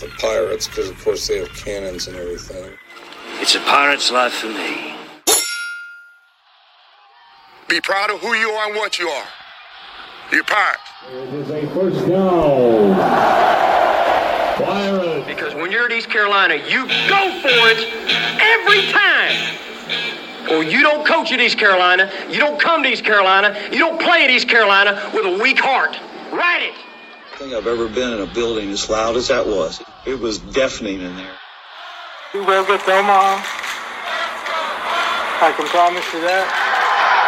with 0.00 0.10
the 0.10 0.16
pirates 0.18 0.66
because, 0.66 0.88
of 0.88 0.98
course, 1.02 1.26
they 1.26 1.38
have 1.38 1.52
cannons 1.54 2.06
and 2.08 2.16
everything. 2.16 2.72
It's 3.40 3.54
a 3.54 3.60
pirate's 3.60 4.10
life 4.10 4.32
for 4.32 4.48
me. 4.48 4.94
Be 7.68 7.80
proud 7.80 8.10
of 8.10 8.20
who 8.20 8.34
you 8.34 8.50
are 8.50 8.68
and 8.68 8.76
what 8.76 8.98
you 8.98 9.08
are. 9.08 9.26
You're 10.32 10.44
pirates. 10.44 10.80
It 11.10 11.34
is 11.34 11.50
a 11.50 11.66
first 11.74 12.08
down. 12.08 12.94
Pirates. 14.56 15.26
Because 15.26 15.54
when 15.54 15.70
you're 15.70 15.86
at 15.86 15.92
East 15.92 16.10
Carolina, 16.10 16.54
you 16.54 16.86
go 17.08 17.40
for 17.40 17.48
it 17.48 17.78
every 18.40 18.86
time. 18.92 19.58
Or 20.50 20.62
you 20.62 20.82
don't 20.82 21.06
coach 21.06 21.32
at 21.32 21.40
East 21.40 21.58
Carolina, 21.58 22.10
you 22.28 22.38
don't 22.38 22.60
come 22.60 22.82
to 22.84 22.88
East 22.88 23.04
Carolina, 23.04 23.58
you 23.72 23.78
don't 23.78 24.00
play 24.00 24.24
at 24.24 24.30
East 24.30 24.48
Carolina 24.48 25.10
with 25.12 25.26
a 25.26 25.42
weak 25.42 25.58
heart. 25.58 25.98
Write 26.32 26.62
it. 26.62 26.85
I 27.36 27.38
think 27.38 27.52
I've 27.52 27.66
ever 27.66 27.86
been 27.86 28.14
in 28.14 28.20
a 28.22 28.32
building 28.32 28.70
as 28.70 28.88
loud 28.88 29.14
as 29.14 29.28
that 29.28 29.46
was. 29.46 29.82
It 30.06 30.18
was 30.18 30.38
deafening 30.38 31.02
in 31.02 31.16
there. 31.16 31.36
We 32.32 32.40
will 32.40 32.64
get 32.64 32.80
to 32.86 32.92
Omaha. 32.92 33.44
I 35.44 35.52
can 35.54 35.66
promise 35.66 36.14
you 36.14 36.22
that. 36.22 36.48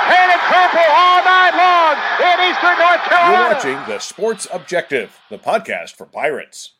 Red 0.08 0.32
and 0.32 0.40
purple 0.48 0.88
all 0.96 1.20
night 1.28 1.52
long 1.60 2.00
in 2.24 2.40
Eastern 2.48 2.78
North 2.80 3.04
Carolina. 3.04 3.36
You're 3.36 3.52
watching 3.52 3.92
the 3.92 3.98
Sports 3.98 4.48
Objective, 4.50 5.20
the 5.28 5.36
podcast 5.36 5.94
for 5.94 6.06
Pirates. 6.06 6.70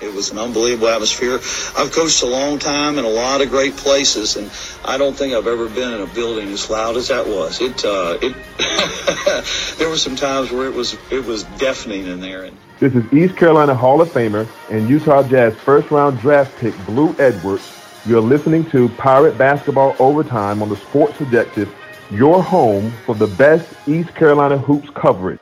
It 0.00 0.12
was 0.14 0.30
an 0.30 0.38
unbelievable 0.38 0.88
atmosphere. 0.88 1.34
I've 1.76 1.92
coached 1.92 2.22
a 2.22 2.26
long 2.26 2.58
time 2.58 2.98
in 2.98 3.04
a 3.04 3.08
lot 3.08 3.40
of 3.40 3.50
great 3.50 3.76
places, 3.76 4.36
and 4.36 4.50
I 4.84 4.98
don't 4.98 5.14
think 5.14 5.34
I've 5.34 5.46
ever 5.46 5.68
been 5.68 5.94
in 5.94 6.00
a 6.00 6.06
building 6.06 6.48
as 6.48 6.68
loud 6.68 6.96
as 6.96 7.08
that 7.08 7.26
was. 7.26 7.60
It, 7.60 7.84
uh, 7.84 8.18
it. 8.20 9.76
there 9.78 9.88
were 9.88 9.96
some 9.96 10.16
times 10.16 10.50
where 10.50 10.66
it 10.66 10.74
was 10.74 10.96
it 11.10 11.24
was 11.24 11.44
deafening 11.58 12.06
in 12.06 12.20
there. 12.20 12.44
And 12.44 12.56
this 12.80 12.94
is 12.94 13.12
East 13.12 13.36
Carolina 13.36 13.74
Hall 13.74 14.00
of 14.00 14.08
Famer 14.08 14.48
and 14.70 14.88
Utah 14.88 15.22
Jazz 15.22 15.54
first 15.54 15.90
round 15.90 16.18
draft 16.18 16.58
pick 16.58 16.74
Blue 16.84 17.14
Edwards. 17.18 17.78
You're 18.04 18.20
listening 18.20 18.68
to 18.70 18.88
Pirate 18.90 19.38
Basketball 19.38 19.94
Overtime 20.00 20.60
on 20.62 20.68
the 20.68 20.76
Sports 20.76 21.20
Objective, 21.20 21.72
your 22.10 22.42
home 22.42 22.90
for 23.06 23.14
the 23.14 23.28
best 23.28 23.72
East 23.86 24.12
Carolina 24.16 24.58
hoops 24.58 24.90
coverage. 24.90 25.38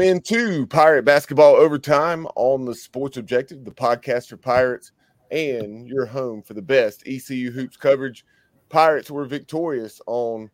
Welcome 0.00 0.16
into 0.16 0.66
Pirate 0.68 1.04
Basketball 1.04 1.56
Overtime 1.56 2.26
on 2.34 2.64
the 2.64 2.74
Sports 2.74 3.18
Objective, 3.18 3.66
the 3.66 3.70
podcast 3.70 4.30
for 4.30 4.38
Pirates, 4.38 4.92
and 5.30 5.86
your 5.86 6.06
home 6.06 6.40
for 6.40 6.54
the 6.54 6.62
best 6.62 7.02
ECU 7.06 7.50
hoops 7.50 7.76
coverage. 7.76 8.24
Pirates 8.70 9.10
were 9.10 9.26
victorious 9.26 10.00
on 10.06 10.48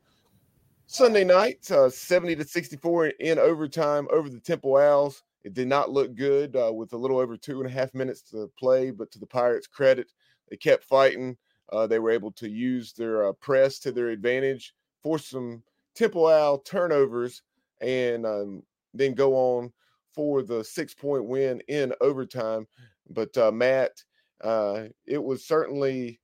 Sunday 0.88 1.22
night, 1.22 1.70
uh, 1.70 1.88
70 1.88 2.34
to 2.34 2.44
64 2.44 3.06
in 3.20 3.38
overtime 3.38 4.08
over 4.10 4.28
the 4.28 4.40
Temple 4.40 4.78
Owls. 4.78 5.22
It 5.44 5.54
did 5.54 5.68
not 5.68 5.92
look 5.92 6.16
good 6.16 6.56
uh, 6.56 6.72
with 6.72 6.92
a 6.92 6.98
little 6.98 7.20
over 7.20 7.36
two 7.36 7.60
and 7.60 7.70
a 7.70 7.72
half 7.72 7.94
minutes 7.94 8.22
to 8.32 8.50
play, 8.58 8.90
but 8.90 9.12
to 9.12 9.20
the 9.20 9.26
Pirates' 9.26 9.68
credit, 9.68 10.10
they 10.50 10.56
kept 10.56 10.82
fighting. 10.82 11.36
Uh, 11.70 11.86
they 11.86 12.00
were 12.00 12.10
able 12.10 12.32
to 12.32 12.48
use 12.48 12.92
their 12.94 13.28
uh, 13.28 13.32
press 13.34 13.78
to 13.78 13.92
their 13.92 14.08
advantage, 14.08 14.74
force 15.04 15.28
some 15.28 15.62
Temple 15.94 16.26
Owl 16.26 16.58
turnovers, 16.58 17.42
and 17.80 18.26
um, 18.26 18.64
then 18.98 19.14
go 19.14 19.34
on 19.34 19.72
for 20.12 20.42
the 20.42 20.64
six 20.64 20.94
point 20.94 21.24
win 21.24 21.60
in 21.68 21.92
overtime. 22.00 22.66
But 23.08 23.36
uh, 23.36 23.52
Matt, 23.52 24.02
uh, 24.42 24.84
it 25.06 25.22
was 25.22 25.46
certainly, 25.46 26.20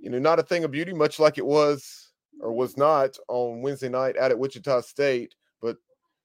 you 0.00 0.10
know, 0.10 0.18
not 0.18 0.38
a 0.38 0.42
thing 0.42 0.64
of 0.64 0.70
beauty, 0.70 0.92
much 0.92 1.18
like 1.18 1.38
it 1.38 1.46
was 1.46 2.12
or 2.40 2.52
was 2.52 2.76
not 2.76 3.16
on 3.28 3.62
Wednesday 3.62 3.88
night 3.88 4.18
out 4.18 4.30
at 4.30 4.38
Wichita 4.38 4.80
State. 4.82 5.34
But 5.60 5.76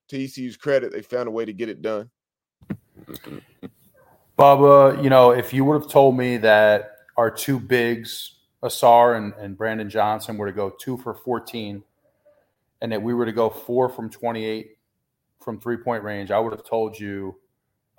to 0.10 0.24
ECU's 0.24 0.58
credit, 0.58 0.92
they 0.92 1.02
found 1.02 1.28
a 1.28 1.32
way 1.32 1.46
to 1.46 1.54
get 1.54 1.70
it 1.70 1.82
done. 1.82 2.10
Bubba, 4.38 5.02
you 5.04 5.10
know, 5.10 5.32
if 5.32 5.54
you 5.54 5.64
would 5.66 5.82
have 5.82 5.90
told 5.90 6.18
me 6.18 6.38
that 6.38 6.98
our 7.16 7.32
two 7.32 7.60
bigs, 7.60 8.36
Ausar 8.64 9.18
and, 9.18 9.34
and 9.40 9.58
Brandon 9.58 9.90
Johnson, 9.90 10.38
were 10.38 10.48
to 10.48 10.52
go 10.52 10.72
two 10.80 10.98
for 10.98 11.14
14 11.14 11.84
and 12.82 12.92
that 12.92 13.02
we 13.02 13.14
were 13.14 13.26
to 13.26 13.32
go 13.32 13.50
four 13.50 13.90
from 13.90 14.10
28 14.10 14.77
from 15.42 15.60
three 15.60 15.78
point 15.78 16.04
range, 16.04 16.32
I 16.32 16.40
would 16.40 16.54
have 16.54 16.66
told 16.66 17.00
you 17.00 17.36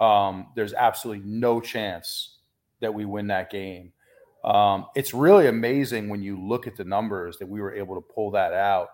um, 0.01 0.49
there's 0.55 0.75
absolutely 0.75 1.25
no 1.27 1.61
chance 1.61 2.37
that 2.81 2.93
we 2.93 3.05
win 3.05 3.27
that 3.29 3.51
game. 3.51 3.93
Um, 4.45 4.87
it's 4.95 5.13
really 5.13 5.49
amazing 5.49 6.09
when 6.09 6.23
you 6.23 6.41
look 6.41 6.67
at 6.67 6.77
the 6.77 6.85
numbers 6.85 7.39
that 7.39 7.49
we 7.49 7.61
were 7.61 7.75
able 7.75 7.95
to 7.97 8.01
pull 8.01 8.31
that 8.33 8.53
out. 8.53 8.91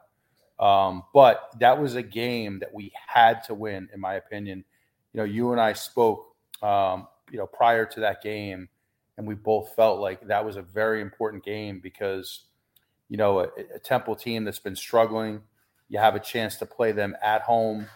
Um, 0.59 1.03
but 1.13 1.51
that 1.61 1.79
was 1.79 1.97
a 1.97 2.03
game 2.03 2.59
that 2.61 2.73
we 2.73 2.93
had 3.07 3.43
to 3.45 3.55
win, 3.55 3.89
in 3.93 4.01
my 4.01 4.15
opinion. 4.15 4.65
You 5.13 5.19
know, 5.19 5.25
you 5.25 5.53
and 5.53 5.61
I 5.61 5.73
spoke, 5.73 6.35
um, 6.63 7.09
you 7.31 7.39
know, 7.39 7.47
prior 7.47 7.85
to 7.87 8.01
that 8.01 8.23
game, 8.23 8.69
and 9.19 9.27
we 9.27 9.35
both 9.35 9.75
felt 9.77 10.01
like 10.01 10.27
that 10.27 10.45
was 10.45 10.57
a 10.57 10.63
very 10.63 11.01
important 11.01 11.45
game 11.45 11.81
because, 11.81 12.45
you 13.09 13.17
know, 13.17 13.41
a, 13.41 13.49
a 13.75 13.79
Temple 13.79 14.17
team 14.17 14.45
that's 14.45 14.59
been 14.59 14.77
struggling, 14.77 15.43
you 15.89 15.99
have 15.99 16.15
a 16.15 16.21
chance 16.21 16.57
to 16.57 16.67
play 16.67 16.93
them 16.93 17.17
at 17.23 17.43
home 17.43 17.87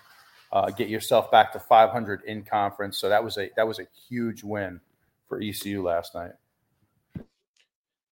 uh, 0.53 0.71
get 0.71 0.89
yourself 0.89 1.31
back 1.31 1.53
to 1.53 1.59
500 1.59 2.23
in 2.25 2.43
conference. 2.43 2.99
So 2.99 3.09
that 3.09 3.23
was 3.23 3.37
a 3.39 3.51
that 3.57 3.67
was 3.67 3.79
a 3.79 3.87
huge 4.09 4.43
win 4.43 4.81
for 5.29 5.41
ECU 5.41 5.83
last 5.83 6.15
night. 6.15 6.33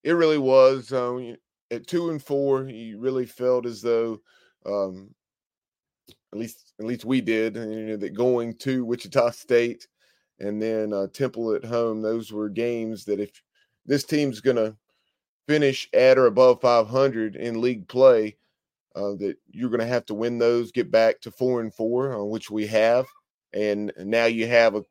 It 0.05 0.13
really 0.13 0.39
was. 0.39 0.93
Um, 0.93 1.37
at 1.71 1.87
two 1.87 2.11
and 2.11 2.23
four, 2.23 2.69
you 2.69 2.99
really 2.99 3.27
felt 3.27 3.67
as 3.67 3.83
though, 3.83 4.21
um, 4.65 5.13
at 6.33 6.39
least 6.39 6.75
at 6.79 6.87
least 6.87 7.05
we 7.05 7.21
did, 7.21 7.57
you 7.57 7.87
know, 7.87 7.97
that 7.97 8.15
going 8.15 8.55
to 8.59 8.85
Wichita 8.85 9.31
State 9.31 9.89
and 10.39 10.61
then 10.61 10.93
uh, 10.93 11.07
Temple 11.13 11.55
at 11.55 11.65
home, 11.65 12.03
those 12.03 12.33
were 12.33 12.49
games 12.49 13.05
that 13.07 13.21
if 13.21 13.43
this 13.87 14.05
team's 14.05 14.41
going 14.41 14.57
to 14.57 14.77
finish 15.49 15.89
at 15.95 16.19
or 16.19 16.27
above 16.27 16.61
500 16.61 17.37
in 17.37 17.61
league 17.61 17.89
play, 17.89 18.37
uh, 18.97 19.15
that 19.17 19.37
you're 19.51 19.71
going 19.71 19.81
to 19.81 19.87
have 19.87 20.07
to 20.07 20.15
win 20.15 20.39
those, 20.39 20.73
get 20.73 20.91
back 20.91 21.21
to 21.21 21.31
four 21.31 21.61
and 21.61 21.73
four, 21.73 22.15
uh, 22.15 22.25
which 22.25 22.51
we 22.51 22.67
have, 22.67 23.07
and 23.53 23.93
now 23.99 24.25
you 24.25 24.47
have 24.47 24.75
a 24.75 24.83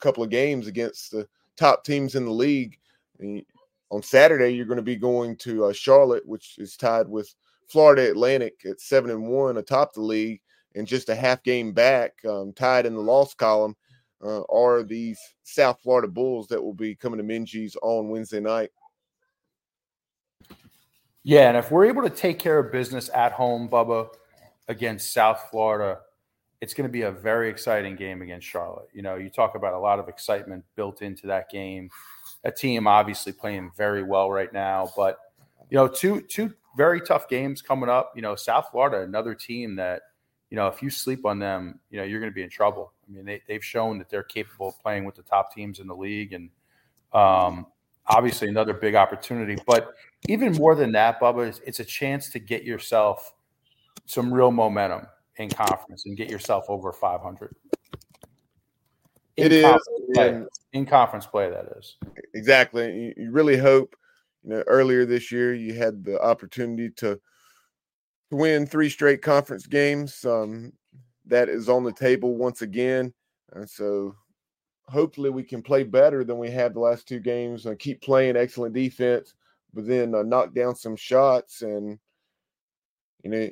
couple 0.00 0.22
of 0.22 0.30
games 0.30 0.66
against 0.66 1.10
the 1.10 1.26
top 1.56 1.84
teams 1.84 2.14
in 2.14 2.24
the 2.24 2.30
league. 2.30 2.78
And 3.18 3.44
on 3.90 4.02
Saturday, 4.02 4.50
you're 4.50 4.66
going 4.66 4.76
to 4.76 4.82
be 4.82 4.96
going 4.96 5.36
to 5.38 5.66
uh, 5.66 5.72
Charlotte, 5.72 6.26
which 6.26 6.56
is 6.58 6.76
tied 6.76 7.08
with 7.08 7.34
Florida 7.66 8.10
Atlantic 8.10 8.60
at 8.64 8.80
seven 8.80 9.10
and 9.10 9.26
one 9.26 9.56
atop 9.56 9.92
the 9.92 10.00
league, 10.00 10.40
and 10.74 10.86
just 10.86 11.08
a 11.08 11.14
half 11.14 11.42
game 11.42 11.72
back, 11.72 12.12
um, 12.28 12.52
tied 12.52 12.86
in 12.86 12.94
the 12.94 13.00
loss 13.00 13.34
column, 13.34 13.74
uh, 14.24 14.42
are 14.42 14.82
these 14.82 15.18
South 15.42 15.80
Florida 15.82 16.08
Bulls 16.08 16.48
that 16.48 16.62
will 16.62 16.74
be 16.74 16.94
coming 16.94 17.18
to 17.18 17.24
Minges 17.24 17.76
on 17.82 18.08
Wednesday 18.08 18.40
night. 18.40 18.70
Yeah, 21.28 21.48
and 21.48 21.58
if 21.58 21.70
we're 21.70 21.84
able 21.84 22.00
to 22.04 22.08
take 22.08 22.38
care 22.38 22.58
of 22.58 22.72
business 22.72 23.10
at 23.14 23.32
home, 23.32 23.68
Bubba, 23.68 24.08
against 24.66 25.12
South 25.12 25.48
Florida, 25.50 25.98
it's 26.62 26.72
going 26.72 26.88
to 26.88 26.90
be 26.90 27.02
a 27.02 27.10
very 27.12 27.50
exciting 27.50 27.96
game 27.96 28.22
against 28.22 28.46
Charlotte. 28.46 28.88
You 28.94 29.02
know, 29.02 29.16
you 29.16 29.28
talk 29.28 29.54
about 29.54 29.74
a 29.74 29.78
lot 29.78 29.98
of 29.98 30.08
excitement 30.08 30.64
built 30.74 31.02
into 31.02 31.26
that 31.26 31.50
game. 31.50 31.90
A 32.44 32.50
team 32.50 32.86
obviously 32.86 33.32
playing 33.32 33.72
very 33.76 34.02
well 34.02 34.30
right 34.30 34.50
now, 34.54 34.90
but 34.96 35.18
you 35.68 35.76
know, 35.76 35.86
two 35.86 36.22
two 36.22 36.54
very 36.78 37.02
tough 37.02 37.28
games 37.28 37.60
coming 37.60 37.90
up. 37.90 38.14
You 38.16 38.22
know, 38.22 38.34
South 38.34 38.68
Florida, 38.72 39.02
another 39.02 39.34
team 39.34 39.76
that 39.76 40.00
you 40.48 40.56
know, 40.56 40.68
if 40.68 40.82
you 40.82 40.88
sleep 40.88 41.26
on 41.26 41.38
them, 41.38 41.78
you 41.90 41.98
know, 41.98 42.04
you're 42.04 42.20
going 42.20 42.32
to 42.32 42.34
be 42.34 42.42
in 42.42 42.48
trouble. 42.48 42.94
I 43.06 43.12
mean, 43.12 43.26
they, 43.26 43.42
they've 43.46 43.62
shown 43.62 43.98
that 43.98 44.08
they're 44.08 44.22
capable 44.22 44.68
of 44.68 44.80
playing 44.80 45.04
with 45.04 45.16
the 45.16 45.24
top 45.24 45.54
teams 45.54 45.78
in 45.78 45.88
the 45.88 45.94
league, 45.94 46.32
and 46.32 46.48
um, 47.12 47.66
obviously 48.08 48.48
another 48.48 48.74
big 48.74 48.94
opportunity. 48.94 49.56
But 49.66 49.94
even 50.28 50.52
more 50.52 50.74
than 50.74 50.92
that, 50.92 51.20
Bubba, 51.20 51.60
it's 51.64 51.80
a 51.80 51.84
chance 51.84 52.30
to 52.30 52.38
get 52.38 52.64
yourself 52.64 53.34
some 54.06 54.32
real 54.32 54.50
momentum 54.50 55.06
in 55.36 55.50
conference 55.50 56.06
and 56.06 56.16
get 56.16 56.30
yourself 56.30 56.64
over 56.68 56.92
500. 56.92 57.54
In 59.36 59.46
it 59.46 59.52
is 59.52 59.64
conference 59.64 59.88
play. 60.14 60.42
in 60.72 60.86
conference 60.86 61.26
play. 61.26 61.50
That 61.50 61.66
is. 61.78 61.96
exactly. 62.34 62.86
You, 62.86 63.14
you 63.16 63.30
really 63.30 63.56
hope. 63.56 63.94
You 64.44 64.50
know, 64.50 64.64
earlier 64.66 65.04
this 65.04 65.30
year 65.30 65.54
you 65.54 65.74
had 65.74 66.04
the 66.04 66.20
opportunity 66.20 66.90
to 66.96 67.20
to 68.30 68.36
win 68.36 68.66
three 68.66 68.88
straight 68.88 69.22
conference 69.22 69.66
games. 69.66 70.24
Um, 70.24 70.72
that 71.26 71.48
is 71.48 71.68
on 71.68 71.84
the 71.84 71.92
table 71.92 72.36
once 72.36 72.62
again, 72.62 73.12
and 73.52 73.68
so 73.68 74.14
hopefully 74.88 75.30
we 75.30 75.42
can 75.42 75.62
play 75.62 75.82
better 75.82 76.24
than 76.24 76.38
we 76.38 76.50
have 76.50 76.74
the 76.74 76.80
last 76.80 77.06
two 77.06 77.20
games 77.20 77.66
and 77.66 77.78
keep 77.78 78.00
playing 78.00 78.36
excellent 78.36 78.74
defense, 78.74 79.34
but 79.74 79.86
then 79.86 80.14
uh, 80.14 80.22
knock 80.22 80.54
down 80.54 80.74
some 80.74 80.96
shots. 80.96 81.62
And 81.62 81.98
you 83.22 83.30
know, 83.30 83.50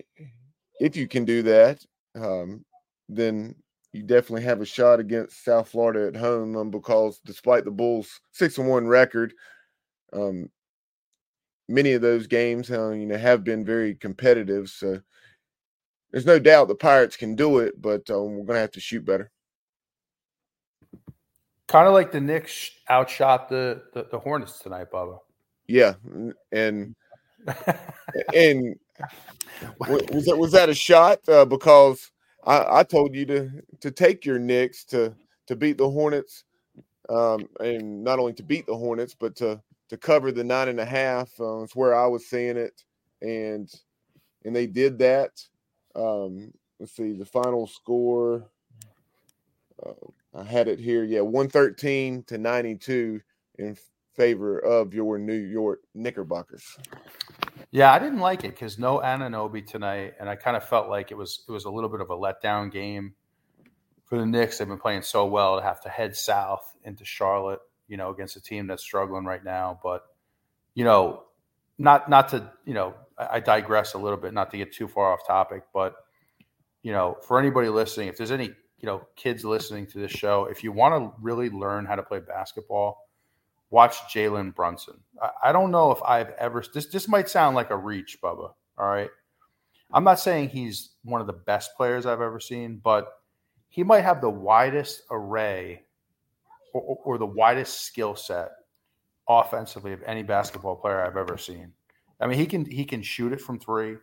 if 0.80 0.96
you 0.96 1.06
can 1.06 1.24
do 1.24 1.42
that, 1.42 1.84
um, 2.14 2.64
then 3.08 3.54
you 3.92 4.02
definitely 4.02 4.44
have 4.44 4.60
a 4.60 4.66
shot 4.66 5.00
against 5.00 5.44
South 5.44 5.68
Florida 5.68 6.06
at 6.08 6.16
home. 6.16 6.56
Um, 6.56 6.70
because 6.70 7.20
despite 7.24 7.64
the 7.64 7.70
Bulls' 7.70 8.20
six 8.32 8.58
and 8.58 8.68
one 8.68 8.86
record, 8.86 9.34
um, 10.12 10.50
many 11.68 11.92
of 11.92 12.02
those 12.02 12.26
games, 12.26 12.70
uh, 12.70 12.90
you 12.90 13.06
know, 13.06 13.18
have 13.18 13.44
been 13.44 13.64
very 13.64 13.94
competitive. 13.94 14.68
So 14.70 15.00
there's 16.10 16.26
no 16.26 16.38
doubt 16.38 16.68
the 16.68 16.74
Pirates 16.74 17.16
can 17.16 17.34
do 17.34 17.58
it, 17.58 17.80
but 17.80 18.08
um, 18.10 18.36
we're 18.36 18.46
going 18.46 18.56
to 18.56 18.60
have 18.60 18.70
to 18.72 18.80
shoot 18.80 19.04
better. 19.04 19.30
Kind 21.68 21.88
of 21.88 21.94
like 21.94 22.12
the 22.12 22.20
Knicks 22.20 22.70
outshot 22.88 23.48
the, 23.48 23.82
the 23.92 24.06
the 24.10 24.18
Hornets 24.18 24.60
tonight, 24.60 24.90
Bubba. 24.92 25.18
Yeah, 25.66 25.94
and 26.52 26.94
and 28.42 28.76
was 29.78 30.24
that 30.26 30.36
was 30.38 30.52
that 30.52 30.68
a 30.68 30.74
shot? 30.74 31.28
Uh, 31.28 31.44
because 31.44 32.12
I, 32.44 32.78
I 32.80 32.82
told 32.84 33.14
you 33.14 33.26
to 33.26 33.50
to 33.80 33.90
take 33.90 34.24
your 34.24 34.38
Knicks 34.38 34.84
to 34.86 35.14
to 35.46 35.56
beat 35.56 35.78
the 35.78 35.90
Hornets, 35.90 36.44
um, 37.08 37.48
and 37.60 38.04
not 38.04 38.18
only 38.18 38.32
to 38.34 38.42
beat 38.42 38.66
the 38.66 38.76
Hornets, 38.76 39.16
but 39.18 39.34
to 39.36 39.60
to 39.88 39.96
cover 39.96 40.32
the 40.32 40.44
nine 40.44 40.68
and 40.68 40.80
a 40.80 40.84
half. 40.84 41.30
Uh, 41.40 41.62
it's 41.62 41.76
where 41.76 41.94
I 41.94 42.06
was 42.06 42.26
seeing 42.26 42.56
it, 42.56 42.84
and 43.22 43.68
and 44.44 44.54
they 44.54 44.66
did 44.66 44.98
that. 44.98 45.30
Um, 45.96 46.52
let's 46.78 46.94
see 46.94 47.12
the 47.12 47.26
final 47.26 47.66
score. 47.66 48.48
Uh, 49.84 49.92
I 50.36 50.44
had 50.44 50.68
it 50.68 50.78
here. 50.78 51.02
Yeah, 51.04 51.22
one 51.22 51.48
thirteen 51.48 52.22
to 52.24 52.38
ninety 52.38 52.76
two 52.76 53.20
in 53.58 53.76
favor 54.14 54.58
of 54.58 54.94
your 54.94 55.18
New 55.18 55.34
York 55.34 55.80
Knickerbockers. 55.94 56.78
Yeah, 57.70 57.92
I 57.92 57.98
didn't 57.98 58.20
like 58.20 58.44
it 58.44 58.50
because 58.50 58.78
no 58.78 58.98
Anunoby 58.98 59.66
tonight, 59.66 60.14
and 60.20 60.28
I 60.28 60.36
kind 60.36 60.56
of 60.56 60.68
felt 60.68 60.88
like 60.88 61.10
it 61.10 61.16
was 61.16 61.44
it 61.48 61.52
was 61.52 61.64
a 61.64 61.70
little 61.70 61.90
bit 61.90 62.00
of 62.00 62.10
a 62.10 62.16
letdown 62.16 62.70
game 62.70 63.14
for 64.04 64.18
the 64.18 64.26
Knicks. 64.26 64.58
They've 64.58 64.68
been 64.68 64.78
playing 64.78 65.02
so 65.02 65.26
well 65.26 65.56
to 65.56 65.62
have 65.62 65.80
to 65.82 65.88
head 65.88 66.16
south 66.16 66.74
into 66.84 67.04
Charlotte, 67.04 67.60
you 67.88 67.96
know, 67.96 68.10
against 68.10 68.36
a 68.36 68.40
team 68.40 68.66
that's 68.66 68.82
struggling 68.82 69.24
right 69.24 69.42
now. 69.44 69.78
But 69.82 70.02
you 70.74 70.84
know, 70.84 71.24
not 71.78 72.10
not 72.10 72.28
to 72.30 72.50
you 72.64 72.74
know, 72.74 72.94
I, 73.18 73.36
I 73.36 73.40
digress 73.40 73.94
a 73.94 73.98
little 73.98 74.18
bit, 74.18 74.34
not 74.34 74.50
to 74.50 74.58
get 74.58 74.72
too 74.72 74.86
far 74.88 75.12
off 75.12 75.26
topic, 75.26 75.64
but 75.72 75.94
you 76.82 76.92
know, 76.92 77.16
for 77.26 77.38
anybody 77.38 77.68
listening, 77.68 78.08
if 78.08 78.16
there's 78.16 78.30
any 78.30 78.52
you 78.86 78.92
know 78.92 79.04
kids 79.16 79.44
listening 79.44 79.84
to 79.88 79.98
this 79.98 80.12
show, 80.12 80.44
if 80.44 80.62
you 80.62 80.70
want 80.70 80.94
to 80.94 81.12
really 81.20 81.50
learn 81.50 81.84
how 81.84 81.96
to 81.96 82.04
play 82.04 82.20
basketball, 82.20 83.08
watch 83.70 83.96
Jalen 84.14 84.54
Brunson. 84.54 84.94
I, 85.20 85.48
I 85.48 85.52
don't 85.52 85.72
know 85.72 85.90
if 85.90 86.00
I've 86.04 86.30
ever 86.38 86.62
this 86.72 86.86
this 86.86 87.08
might 87.08 87.28
sound 87.28 87.56
like 87.56 87.70
a 87.70 87.76
reach, 87.76 88.18
Bubba. 88.22 88.52
All 88.78 88.86
right. 88.88 89.10
I'm 89.92 90.04
not 90.04 90.20
saying 90.20 90.50
he's 90.50 90.90
one 91.02 91.20
of 91.20 91.26
the 91.26 91.32
best 91.32 91.76
players 91.76 92.06
I've 92.06 92.20
ever 92.20 92.38
seen, 92.38 92.80
but 92.82 93.08
he 93.68 93.82
might 93.82 94.02
have 94.04 94.20
the 94.20 94.30
widest 94.30 95.02
array 95.10 95.82
or, 96.72 96.98
or- 97.04 97.18
the 97.18 97.26
widest 97.26 97.80
skill 97.80 98.14
set 98.14 98.50
offensively 99.28 99.92
of 99.92 100.02
any 100.06 100.22
basketball 100.22 100.76
player 100.76 101.04
I've 101.04 101.16
ever 101.16 101.36
seen. 101.36 101.72
I 102.20 102.28
mean, 102.28 102.38
he 102.38 102.46
can 102.46 102.64
he 102.64 102.84
can 102.84 103.02
shoot 103.02 103.32
it 103.32 103.40
from 103.40 103.58
three. 103.58 103.96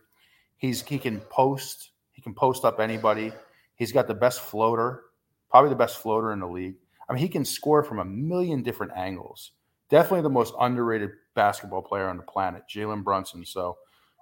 He's 0.58 0.82
he 0.82 0.98
can 0.98 1.20
post. 1.20 1.92
He 2.12 2.20
can 2.20 2.34
post 2.34 2.66
up 2.66 2.80
anybody. 2.80 3.32
He's 3.76 3.92
got 3.92 4.06
the 4.06 4.14
best 4.14 4.40
floater, 4.40 5.02
probably 5.50 5.70
the 5.70 5.76
best 5.76 5.98
floater 5.98 6.32
in 6.32 6.40
the 6.40 6.46
league. 6.46 6.76
I 7.08 7.12
mean, 7.12 7.20
he 7.20 7.28
can 7.28 7.44
score 7.44 7.82
from 7.82 7.98
a 7.98 8.04
million 8.04 8.62
different 8.62 8.92
angles. 8.96 9.52
Definitely 9.90 10.22
the 10.22 10.30
most 10.30 10.54
underrated 10.58 11.10
basketball 11.34 11.82
player 11.82 12.08
on 12.08 12.16
the 12.16 12.22
planet, 12.22 12.62
Jalen 12.72 13.04
Brunson. 13.04 13.44
So 13.44 13.76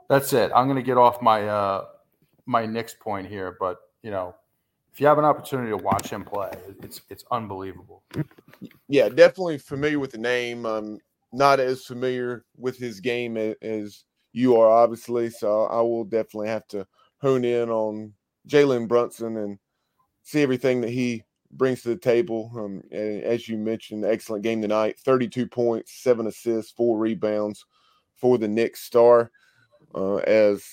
that's 0.09 0.33
it. 0.33 0.51
I'm 0.55 0.67
going 0.67 0.77
to 0.77 0.83
get 0.83 0.97
off 0.97 1.23
my 1.23 1.47
uh, 1.47 1.85
my 2.47 2.67
Knicks 2.67 2.95
point 2.95 3.29
here, 3.29 3.57
but 3.61 3.79
you 4.03 4.11
know, 4.11 4.35
if 4.93 5.01
you 5.01 5.07
have 5.07 5.19
an 5.19 5.25
opportunity 5.25 5.71
to 5.71 5.77
watch 5.77 6.11
him 6.11 6.25
play, 6.25 6.51
it's 6.83 7.03
it's 7.09 7.25
unbelievable. 7.31 8.03
Yeah, 8.89 9.09
definitely 9.09 9.59
familiar 9.59 9.99
with 9.99 10.13
the 10.13 10.19
name. 10.19 10.67
Um, 10.67 10.99
not 11.33 11.61
as 11.61 11.85
familiar 11.85 12.45
with 12.59 12.77
his 12.77 13.01
game 13.01 13.37
as 13.37 14.05
you 14.33 14.57
are, 14.57 14.69
obviously. 14.69 15.31
So 15.31 15.65
I 15.65 15.81
will 15.81 16.05
definitely 16.05 16.49
have 16.49 16.67
to 16.69 16.87
hone 17.23 17.45
in 17.45 17.71
on 17.71 18.13
Jalen 18.49 18.89
Brunson 18.89 19.37
and 19.37 19.59
see 20.23 20.43
everything 20.43 20.81
that 20.81 20.91
he 20.91 21.25
brings 21.53 21.83
to 21.83 21.91
the 21.91 21.97
table. 21.97 22.51
Um, 22.57 22.83
and 22.91 23.23
as 23.23 23.49
you 23.49 23.57
mentioned, 23.57 24.05
excellent 24.05 24.43
game 24.43 24.63
tonight 24.63 24.99
32 25.01 25.47
points, 25.47 25.93
seven 26.03 26.27
assists, 26.27 26.73
four 26.73 26.99
rebounds 26.99 27.65
for 28.17 28.39
the 28.39 28.49
Knicks 28.49 28.81
star 28.81 29.31
uh, 29.95 30.17
as 30.17 30.65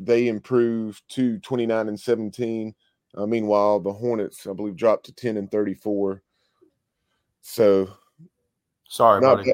they 0.00 0.28
improve 0.28 1.00
to 1.08 1.38
29 1.38 1.88
and 1.88 1.98
17. 1.98 2.74
Uh, 3.14 3.26
meanwhile, 3.26 3.80
the 3.80 3.92
Hornets, 3.92 4.46
I 4.46 4.52
believe, 4.52 4.76
dropped 4.76 5.06
to 5.06 5.12
10 5.12 5.36
and 5.36 5.50
34. 5.50 6.22
So 7.40 7.88
Sorry, 8.88 9.20
not, 9.20 9.38
buddy. 9.38 9.52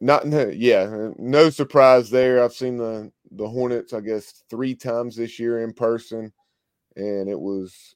not 0.00 0.26
no, 0.26 0.48
yeah, 0.48 1.10
no 1.18 1.50
surprise 1.50 2.10
there. 2.10 2.42
I've 2.42 2.52
seen 2.52 2.76
the 2.76 3.12
the 3.30 3.48
Hornets, 3.48 3.92
I 3.92 4.00
guess, 4.00 4.44
three 4.48 4.74
times 4.74 5.16
this 5.16 5.38
year 5.38 5.64
in 5.64 5.72
person, 5.72 6.32
and 6.96 7.28
it 7.28 7.38
was 7.38 7.94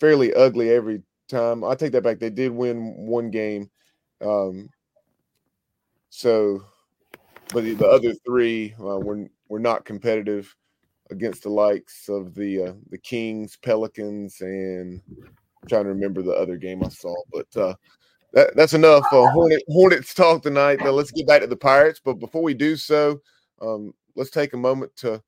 fairly 0.00 0.34
ugly 0.34 0.70
every 0.70 1.02
time. 1.28 1.64
I 1.64 1.74
take 1.74 1.92
that 1.92 2.02
back. 2.02 2.18
They 2.18 2.30
did 2.30 2.52
win 2.52 2.94
one 2.96 3.30
game, 3.30 3.70
um, 4.20 4.68
so 6.10 6.64
but 7.52 7.64
the, 7.64 7.74
the 7.74 7.86
other 7.86 8.14
three 8.26 8.74
uh, 8.80 8.98
were 8.98 9.28
were 9.48 9.60
not 9.60 9.84
competitive 9.84 10.54
against 11.10 11.42
the 11.42 11.50
likes 11.50 12.08
of 12.08 12.34
the 12.34 12.62
uh, 12.62 12.72
the 12.90 12.98
Kings, 12.98 13.56
Pelicans, 13.56 14.40
and 14.40 15.00
I'm 15.18 15.68
trying 15.68 15.84
to 15.84 15.90
remember 15.90 16.22
the 16.22 16.32
other 16.32 16.56
game 16.56 16.82
I 16.84 16.88
saw, 16.88 17.14
but 17.32 17.56
uh, 17.56 17.74
that, 18.32 18.54
that's 18.56 18.74
enough 18.74 19.04
uh, 19.12 19.28
Hornet, 19.30 19.62
Hornets 19.68 20.12
talk 20.12 20.42
tonight. 20.42 20.80
Now 20.80 20.90
let's 20.90 21.12
get 21.12 21.26
back 21.26 21.40
to 21.40 21.46
the 21.46 21.56
Pirates. 21.56 22.00
But 22.04 22.14
before 22.14 22.42
we 22.42 22.54
do 22.54 22.76
so, 22.76 23.20
um, 23.62 23.94
let's 24.16 24.30
take 24.30 24.52
a 24.52 24.58
moment 24.58 24.94
to 24.96 25.22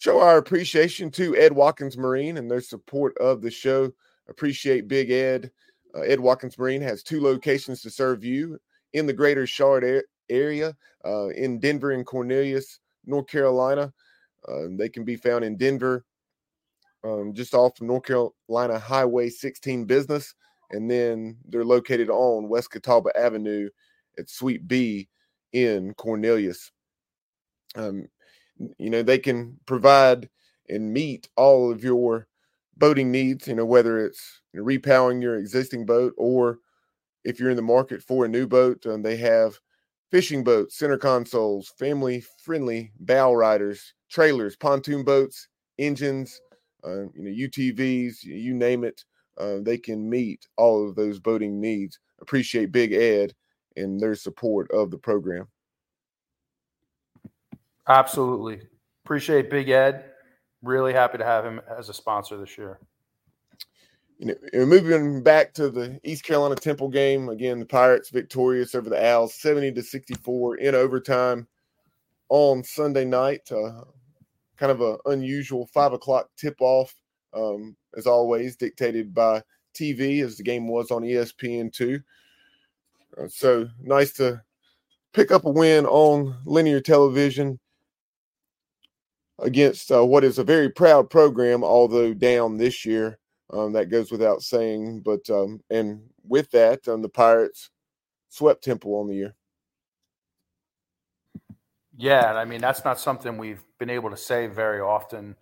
show 0.00 0.20
our 0.20 0.38
appreciation 0.38 1.10
to 1.12 1.36
Ed 1.36 1.52
Watkins 1.52 1.96
Marine 1.96 2.38
and 2.38 2.50
their 2.50 2.60
support 2.60 3.16
of 3.18 3.40
the 3.40 3.50
show. 3.50 3.92
Appreciate 4.28 4.88
Big 4.88 5.10
Ed. 5.10 5.52
Uh, 5.94 6.00
Ed 6.00 6.18
Watkins 6.18 6.58
Marine 6.58 6.82
has 6.82 7.02
two 7.02 7.22
locations 7.22 7.80
to 7.82 7.90
serve 7.90 8.24
you 8.24 8.58
in 8.92 9.06
the 9.06 9.12
greater 9.12 9.46
Charlotte 9.46 9.84
a- 9.84 10.32
area, 10.32 10.76
uh, 11.04 11.28
in 11.28 11.60
Denver 11.60 11.92
and 11.92 12.04
Cornelius, 12.04 12.80
North 13.06 13.28
Carolina. 13.28 13.92
Uh, 14.48 14.66
they 14.70 14.88
can 14.88 15.04
be 15.04 15.16
found 15.16 15.44
in 15.44 15.56
Denver, 15.56 16.04
um, 17.04 17.32
just 17.32 17.54
off 17.54 17.80
of 17.80 17.86
North 17.86 18.04
Carolina 18.04 18.78
Highway 18.78 19.28
16 19.28 19.84
Business 19.84 20.34
and 20.70 20.90
then 20.90 21.36
they're 21.48 21.64
located 21.64 22.08
on 22.08 22.48
West 22.48 22.70
Catawba 22.70 23.10
Avenue 23.18 23.68
at 24.18 24.30
Suite 24.30 24.66
B 24.66 25.08
in 25.52 25.94
Cornelius. 25.94 26.70
Um, 27.74 28.08
you 28.78 28.90
know, 28.90 29.02
they 29.02 29.18
can 29.18 29.58
provide 29.66 30.28
and 30.68 30.92
meet 30.92 31.28
all 31.36 31.70
of 31.72 31.82
your 31.84 32.28
boating 32.76 33.10
needs, 33.10 33.48
you 33.48 33.54
know, 33.54 33.64
whether 33.66 33.98
it's 34.04 34.40
repowering 34.56 35.22
your 35.22 35.36
existing 35.36 35.86
boat 35.86 36.14
or 36.16 36.58
if 37.24 37.38
you're 37.38 37.50
in 37.50 37.56
the 37.56 37.62
market 37.62 38.02
for 38.02 38.24
a 38.24 38.28
new 38.28 38.46
boat, 38.46 38.84
um, 38.86 39.02
they 39.02 39.16
have 39.16 39.58
fishing 40.10 40.42
boats, 40.44 40.76
center 40.78 40.98
consoles, 40.98 41.68
family 41.78 42.24
friendly 42.42 42.92
bow 43.00 43.32
riders, 43.34 43.94
trailers, 44.10 44.56
pontoon 44.56 45.04
boats, 45.04 45.48
engines, 45.78 46.40
uh, 46.84 47.02
you 47.14 47.22
know, 47.22 47.30
UTVs, 47.30 48.22
you- 48.24 48.34
you 48.36 48.54
name 48.54 48.84
it 48.84 49.04
uh, 49.38 49.58
they 49.62 49.78
can 49.78 50.10
meet 50.10 50.46
all 50.56 50.86
of 50.86 50.96
those 50.96 51.18
boating 51.18 51.60
needs. 51.60 51.98
Appreciate 52.20 52.72
Big 52.72 52.92
Ed 52.92 53.34
and 53.76 53.98
their 53.98 54.14
support 54.14 54.70
of 54.70 54.90
the 54.90 54.98
program. 54.98 55.48
Absolutely. 57.90 58.60
Appreciate 59.04 59.50
Big 59.50 59.68
Ed. 59.68 60.04
Really 60.62 60.92
happy 60.92 61.18
to 61.18 61.24
have 61.24 61.44
him 61.44 61.60
as 61.76 61.88
a 61.88 61.92
sponsor 61.92 62.36
this 62.36 62.56
year. 62.56 62.78
You 64.20 64.26
know, 64.52 64.66
moving 64.66 65.24
back 65.24 65.52
to 65.54 65.70
the 65.70 65.98
East 66.04 66.22
Carolina 66.22 66.54
Temple 66.54 66.88
game 66.88 67.30
again, 67.30 67.58
the 67.58 67.66
Pirates 67.66 68.10
victorious 68.10 68.76
over 68.76 68.88
the 68.88 69.04
Owls, 69.04 69.34
seventy 69.34 69.72
to 69.72 69.82
sixty-four 69.82 70.58
in 70.58 70.76
overtime 70.76 71.48
on 72.28 72.62
Sunday 72.62 73.04
night. 73.04 73.50
Uh, 73.50 73.82
kind 74.56 74.70
of 74.70 74.80
an 74.82 74.98
unusual 75.06 75.66
five 75.66 75.92
o'clock 75.92 76.28
tip-off, 76.36 76.94
um, 77.34 77.74
as 77.96 78.06
always, 78.06 78.54
dictated 78.54 79.12
by 79.12 79.42
TV 79.74 80.22
as 80.22 80.36
the 80.36 80.44
game 80.44 80.68
was 80.68 80.92
on 80.92 81.02
ESPN 81.02 81.72
two. 81.72 81.98
Uh, 83.20 83.26
so 83.26 83.66
nice 83.82 84.12
to 84.12 84.40
pick 85.12 85.32
up 85.32 85.44
a 85.44 85.50
win 85.50 85.86
on 85.86 86.36
linear 86.44 86.80
television 86.80 87.58
against 89.42 89.90
uh, 89.90 90.04
what 90.04 90.24
is 90.24 90.38
a 90.38 90.44
very 90.44 90.68
proud 90.68 91.10
program, 91.10 91.64
although 91.64 92.14
down 92.14 92.56
this 92.56 92.84
year. 92.84 93.18
Um, 93.52 93.72
that 93.72 93.90
goes 93.90 94.12
without 94.12 94.42
saying. 94.42 95.00
But 95.00 95.28
um, 95.28 95.60
and 95.70 96.02
with 96.24 96.50
that, 96.52 96.86
um, 96.86 97.02
the 97.02 97.08
Pirates 97.08 97.70
swept 98.28 98.62
Temple 98.62 98.94
on 98.94 99.08
the 99.08 99.14
year. 99.14 99.34
Yeah, 101.96 102.34
I 102.34 102.44
mean 102.44 102.60
that's 102.60 102.84
not 102.84 103.00
something 103.00 103.36
we've 103.36 103.62
been 103.78 103.90
able 103.90 104.08
to 104.10 104.16
say 104.16 104.46
very 104.46 104.80
often, 104.80 105.34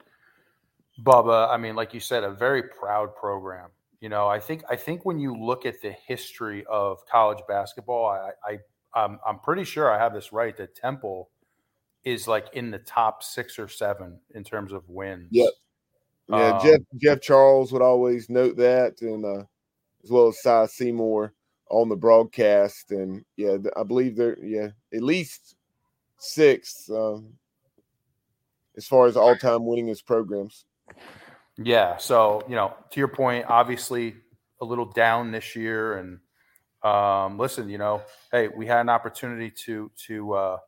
Bubba. 1.02 1.50
I 1.50 1.58
mean, 1.58 1.76
like 1.76 1.92
you 1.92 2.00
said, 2.00 2.24
a 2.24 2.30
very 2.30 2.62
proud 2.62 3.14
program. 3.14 3.68
You 4.00 4.08
know, 4.08 4.26
I 4.26 4.40
think 4.40 4.62
I 4.70 4.76
think 4.76 5.04
when 5.04 5.18
you 5.18 5.36
look 5.36 5.66
at 5.66 5.82
the 5.82 5.92
history 5.92 6.64
of 6.66 7.04
college 7.06 7.40
basketball, 7.46 8.06
I, 8.06 8.30
I 8.42 8.58
I'm, 8.94 9.20
I'm 9.26 9.38
pretty 9.40 9.64
sure 9.64 9.92
I 9.92 9.98
have 9.98 10.14
this 10.14 10.32
right 10.32 10.56
that 10.56 10.74
Temple 10.74 11.30
is 12.04 12.28
like 12.28 12.46
in 12.52 12.70
the 12.70 12.78
top 12.78 13.22
six 13.22 13.58
or 13.58 13.68
seven 13.68 14.18
in 14.34 14.44
terms 14.44 14.72
of 14.72 14.88
wins. 14.88 15.28
Yep. 15.30 15.50
Yeah, 16.28 16.48
um, 16.48 16.60
Jeff 16.62 16.80
Jeff 16.96 17.20
Charles 17.20 17.72
would 17.72 17.82
always 17.82 18.28
note 18.28 18.56
that, 18.58 19.00
and 19.00 19.24
uh, 19.24 19.44
as 20.04 20.10
well 20.10 20.28
as 20.28 20.42
Cy 20.42 20.66
Seymour 20.66 21.32
on 21.70 21.88
the 21.88 21.96
broadcast, 21.96 22.90
and 22.90 23.24
yeah, 23.36 23.56
I 23.76 23.82
believe 23.82 24.16
they're 24.16 24.38
yeah 24.44 24.68
at 24.92 25.02
least 25.02 25.56
six 26.18 26.90
um, 26.90 27.32
as 28.76 28.86
far 28.86 29.06
as 29.06 29.16
all 29.16 29.36
time 29.36 29.60
winningest 29.60 30.04
programs. 30.04 30.66
Yeah, 31.56 31.96
so 31.96 32.42
you 32.46 32.54
know, 32.54 32.74
to 32.90 33.00
your 33.00 33.08
point, 33.08 33.46
obviously 33.48 34.14
a 34.60 34.64
little 34.64 34.86
down 34.86 35.32
this 35.32 35.56
year, 35.56 35.96
and 35.98 36.20
um, 36.82 37.38
listen, 37.38 37.68
you 37.68 37.78
know, 37.78 38.02
hey, 38.32 38.48
we 38.48 38.66
had 38.66 38.80
an 38.80 38.88
opportunity 38.90 39.50
to 39.64 39.90
to 40.06 40.32
uh, 40.34 40.58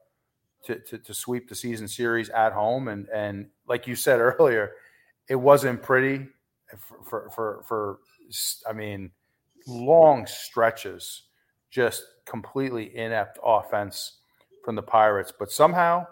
to, 0.64 0.78
to, 0.78 0.98
to 0.98 1.14
sweep 1.14 1.48
the 1.48 1.54
season 1.54 1.88
series 1.88 2.28
at 2.30 2.52
home, 2.52 2.88
and 2.88 3.08
and 3.08 3.48
like 3.66 3.86
you 3.86 3.94
said 3.96 4.20
earlier, 4.20 4.72
it 5.28 5.36
wasn't 5.36 5.82
pretty 5.82 6.26
for 6.78 7.00
for 7.04 7.30
for, 7.30 7.64
for 7.66 7.98
I 8.68 8.72
mean, 8.72 9.10
long 9.66 10.26
stretches, 10.26 11.22
just 11.70 12.04
completely 12.26 12.96
inept 12.96 13.38
offense 13.42 14.18
from 14.64 14.76
the 14.76 14.82
Pirates, 14.82 15.32
but 15.36 15.50
somehow 15.50 16.06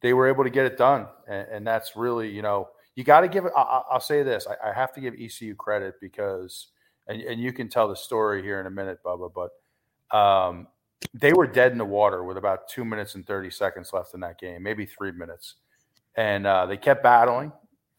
they 0.00 0.12
were 0.12 0.28
able 0.28 0.44
to 0.44 0.50
get 0.50 0.66
it 0.66 0.78
done, 0.78 1.08
and, 1.26 1.48
and 1.48 1.66
that's 1.66 1.96
really 1.96 2.28
you 2.30 2.42
know 2.42 2.68
you 2.94 3.04
got 3.04 3.20
to 3.20 3.28
give 3.28 3.44
it. 3.44 3.52
I, 3.56 3.82
will 3.92 4.00
say 4.00 4.22
this: 4.22 4.46
I, 4.46 4.70
I, 4.70 4.72
have 4.72 4.92
to 4.94 5.00
give 5.00 5.14
ECU 5.14 5.54
credit 5.54 5.94
because, 6.00 6.68
and, 7.06 7.22
and 7.22 7.40
you 7.40 7.52
can 7.52 7.68
tell 7.68 7.86
the 7.86 7.94
story 7.94 8.42
here 8.42 8.58
in 8.58 8.66
a 8.66 8.70
minute, 8.70 8.98
Bubba, 9.04 9.30
but 9.32 10.16
um, 10.16 10.66
they 11.14 11.32
were 11.32 11.46
dead 11.46 11.72
in 11.72 11.78
the 11.78 11.84
water 11.84 12.24
with 12.24 12.36
about 12.36 12.68
two 12.68 12.84
minutes 12.84 13.14
and 13.14 13.26
30 13.26 13.50
seconds 13.50 13.92
left 13.92 14.14
in 14.14 14.20
that 14.20 14.38
game, 14.38 14.62
maybe 14.62 14.86
three 14.86 15.12
minutes. 15.12 15.56
And 16.16 16.46
uh, 16.46 16.66
they 16.66 16.76
kept 16.76 17.02
battling 17.02 17.52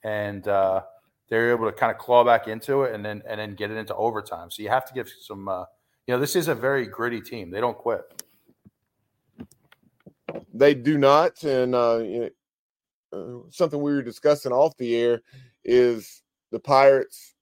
and 0.04 0.48
uh, 0.48 0.82
they 1.30 1.38
were 1.38 1.52
able 1.52 1.66
to 1.66 1.72
kind 1.72 1.92
of 1.92 1.98
claw 1.98 2.24
back 2.24 2.48
into 2.48 2.84
it 2.84 2.94
and 2.94 3.04
then, 3.04 3.22
and 3.28 3.40
then 3.40 3.56
get 3.56 3.72
it 3.72 3.78
into 3.78 3.96
overtime. 3.96 4.52
So 4.52 4.62
you 4.64 4.70
have 4.70 4.86
to 4.86 4.94
give 4.94 5.10
some, 5.22 5.48
uh, 5.48 5.66
you 6.08 6.14
know, 6.14 6.20
this 6.20 6.36
is 6.36 6.48
a 6.48 6.56
very 6.56 6.86
gritty 6.86 7.22
team. 7.22 7.50
They 7.50 7.62
don't 7.62 7.78
quit. 7.78 8.24
They 10.54 10.74
do 10.74 10.98
not. 10.98 11.42
And 11.44 11.74
uh, 11.74 12.30
uh, 13.14 13.40
something 13.50 13.82
we 13.82 13.94
were 13.94 14.02
discussing 14.02 14.52
off 14.52 14.76
the 14.78 14.96
air 14.96 15.22
is 15.64 16.22
the 16.52 16.60
Pirates 16.60 17.36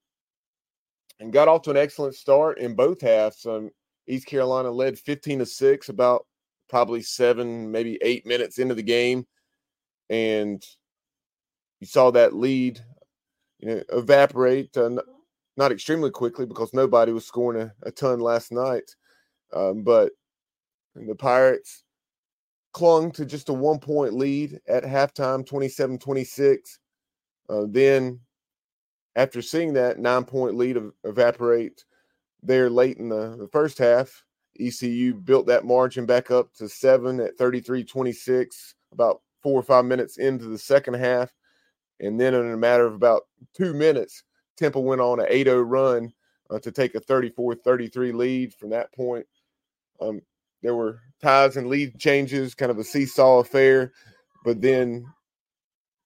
and 1.19 1.33
got 1.33 1.47
off 1.47 1.63
to 1.63 1.71
an 1.71 1.77
excellent 1.77 2.15
start 2.15 2.59
in 2.59 2.75
both 2.75 3.01
halves. 3.01 3.45
Um, 3.45 3.71
East 4.07 4.27
Carolina 4.27 4.71
led 4.71 4.97
15 4.97 5.39
to 5.39 5.45
6 5.45 5.89
about 5.89 6.25
probably 6.69 7.01
7 7.01 7.71
maybe 7.71 7.97
8 8.01 8.25
minutes 8.25 8.59
into 8.59 8.75
the 8.75 8.83
game. 8.83 9.25
And 10.09 10.63
you 11.79 11.87
saw 11.87 12.11
that 12.11 12.33
lead 12.33 12.79
you 13.59 13.67
know 13.67 13.83
evaporate 13.89 14.75
uh, 14.77 14.89
not 15.57 15.71
extremely 15.71 16.11
quickly 16.11 16.45
because 16.45 16.73
nobody 16.73 17.11
was 17.11 17.25
scoring 17.25 17.61
a, 17.61 17.87
a 17.87 17.91
ton 17.91 18.19
last 18.19 18.51
night. 18.51 18.95
Um, 19.53 19.83
but 19.83 20.11
the 20.95 21.15
Pirates 21.15 21.83
clung 22.73 23.11
to 23.11 23.25
just 23.25 23.49
a 23.49 23.53
one 23.53 23.79
point 23.79 24.13
lead 24.13 24.59
at 24.67 24.83
halftime 24.83 25.45
27 25.45 25.97
26 25.97 26.79
uh, 27.49 27.63
then 27.69 28.19
after 29.15 29.41
seeing 29.41 29.73
that 29.73 29.97
nine 29.97 30.23
point 30.23 30.55
lead 30.55 30.77
evaporate 31.03 31.83
there 32.47 32.69
late 32.69 32.97
in 32.97 33.09
the, 33.09 33.35
the 33.37 33.47
first 33.47 33.77
half. 33.77 34.23
ECU 34.59 35.13
built 35.13 35.45
that 35.47 35.65
margin 35.65 36.05
back 36.05 36.31
up 36.31 36.51
to 36.55 36.67
seven 36.67 37.19
at 37.19 37.37
33 37.37 37.83
26, 37.83 38.73
about 38.91 39.21
four 39.43 39.59
or 39.59 39.63
five 39.63 39.85
minutes 39.85 40.17
into 40.17 40.45
the 40.45 40.57
second 40.57 40.95
half. 40.95 41.31
And 41.99 42.19
then, 42.19 42.33
in 42.33 42.51
a 42.51 42.57
matter 42.57 42.85
of 42.85 42.93
about 42.93 43.23
two 43.55 43.73
minutes, 43.73 44.23
Temple 44.57 44.83
went 44.83 45.01
on 45.01 45.19
an 45.19 45.27
8 45.29 45.45
0 45.45 45.61
run 45.61 46.11
uh, 46.49 46.59
to 46.59 46.71
take 46.71 46.95
a 46.95 46.99
34 46.99 47.55
33 47.55 48.11
lead. 48.11 48.53
From 48.53 48.69
that 48.71 48.91
point, 48.93 49.25
um, 50.01 50.21
there 50.63 50.75
were 50.75 50.99
ties 51.21 51.57
and 51.57 51.67
lead 51.67 51.99
changes, 51.99 52.55
kind 52.55 52.71
of 52.71 52.79
a 52.79 52.83
seesaw 52.83 53.39
affair. 53.39 53.93
But 54.43 54.61
then, 54.61 55.05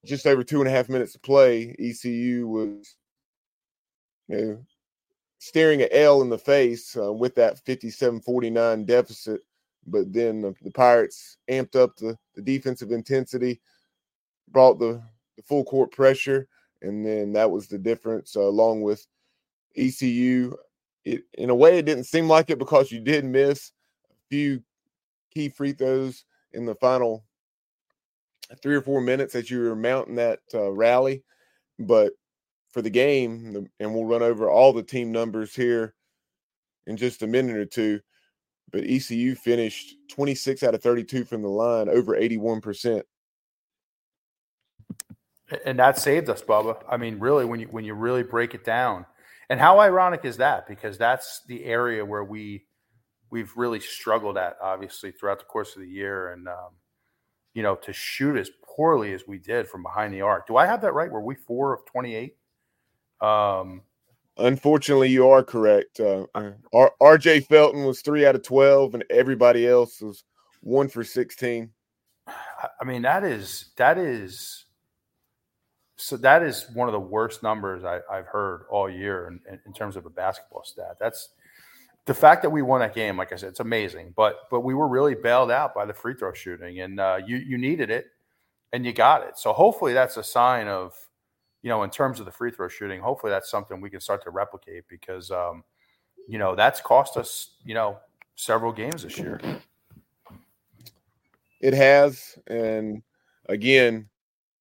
just 0.06 0.28
over 0.28 0.44
two 0.44 0.60
and 0.60 0.68
a 0.68 0.72
half 0.72 0.90
minutes 0.90 1.14
to 1.14 1.20
play, 1.20 1.76
ECU 1.80 2.48
was 2.48 2.96
you 4.28 4.38
know, 4.38 4.66
staring 5.42 5.82
at 5.82 5.90
L 5.92 6.22
in 6.22 6.30
the 6.30 6.38
face 6.38 6.96
uh, 6.96 7.12
with 7.12 7.34
that 7.34 7.66
57-49 7.66 8.86
deficit. 8.86 9.42
But 9.88 10.14
then 10.14 10.40
the, 10.40 10.54
the, 10.62 10.70
Pirates 10.70 11.38
amped 11.50 11.76
up 11.76 11.98
the, 11.98 12.16
the 12.36 12.44
defensive 12.44 12.92
intensity, 12.92 13.60
brought 14.50 14.78
the, 14.78 15.02
the 15.38 15.42
full 15.42 15.64
court 15.64 15.92
pressure, 15.92 16.48
and 16.84 17.04
then 17.04 17.34
that 17.34 17.50
was 17.50 17.68
the 17.68 17.80
difference. 17.80 18.36
Uh, 18.36 18.42
along 18.42 18.84
with 18.84 19.08
ECU, 19.76 20.56
it 21.06 21.24
in 21.34 21.50
a 21.50 21.56
way 21.56 21.80
it 21.80 21.86
didn't 21.86 22.04
seem 22.04 22.28
like 22.28 22.52
it 22.52 22.60
because 22.60 22.92
you 22.92 23.00
did 23.00 23.26
miss 23.26 23.72
a 24.12 24.14
few 24.30 24.62
key 25.34 25.50
free 25.50 25.74
throws 25.74 26.24
in 26.54 26.68
the 26.68 26.76
final 26.76 27.24
three 28.62 28.76
or 28.76 28.82
four 28.84 29.02
minutes 29.02 29.34
as 29.34 29.50
you 29.50 29.62
were 29.62 29.76
mounting 29.76 30.16
that 30.16 30.42
uh, 30.54 30.72
rally. 30.72 31.24
But 31.80 32.14
for 32.72 32.82
the 32.82 32.90
game, 32.90 33.68
and 33.80 33.94
we'll 33.94 34.06
run 34.06 34.24
over 34.24 34.50
all 34.50 34.74
the 34.74 34.84
team 34.84 35.12
numbers 35.12 35.54
here 35.54 35.94
in 36.88 36.98
just 36.98 37.22
a 37.22 37.28
minute 37.28 37.58
or 37.58 37.66
two. 37.66 38.00
But 38.72 38.86
ECU 38.86 39.36
finished 39.36 39.96
26 40.10 40.64
out 40.64 40.74
of 40.74 40.82
32 40.82 41.26
from 41.26 41.42
the 41.42 41.50
line, 41.50 41.90
over 41.90 42.16
81%. 42.16 43.04
And 45.66 45.78
that 45.80 45.98
saved 45.98 46.30
us, 46.30 46.42
Bubba. 46.42 46.82
I 46.90 46.96
mean, 46.96 47.20
really, 47.20 47.44
when 47.44 47.60
you 47.60 47.68
when 47.68 47.84
you 47.84 47.94
really 47.94 48.24
break 48.24 48.54
it 48.56 48.64
down, 48.64 49.06
and 49.50 49.60
how 49.60 49.82
ironic 49.82 50.24
is 50.24 50.38
that? 50.38 50.66
Because 50.66 50.98
that's 50.98 51.42
the 51.48 51.66
area 51.66 52.06
where 52.06 52.24
we 52.24 52.64
we've 53.30 53.52
really 53.58 53.82
struggled 53.82 54.38
at, 54.38 54.56
obviously, 54.62 55.12
throughout 55.12 55.40
the 55.40 55.46
course 55.46 55.76
of 55.76 55.82
the 55.82 55.90
year, 55.90 56.32
and 56.32 56.48
um, 56.48 56.70
you 57.54 57.64
know, 57.64 57.76
to 57.76 57.92
shoot 57.92 58.38
as 58.38 58.50
poorly 58.64 59.12
as 59.12 59.28
we 59.28 59.40
did 59.40 59.68
from 59.68 59.84
behind 59.84 60.14
the 60.14 60.22
arc. 60.22 60.48
Do 60.48 60.56
I 60.56 60.66
have 60.66 60.82
that 60.84 60.94
right? 60.94 61.12
Were 61.12 61.20
we 61.20 61.36
four 61.36 61.74
of 61.74 61.86
twenty 61.86 62.16
eight? 62.16 62.38
Um, 63.22 63.82
Unfortunately, 64.38 65.10
you 65.10 65.28
are 65.30 65.44
correct. 65.44 66.00
Uh, 66.00 66.26
R- 66.74 66.94
RJ 67.02 67.46
Felton 67.48 67.84
was 67.84 68.02
three 68.02 68.26
out 68.26 68.36
of 68.36 68.44
12, 68.44 68.96
and 68.96 69.04
everybody 69.10 69.68
else 69.68 70.02
was 70.02 70.24
one 70.62 70.88
for 70.88 71.04
16. 71.04 71.70
I 72.28 72.84
mean, 72.86 73.02
that 73.02 73.24
is, 73.24 73.72
that 73.76 73.98
is, 73.98 74.66
so 75.98 76.18
that 76.18 76.44
is 76.44 76.68
one 76.74 76.88
of 76.88 76.94
the 76.94 77.00
worst 77.00 77.44
numbers 77.44 77.84
I, 77.84 78.00
have 78.12 78.28
heard 78.28 78.66
all 78.72 78.90
year 78.90 79.28
in, 79.28 79.40
in, 79.52 79.60
in, 79.66 79.74
terms 79.74 79.96
of 79.96 80.06
a 80.06 80.10
basketball 80.10 80.64
stat. 80.64 80.98
That's 81.00 81.30
the 82.06 82.14
fact 82.14 82.42
that 82.44 82.50
we 82.50 82.62
won 82.62 82.80
that 82.80 82.96
game. 82.96 83.18
Like 83.18 83.34
I 83.34 83.36
said, 83.36 83.50
it's 83.50 83.60
amazing, 83.60 84.14
but, 84.16 84.50
but 84.50 84.62
we 84.62 84.74
were 84.74 84.88
really 84.88 85.16
bailed 85.16 85.52
out 85.52 85.76
by 85.76 85.86
the 85.86 85.94
free 85.94 86.14
throw 86.14 86.34
shooting 86.34 86.80
and 86.80 87.00
uh, 87.00 87.20
you, 87.26 87.38
you 87.38 87.58
needed 87.58 87.90
it 87.90 88.08
and 88.72 88.86
you 88.86 88.94
got 88.94 89.24
it. 89.24 89.38
So 89.38 89.52
hopefully 89.52 89.94
that's 89.94 90.18
a 90.18 90.24
sign 90.24 90.68
of, 90.68 90.94
you 91.62 91.70
know, 91.70 91.84
in 91.84 91.90
terms 91.90 92.20
of 92.20 92.26
the 92.26 92.32
free 92.32 92.52
throw 92.52 92.68
shooting, 92.68 93.02
hopefully 93.02 93.32
that's 93.32 93.52
something 93.52 93.80
we 93.80 93.90
can 93.90 94.00
start 94.00 94.24
to 94.24 94.32
replicate 94.32 94.84
because, 94.88 95.30
um, 95.32 95.64
you 96.28 96.38
know, 96.38 96.56
that's 96.56 96.82
cost 96.82 97.18
us, 97.18 97.56
you 97.64 97.74
know, 97.74 97.98
several 98.36 98.72
games 98.72 99.04
this 99.04 99.18
year. 99.18 99.40
It 101.60 101.74
has. 101.74 102.38
And 102.48 103.04
again, 103.48 104.10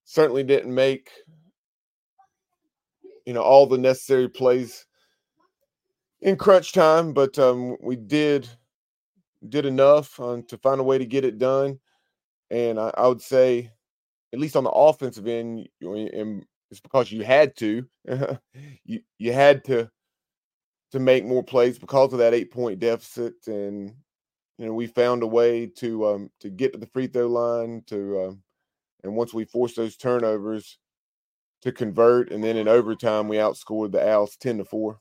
certainly 0.04 0.42
didn't 0.42 0.74
make, 0.74 1.10
you 3.24 3.32
know, 3.32 3.42
all 3.42 3.66
the 3.66 3.78
necessary 3.78 4.28
plays 4.28 4.84
in 6.20 6.36
crunch 6.36 6.72
time, 6.72 7.14
but 7.14 7.38
um, 7.38 7.76
we 7.80 7.96
did 7.96 8.48
did 9.48 9.64
enough 9.64 10.20
um, 10.20 10.42
to 10.42 10.58
find 10.58 10.80
a 10.80 10.84
way 10.84 10.98
to 10.98 11.06
get 11.06 11.24
it 11.24 11.38
done. 11.38 11.80
And 12.50 12.78
I, 12.78 12.92
I 12.94 13.06
would 13.06 13.22
say, 13.22 13.70
at 14.34 14.38
least 14.38 14.54
on 14.54 14.64
the 14.64 14.70
offensive 14.70 15.26
end, 15.26 15.66
and 15.80 16.44
it's 16.70 16.80
because 16.80 17.10
you 17.10 17.22
had 17.22 17.56
to. 17.56 17.86
you 18.84 19.00
you 19.18 19.32
had 19.32 19.64
to 19.64 19.90
to 20.92 20.98
make 20.98 21.24
more 21.24 21.42
plays 21.42 21.78
because 21.78 22.12
of 22.12 22.18
that 22.18 22.34
eight 22.34 22.50
point 22.50 22.80
deficit, 22.80 23.34
and 23.46 23.94
you 24.58 24.66
know 24.66 24.74
we 24.74 24.86
found 24.86 25.22
a 25.22 25.26
way 25.26 25.66
to 25.66 26.06
um, 26.06 26.30
to 26.40 26.50
get 26.50 26.72
to 26.72 26.78
the 26.78 26.86
free 26.86 27.06
throw 27.06 27.26
line 27.26 27.82
to, 27.86 28.20
um, 28.20 28.42
and 29.02 29.14
once 29.14 29.32
we 29.32 29.44
forced 29.44 29.76
those 29.76 29.96
turnovers 29.96 30.78
to 31.62 31.72
convert, 31.72 32.30
and 32.32 32.42
then 32.42 32.56
in 32.56 32.68
overtime 32.68 33.28
we 33.28 33.36
outscored 33.36 33.92
the 33.92 34.08
Owls 34.08 34.36
ten 34.36 34.58
to 34.58 34.64
four. 34.64 35.00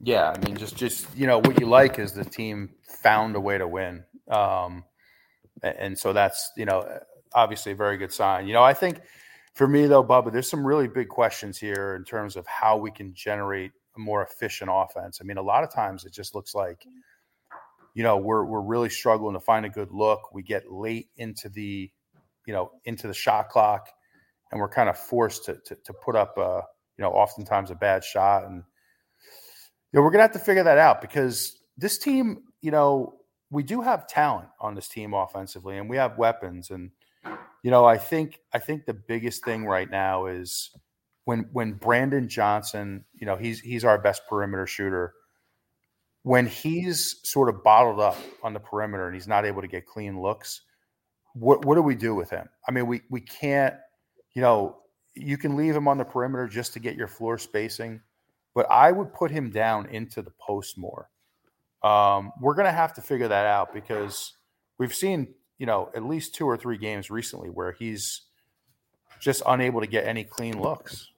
Yeah, 0.00 0.30
I 0.30 0.38
mean, 0.46 0.56
just 0.56 0.76
just 0.76 1.06
you 1.16 1.26
know 1.26 1.38
what 1.38 1.58
you 1.60 1.66
like 1.66 1.98
is 1.98 2.12
the 2.12 2.24
team 2.24 2.70
found 3.02 3.34
a 3.34 3.40
way 3.40 3.58
to 3.58 3.66
win, 3.66 4.04
um, 4.28 4.84
and 5.62 5.98
so 5.98 6.12
that's 6.12 6.52
you 6.56 6.66
know 6.66 6.86
obviously 7.36 7.72
a 7.72 7.76
very 7.76 7.96
good 7.96 8.12
sign. 8.12 8.48
You 8.48 8.54
know, 8.54 8.64
I 8.64 8.74
think 8.74 9.02
for 9.52 9.68
me 9.68 9.86
though, 9.86 10.02
Bubba, 10.02 10.32
there's 10.32 10.50
some 10.50 10.66
really 10.66 10.88
big 10.88 11.08
questions 11.08 11.58
here 11.58 11.94
in 11.94 12.02
terms 12.02 12.34
of 12.34 12.46
how 12.46 12.76
we 12.76 12.90
can 12.90 13.14
generate 13.14 13.70
a 13.96 14.00
more 14.00 14.22
efficient 14.22 14.70
offense. 14.72 15.18
I 15.20 15.24
mean, 15.24 15.36
a 15.36 15.42
lot 15.42 15.62
of 15.62 15.72
times 15.72 16.04
it 16.04 16.12
just 16.12 16.34
looks 16.34 16.54
like, 16.54 16.84
you 17.94 18.02
know, 18.02 18.16
we're 18.16 18.44
we're 18.44 18.62
really 18.62 18.88
struggling 18.88 19.34
to 19.34 19.40
find 19.40 19.64
a 19.64 19.70
good 19.70 19.92
look. 19.92 20.34
We 20.34 20.42
get 20.42 20.72
late 20.72 21.08
into 21.16 21.48
the, 21.48 21.90
you 22.46 22.52
know, 22.52 22.72
into 22.84 23.06
the 23.06 23.14
shot 23.14 23.48
clock, 23.50 23.88
and 24.50 24.60
we're 24.60 24.68
kind 24.68 24.88
of 24.88 24.98
forced 24.98 25.44
to 25.44 25.58
to, 25.66 25.76
to 25.76 25.92
put 25.92 26.16
up 26.16 26.36
a, 26.38 26.62
you 26.98 27.02
know, 27.02 27.10
oftentimes 27.10 27.70
a 27.70 27.74
bad 27.74 28.02
shot 28.02 28.44
and 28.44 28.62
you 29.92 30.00
know, 30.00 30.04
we're 30.04 30.10
gonna 30.10 30.24
have 30.24 30.32
to 30.32 30.38
figure 30.38 30.64
that 30.64 30.78
out 30.78 31.00
because 31.00 31.60
this 31.76 31.98
team, 31.98 32.42
you 32.60 32.70
know, 32.70 33.14
we 33.50 33.62
do 33.62 33.80
have 33.80 34.06
talent 34.06 34.48
on 34.60 34.74
this 34.74 34.88
team 34.88 35.14
offensively, 35.14 35.78
and 35.78 35.88
we 35.88 35.96
have 35.96 36.18
weapons. 36.18 36.70
And 36.70 36.90
you 37.62 37.70
know, 37.70 37.84
I 37.84 37.98
think 37.98 38.40
I 38.52 38.58
think 38.58 38.86
the 38.86 38.94
biggest 38.94 39.44
thing 39.44 39.64
right 39.64 39.90
now 39.90 40.26
is 40.26 40.70
when 41.24 41.48
when 41.52 41.72
Brandon 41.72 42.28
Johnson, 42.28 43.04
you 43.14 43.26
know, 43.26 43.36
he's 43.36 43.60
he's 43.60 43.84
our 43.84 43.98
best 43.98 44.22
perimeter 44.28 44.66
shooter. 44.66 45.14
When 46.22 46.46
he's 46.46 47.20
sort 47.22 47.48
of 47.48 47.62
bottled 47.62 48.00
up 48.00 48.18
on 48.42 48.52
the 48.52 48.60
perimeter 48.60 49.06
and 49.06 49.14
he's 49.14 49.28
not 49.28 49.44
able 49.44 49.62
to 49.62 49.68
get 49.68 49.86
clean 49.86 50.20
looks, 50.20 50.62
what 51.34 51.64
what 51.64 51.76
do 51.76 51.82
we 51.82 51.94
do 51.94 52.14
with 52.14 52.30
him? 52.30 52.48
I 52.68 52.72
mean, 52.72 52.86
we 52.86 53.02
we 53.10 53.20
can't, 53.20 53.74
you 54.34 54.42
know, 54.42 54.78
you 55.14 55.38
can 55.38 55.56
leave 55.56 55.76
him 55.76 55.88
on 55.88 55.98
the 55.98 56.04
perimeter 56.04 56.48
just 56.48 56.72
to 56.72 56.80
get 56.80 56.96
your 56.96 57.08
floor 57.08 57.38
spacing 57.38 58.00
but 58.56 58.68
I 58.70 58.90
would 58.90 59.12
put 59.12 59.30
him 59.30 59.50
down 59.50 59.86
into 59.90 60.22
the 60.22 60.32
post 60.40 60.78
more. 60.78 61.10
Um, 61.82 62.32
we're 62.40 62.54
to 62.54 62.72
have 62.72 62.94
to 62.94 63.02
figure 63.02 63.28
that 63.28 63.44
out 63.44 63.74
because 63.74 64.32
we've 64.78 64.94
seen, 64.94 65.34
you 65.58 65.66
know, 65.66 65.90
at 65.94 66.04
least 66.04 66.34
two 66.34 66.46
or 66.46 66.56
three 66.56 66.78
games 66.78 67.10
recently 67.10 67.48
where 67.48 67.72
he's 67.72 68.22
just 69.20 69.42
unable 69.46 69.80
to 69.80 69.86
get 69.86 70.06
any 70.06 70.24
clean 70.24 70.60
looks. 70.60 71.08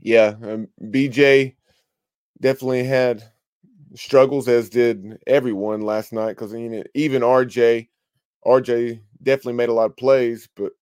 Yeah, 0.00 0.34
um, 0.42 0.68
BJ 0.82 1.54
definitely 2.40 2.84
had 2.84 3.22
struggles, 3.94 4.48
as 4.48 4.68
did 4.68 5.18
everyone 5.26 5.80
last 5.80 6.12
night. 6.12 6.30
Because 6.30 6.54
even 6.54 7.22
RJ, 7.22 7.88
RJ 8.44 9.00
definitely 9.22 9.54
made 9.54 9.68
a 9.68 9.74
lot 9.74 9.90
of 9.90 9.96
plays, 9.96 10.48
but 10.56 10.72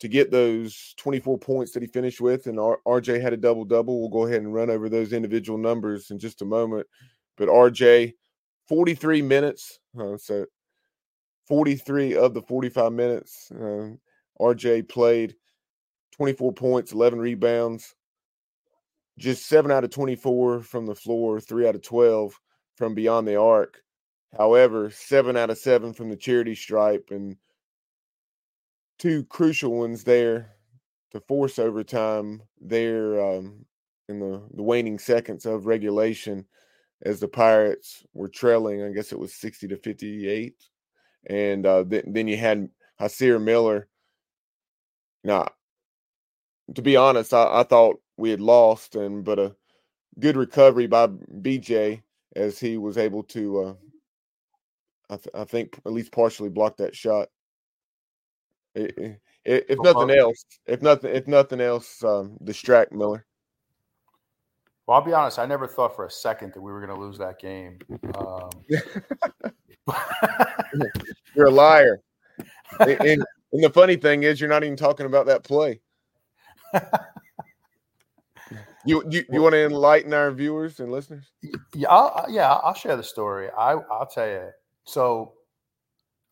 to 0.00 0.08
get 0.08 0.30
those 0.30 0.94
24 0.98 1.38
points 1.38 1.72
that 1.72 1.82
he 1.82 1.88
finished 1.88 2.20
with, 2.20 2.46
and 2.46 2.58
R- 2.60 2.80
RJ 2.86 3.20
had 3.20 3.32
a 3.32 3.36
double 3.36 3.64
double. 3.64 4.00
We'll 4.00 4.08
go 4.08 4.26
ahead 4.26 4.42
and 4.42 4.54
run 4.54 4.70
over 4.70 4.88
those 4.88 5.12
individual 5.12 5.58
numbers 5.58 6.10
in 6.10 6.18
just 6.18 6.42
a 6.42 6.44
moment. 6.44 6.86
But 7.36 7.48
RJ, 7.48 8.14
43 8.68 9.22
minutes, 9.22 9.80
uh, 10.00 10.16
so 10.18 10.46
43 11.46 12.16
of 12.16 12.34
the 12.34 12.42
45 12.42 12.92
minutes, 12.92 13.50
uh, 13.52 13.90
RJ 14.40 14.88
played 14.88 15.34
24 16.16 16.52
points, 16.52 16.92
11 16.92 17.18
rebounds, 17.18 17.94
just 19.18 19.46
seven 19.46 19.70
out 19.70 19.84
of 19.84 19.90
24 19.90 20.60
from 20.60 20.86
the 20.86 20.94
floor, 20.94 21.40
three 21.40 21.66
out 21.66 21.74
of 21.74 21.82
12 21.82 22.38
from 22.76 22.94
beyond 22.94 23.26
the 23.26 23.36
arc. 23.36 23.82
However, 24.36 24.90
seven 24.90 25.36
out 25.36 25.50
of 25.50 25.58
seven 25.58 25.92
from 25.92 26.10
the 26.10 26.16
charity 26.16 26.54
stripe 26.54 27.08
and 27.10 27.36
two 28.98 29.24
crucial 29.24 29.72
ones 29.72 30.04
there 30.04 30.52
to 31.12 31.20
force 31.20 31.58
overtime 31.58 32.42
there 32.60 33.20
um, 33.20 33.64
in 34.08 34.20
the, 34.20 34.42
the 34.54 34.62
waning 34.62 34.98
seconds 34.98 35.46
of 35.46 35.66
regulation 35.66 36.44
as 37.02 37.20
the 37.20 37.28
Pirates 37.28 38.04
were 38.14 38.28
trailing. 38.28 38.82
I 38.82 38.92
guess 38.92 39.12
it 39.12 39.18
was 39.18 39.34
60 39.34 39.68
to 39.68 39.76
58. 39.76 40.54
And 41.26 41.66
uh, 41.66 41.84
th- 41.84 42.04
then 42.06 42.28
you 42.28 42.36
had 42.36 42.68
Hysier 43.00 43.42
Miller. 43.42 43.88
Now, 45.24 45.48
to 46.74 46.82
be 46.82 46.96
honest, 46.96 47.34
I, 47.34 47.60
I 47.60 47.62
thought 47.64 48.00
we 48.16 48.30
had 48.30 48.40
lost, 48.40 48.94
and 48.94 49.24
but 49.24 49.38
a 49.38 49.54
good 50.18 50.36
recovery 50.36 50.86
by 50.86 51.08
BJ 51.08 52.02
as 52.36 52.58
he 52.58 52.76
was 52.78 52.98
able 52.98 53.22
to, 53.24 53.60
uh, 53.60 53.74
I, 55.10 55.16
th- 55.16 55.34
I 55.34 55.44
think, 55.44 55.80
at 55.84 55.92
least 55.92 56.12
partially 56.12 56.50
block 56.50 56.76
that 56.78 56.94
shot 56.94 57.28
if 59.48 59.78
nothing 59.80 60.10
else, 60.10 60.44
if 60.66 60.82
nothing, 60.82 61.14
if 61.14 61.26
nothing 61.26 61.60
else, 61.60 62.02
um, 62.04 62.36
distract 62.44 62.92
Miller. 62.92 63.24
Well, 64.88 64.98
I'll 64.98 65.04
be 65.04 65.12
honest. 65.12 65.38
I 65.38 65.44
never 65.44 65.66
thought 65.66 65.94
for 65.94 66.06
a 66.06 66.10
second 66.10 66.54
that 66.54 66.62
we 66.62 66.72
were 66.72 66.80
going 66.80 66.98
to 66.98 66.98
lose 66.98 67.18
that 67.18 67.38
game. 67.38 67.78
Um, 68.14 68.48
you're 71.36 71.48
a 71.48 71.50
liar. 71.50 72.00
and, 72.80 73.00
and, 73.02 73.24
the 73.52 73.70
funny 73.70 73.96
thing 73.96 74.22
is, 74.22 74.40
you're 74.40 74.48
not 74.48 74.64
even 74.64 74.76
talking 74.76 75.04
about 75.04 75.26
that 75.26 75.44
play. 75.44 75.80
You 78.86 79.04
you, 79.10 79.24
you 79.30 79.42
want 79.42 79.52
to 79.52 79.66
enlighten 79.66 80.14
our 80.14 80.30
viewers 80.30 80.80
and 80.80 80.90
listeners? 80.90 81.30
Yeah, 81.74 81.88
I'll, 81.90 82.24
yeah, 82.30 82.50
I'll 82.50 82.72
share 82.72 82.96
the 82.96 83.02
story. 83.02 83.50
I 83.50 83.72
I'll 83.72 84.06
tell 84.06 84.26
you. 84.26 84.48
So, 84.84 85.34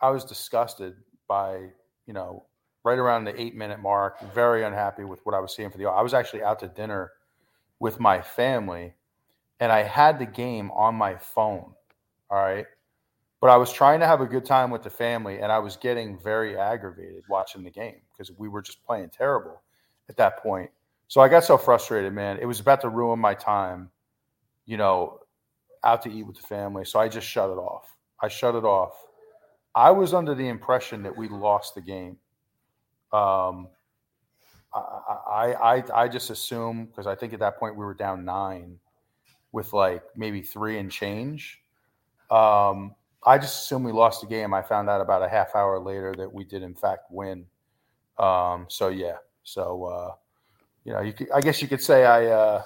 I 0.01 0.09
was 0.09 0.25
disgusted 0.25 0.95
by 1.29 1.59
you 2.07 2.15
know, 2.15 2.47
right 2.85 2.99
around 2.99 3.25
the 3.25 3.39
eight 3.39 3.55
minute 3.55 3.81
mark. 3.81 4.19
Very 4.33 4.65
unhappy 4.65 5.05
with 5.05 5.21
what 5.25 5.35
I 5.35 5.41
was 5.41 5.55
seeing 5.55 5.71
for 5.71 5.77
the. 5.77 5.87
I 5.87 6.01
was 6.01 6.15
actually 6.15 6.43
out 6.43 6.59
to 6.61 6.69
dinner 6.69 7.11
with 7.79 8.01
my 8.01 8.23
family, 8.23 8.95
and 9.61 9.71
I 9.71 9.83
had 9.83 10.19
the 10.19 10.27
game 10.27 10.71
on 10.73 10.95
my 10.95 11.17
phone. 11.17 11.73
All 12.31 12.39
right. 12.39 12.67
But 13.41 13.51
I 13.51 13.57
was 13.57 13.73
trying 13.73 14.01
to 14.01 14.07
have 14.07 14.21
a 14.21 14.27
good 14.27 14.45
time 14.45 14.71
with 14.71 14.83
the 14.83 14.91
family, 14.91 15.41
and 15.41 15.53
I 15.53 15.59
was 15.59 15.77
getting 15.77 16.19
very 16.19 16.57
aggravated 16.57 17.23
watching 17.29 17.63
the 17.63 17.71
game 17.71 18.01
because 18.13 18.33
we 18.37 18.49
were 18.49 18.63
just 18.63 18.85
playing 18.85 19.11
terrible 19.11 19.63
at 20.09 20.17
that 20.17 20.43
point. 20.43 20.71
So 21.09 21.21
I 21.21 21.29
got 21.29 21.45
so 21.45 21.57
frustrated, 21.59 22.13
man. 22.13 22.39
It 22.41 22.47
was 22.47 22.61
about 22.61 22.81
to 22.81 22.89
ruin 22.89 23.19
my 23.19 23.35
time, 23.35 23.91
you 24.65 24.77
know, 24.77 25.21
out 25.85 26.03
to 26.03 26.11
eat 26.11 26.25
with 26.25 26.37
the 26.37 26.47
family. 26.47 26.85
So 26.85 26.99
I 26.99 27.09
just 27.09 27.27
shut 27.27 27.51
it 27.51 27.59
off. 27.59 27.95
I 28.21 28.29
shut 28.29 28.55
it 28.55 28.65
off. 28.65 28.95
I 29.75 29.91
was 29.91 30.15
under 30.15 30.35
the 30.35 30.49
impression 30.49 31.03
that 31.03 31.17
we 31.17 31.29
lost 31.29 31.75
the 31.75 31.83
game. 31.83 32.17
Um, 33.13 33.69
I, 34.77 35.55
I, 35.61 36.03
I 36.03 36.09
just 36.09 36.31
assume 36.31 36.87
because 36.87 37.07
I 37.07 37.15
think 37.15 37.33
at 37.33 37.41
that 37.41 37.59
point 37.59 37.77
we 37.77 37.85
were 37.85 37.95
down 37.95 38.25
nine 38.25 38.79
with 39.53 39.73
like 39.73 40.03
maybe 40.17 40.43
three 40.43 40.79
and 40.79 40.91
change. 40.91 41.61
Um, 42.31 42.95
I 43.25 43.39
just 43.39 43.65
assume 43.65 43.83
we 43.83 43.93
lost 43.93 44.21
the 44.21 44.27
game. 44.27 44.55
I 44.55 44.63
found 44.63 44.89
out 44.89 45.01
about 45.01 45.23
a 45.23 45.29
half 45.29 45.55
hour 45.55 45.79
later 45.79 46.15
that 46.19 46.33
we 46.33 46.45
did 46.45 46.63
in 46.63 46.75
fact 46.75 47.07
win. 47.11 47.47
Um, 48.19 48.67
so 48.69 48.89
yeah, 48.89 49.17
so 49.43 49.85
uh, 49.85 50.15
you 50.85 50.93
know, 50.93 51.01
you 51.01 51.13
could, 51.13 51.31
I 51.33 51.41
guess 51.41 51.61
you 51.61 51.69
could 51.69 51.83
say 51.83 52.05
I 52.05 52.27
uh, 52.27 52.63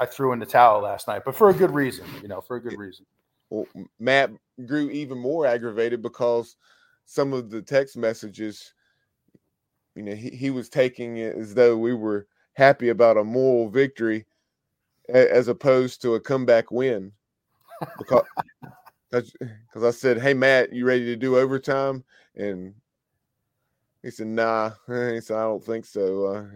I 0.00 0.06
threw 0.06 0.32
in 0.32 0.38
the 0.38 0.46
towel 0.46 0.82
last 0.82 1.08
night, 1.08 1.22
but 1.24 1.34
for 1.34 1.50
a 1.50 1.54
good 1.54 1.70
reason. 1.72 2.06
You 2.22 2.28
know, 2.28 2.40
for 2.40 2.56
a 2.56 2.60
good 2.60 2.78
reason 2.78 3.06
well, 3.52 3.66
Matt 4.00 4.30
grew 4.66 4.88
even 4.90 5.18
more 5.18 5.46
aggravated 5.46 6.00
because 6.00 6.56
some 7.04 7.34
of 7.34 7.50
the 7.50 7.60
text 7.60 7.98
messages, 7.98 8.72
you 9.94 10.02
know, 10.02 10.14
he, 10.14 10.30
he 10.30 10.50
was 10.50 10.68
taking 10.68 11.18
it 11.18 11.36
as 11.36 11.54
though 11.54 11.76
we 11.76 11.94
were 11.94 12.26
happy 12.54 12.88
about 12.88 13.16
a 13.16 13.24
moral 13.24 13.68
victory 13.68 14.26
as 15.08 15.48
opposed 15.48 16.00
to 16.02 16.14
a 16.14 16.20
comeback 16.20 16.70
win. 16.70 17.12
Because 17.98 18.24
because 19.10 19.84
I 19.84 19.90
said, 19.90 20.20
"Hey 20.20 20.34
Matt, 20.34 20.72
you 20.72 20.86
ready 20.86 21.04
to 21.06 21.16
do 21.16 21.36
overtime?" 21.36 22.04
And 22.36 22.74
he 24.02 24.10
said, 24.10 24.28
"Nah." 24.28 24.72
He 24.88 25.20
said, 25.20 25.36
"I 25.36 25.42
don't 25.42 25.64
think 25.64 25.84
so." 25.84 26.26
Uh, 26.26 26.46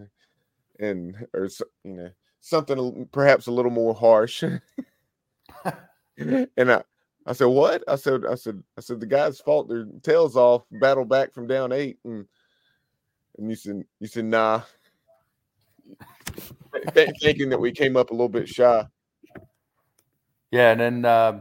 and 0.79 1.27
or 1.35 1.49
you 1.85 1.93
know 1.93 2.11
something 2.41 3.09
perhaps 3.13 3.47
a 3.47 3.53
little 3.53 3.71
more 3.71 3.95
harsh. 3.95 4.43
and 6.19 6.49
I, 6.59 6.83
I 7.27 7.33
said, 7.33 7.47
"What?" 7.47 7.83
I 7.89 7.97
said, 7.97 8.25
"I 8.25 8.37
said, 8.37 8.63
I 8.79 8.81
said 8.81 9.01
the 9.01 9.07
guys 9.07 9.41
fought 9.41 9.69
their 9.69 9.87
tails 10.03 10.37
off, 10.37 10.63
battled 10.71 11.09
back 11.09 11.35
from 11.35 11.47
down 11.47 11.73
eight, 11.73 11.99
and 12.05 12.27
and 13.39 13.51
you 13.51 13.57
said, 13.57 13.83
you 14.01 14.07
said, 14.07 14.25
nah." 14.25 14.63
thinking 16.93 17.49
that 17.49 17.59
we 17.59 17.73
came 17.73 17.97
up 17.97 18.11
a 18.11 18.13
little 18.13 18.29
bit 18.29 18.49
shy. 18.49 18.85
Yeah, 20.51 20.73
and 20.73 20.81
then 20.81 21.05
uh, 21.05 21.41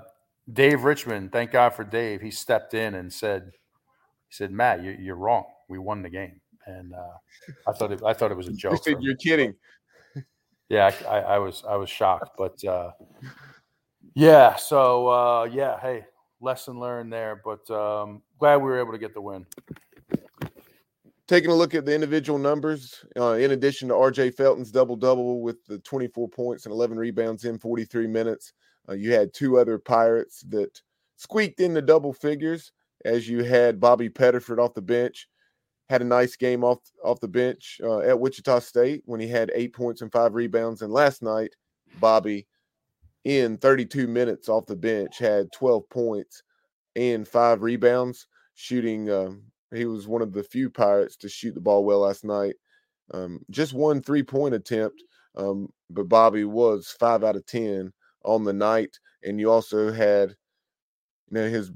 Dave 0.51 0.83
Richmond, 0.83 1.31
thank 1.31 1.51
God 1.51 1.73
for 1.73 1.83
Dave, 1.83 2.21
he 2.21 2.31
stepped 2.31 2.73
in 2.73 2.95
and 2.95 3.11
said, 3.11 3.51
"He 4.27 4.33
said, 4.35 4.51
Matt, 4.51 4.83
you, 4.83 4.95
you're 4.99 5.15
wrong. 5.15 5.45
We 5.67 5.77
won 5.77 6.01
the 6.01 6.09
game." 6.09 6.41
and 6.65 6.93
uh, 6.93 7.17
I 7.67 7.71
thought 7.73 7.91
it, 7.91 8.01
I 8.03 8.13
thought 8.13 8.31
it 8.31 8.37
was 8.37 8.47
a 8.47 8.53
joke. 8.53 8.73
You 8.73 8.93
said 8.93 9.01
you're 9.01 9.15
kidding. 9.15 9.55
Yeah, 10.69 10.91
I, 11.07 11.19
I, 11.19 11.37
was 11.37 11.63
I 11.67 11.75
was 11.75 11.89
shocked, 11.89 12.31
but 12.37 12.63
uh, 12.65 12.91
yeah. 14.15 14.55
So 14.55 15.07
uh, 15.07 15.49
yeah, 15.51 15.79
hey, 15.79 16.05
lesson 16.41 16.79
learned 16.79 17.13
there. 17.13 17.41
But 17.43 17.69
um, 17.69 18.23
glad 18.39 18.57
we 18.57 18.63
were 18.63 18.79
able 18.79 18.91
to 18.91 18.97
get 18.97 19.13
the 19.13 19.21
win. 19.21 19.45
Taking 21.27 21.49
a 21.49 21.55
look 21.55 21.73
at 21.73 21.85
the 21.85 21.95
individual 21.95 22.37
numbers, 22.37 23.03
uh, 23.19 23.33
in 23.33 23.51
addition 23.51 23.87
to 23.87 23.95
RJ 23.95 24.35
Felton's 24.35 24.71
double 24.71 24.95
double 24.95 25.41
with 25.41 25.65
the 25.65 25.79
24 25.79 26.29
points 26.29 26.65
and 26.65 26.71
11 26.71 26.97
rebounds 26.97 27.45
in 27.45 27.57
43 27.57 28.05
minutes, 28.05 28.53
uh, 28.87 28.93
you 28.93 29.11
had 29.11 29.33
two 29.33 29.57
other 29.57 29.79
Pirates 29.79 30.41
that 30.49 30.79
squeaked 31.15 31.59
in 31.59 31.73
the 31.73 31.81
double 31.81 32.13
figures. 32.13 32.71
As 33.05 33.27
you 33.27 33.43
had 33.43 33.79
Bobby 33.79 34.09
Pettiford 34.09 34.59
off 34.59 34.75
the 34.75 34.81
bench, 34.81 35.27
had 35.89 36.01
a 36.01 36.05
nice 36.05 36.35
game 36.35 36.63
off 36.63 36.79
off 37.03 37.19
the 37.19 37.27
bench 37.27 37.79
uh, 37.83 37.99
at 37.99 38.19
Wichita 38.19 38.59
State 38.59 39.01
when 39.05 39.19
he 39.19 39.27
had 39.27 39.51
eight 39.53 39.73
points 39.73 40.01
and 40.01 40.11
five 40.11 40.33
rebounds. 40.33 40.81
And 40.81 40.91
last 40.91 41.21
night, 41.21 41.55
Bobby, 41.99 42.47
in 43.23 43.57
32 43.57 44.07
minutes 44.07 44.49
off 44.49 44.65
the 44.65 44.75
bench, 44.75 45.17
had 45.17 45.51
12 45.51 45.89
points 45.89 46.43
and 46.95 47.27
five 47.27 47.63
rebounds, 47.63 48.27
shooting. 48.53 49.09
Um, 49.09 49.43
he 49.75 49.85
was 49.85 50.07
one 50.07 50.21
of 50.21 50.33
the 50.33 50.43
few 50.43 50.69
Pirates 50.69 51.15
to 51.17 51.29
shoot 51.29 51.53
the 51.53 51.61
ball 51.61 51.85
well 51.85 51.99
last 51.99 52.23
night. 52.23 52.55
Um, 53.11 53.39
just 53.51 53.73
one 53.73 54.01
three 54.01 54.23
point 54.23 54.55
attempt, 54.55 55.03
um, 55.35 55.69
but 55.89 56.09
Bobby 56.09 56.43
was 56.43 56.95
five 56.99 57.23
out 57.23 57.35
of 57.35 57.45
10 57.45 57.91
on 58.23 58.43
the 58.43 58.53
night. 58.53 58.97
And 59.23 59.39
you 59.39 59.51
also 59.51 59.91
had, 59.91 60.29
you 61.29 61.37
know, 61.37 61.47
his 61.49 61.71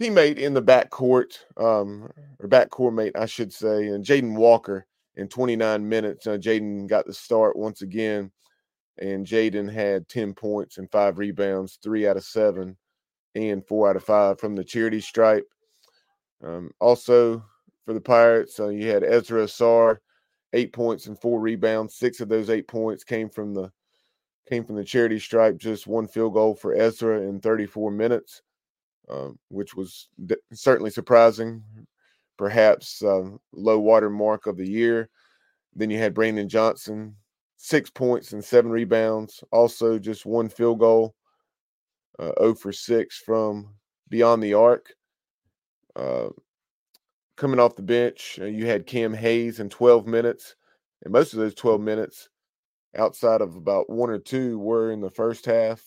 teammate 0.00 0.38
in 0.38 0.54
the 0.54 0.62
backcourt, 0.62 1.38
um, 1.56 2.10
or 2.38 2.48
backcourt 2.48 2.94
mate, 2.94 3.16
I 3.16 3.26
should 3.26 3.52
say, 3.52 3.88
and 3.88 4.04
Jaden 4.04 4.36
Walker 4.36 4.86
in 5.16 5.28
29 5.28 5.88
minutes. 5.88 6.26
Uh, 6.26 6.38
Jaden 6.38 6.88
got 6.88 7.06
the 7.06 7.14
start 7.14 7.56
once 7.56 7.82
again, 7.82 8.30
and 8.98 9.26
Jaden 9.26 9.72
had 9.72 10.08
10 10.08 10.34
points 10.34 10.78
and 10.78 10.90
five 10.90 11.18
rebounds, 11.18 11.78
three 11.82 12.06
out 12.06 12.16
of 12.16 12.24
seven, 12.24 12.76
and 13.34 13.66
four 13.66 13.90
out 13.90 13.96
of 13.96 14.04
five 14.04 14.38
from 14.38 14.54
the 14.54 14.64
charity 14.64 15.00
stripe. 15.00 15.46
Um, 16.44 16.70
also 16.80 17.44
for 17.84 17.94
the 17.94 18.00
Pirates, 18.00 18.60
uh, 18.60 18.68
you 18.68 18.88
had 18.88 19.02
Ezra 19.04 19.44
Ausar, 19.44 19.98
eight 20.52 20.72
points 20.72 21.06
and 21.06 21.18
four 21.20 21.40
rebounds. 21.40 21.96
Six 21.96 22.20
of 22.20 22.28
those 22.28 22.50
eight 22.50 22.68
points 22.68 23.04
came 23.04 23.28
from 23.28 23.54
the 23.54 23.70
came 24.48 24.64
from 24.64 24.76
the 24.76 24.84
charity 24.84 25.18
stripe. 25.18 25.58
Just 25.58 25.86
one 25.86 26.08
field 26.08 26.34
goal 26.34 26.54
for 26.54 26.74
Ezra 26.74 27.20
in 27.20 27.40
34 27.40 27.90
minutes, 27.90 28.42
uh, 29.10 29.28
which 29.48 29.74
was 29.74 30.08
d- 30.26 30.36
certainly 30.52 30.90
surprising. 30.90 31.62
Perhaps 32.38 33.02
uh, 33.02 33.30
low 33.52 33.78
water 33.78 34.10
mark 34.10 34.46
of 34.46 34.56
the 34.56 34.68
year. 34.68 35.10
Then 35.74 35.90
you 35.90 35.98
had 35.98 36.14
Brandon 36.14 36.48
Johnson, 36.48 37.14
six 37.56 37.90
points 37.90 38.32
and 38.32 38.44
seven 38.44 38.70
rebounds. 38.70 39.42
Also, 39.52 39.98
just 39.98 40.24
one 40.24 40.48
field 40.48 40.78
goal, 40.78 41.14
uh, 42.18 42.32
0 42.40 42.54
for 42.54 42.72
6 42.72 43.18
from 43.18 43.74
beyond 44.08 44.42
the 44.42 44.54
arc. 44.54 44.94
Uh, 45.98 46.28
coming 47.36 47.60
off 47.60 47.76
the 47.76 47.82
bench, 47.82 48.38
uh, 48.40 48.46
you 48.46 48.66
had 48.66 48.86
Cam 48.86 49.12
Hayes 49.12 49.60
in 49.60 49.68
12 49.68 50.06
minutes. 50.06 50.54
And 51.02 51.12
most 51.12 51.32
of 51.32 51.38
those 51.38 51.54
12 51.54 51.80
minutes, 51.80 52.28
outside 52.96 53.40
of 53.40 53.56
about 53.56 53.90
one 53.90 54.10
or 54.10 54.18
two, 54.18 54.58
were 54.58 54.90
in 54.92 55.00
the 55.00 55.10
first 55.10 55.44
half. 55.44 55.82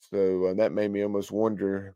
So 0.00 0.46
uh, 0.46 0.54
that 0.54 0.72
made 0.72 0.90
me 0.90 1.02
almost 1.02 1.30
wonder 1.30 1.94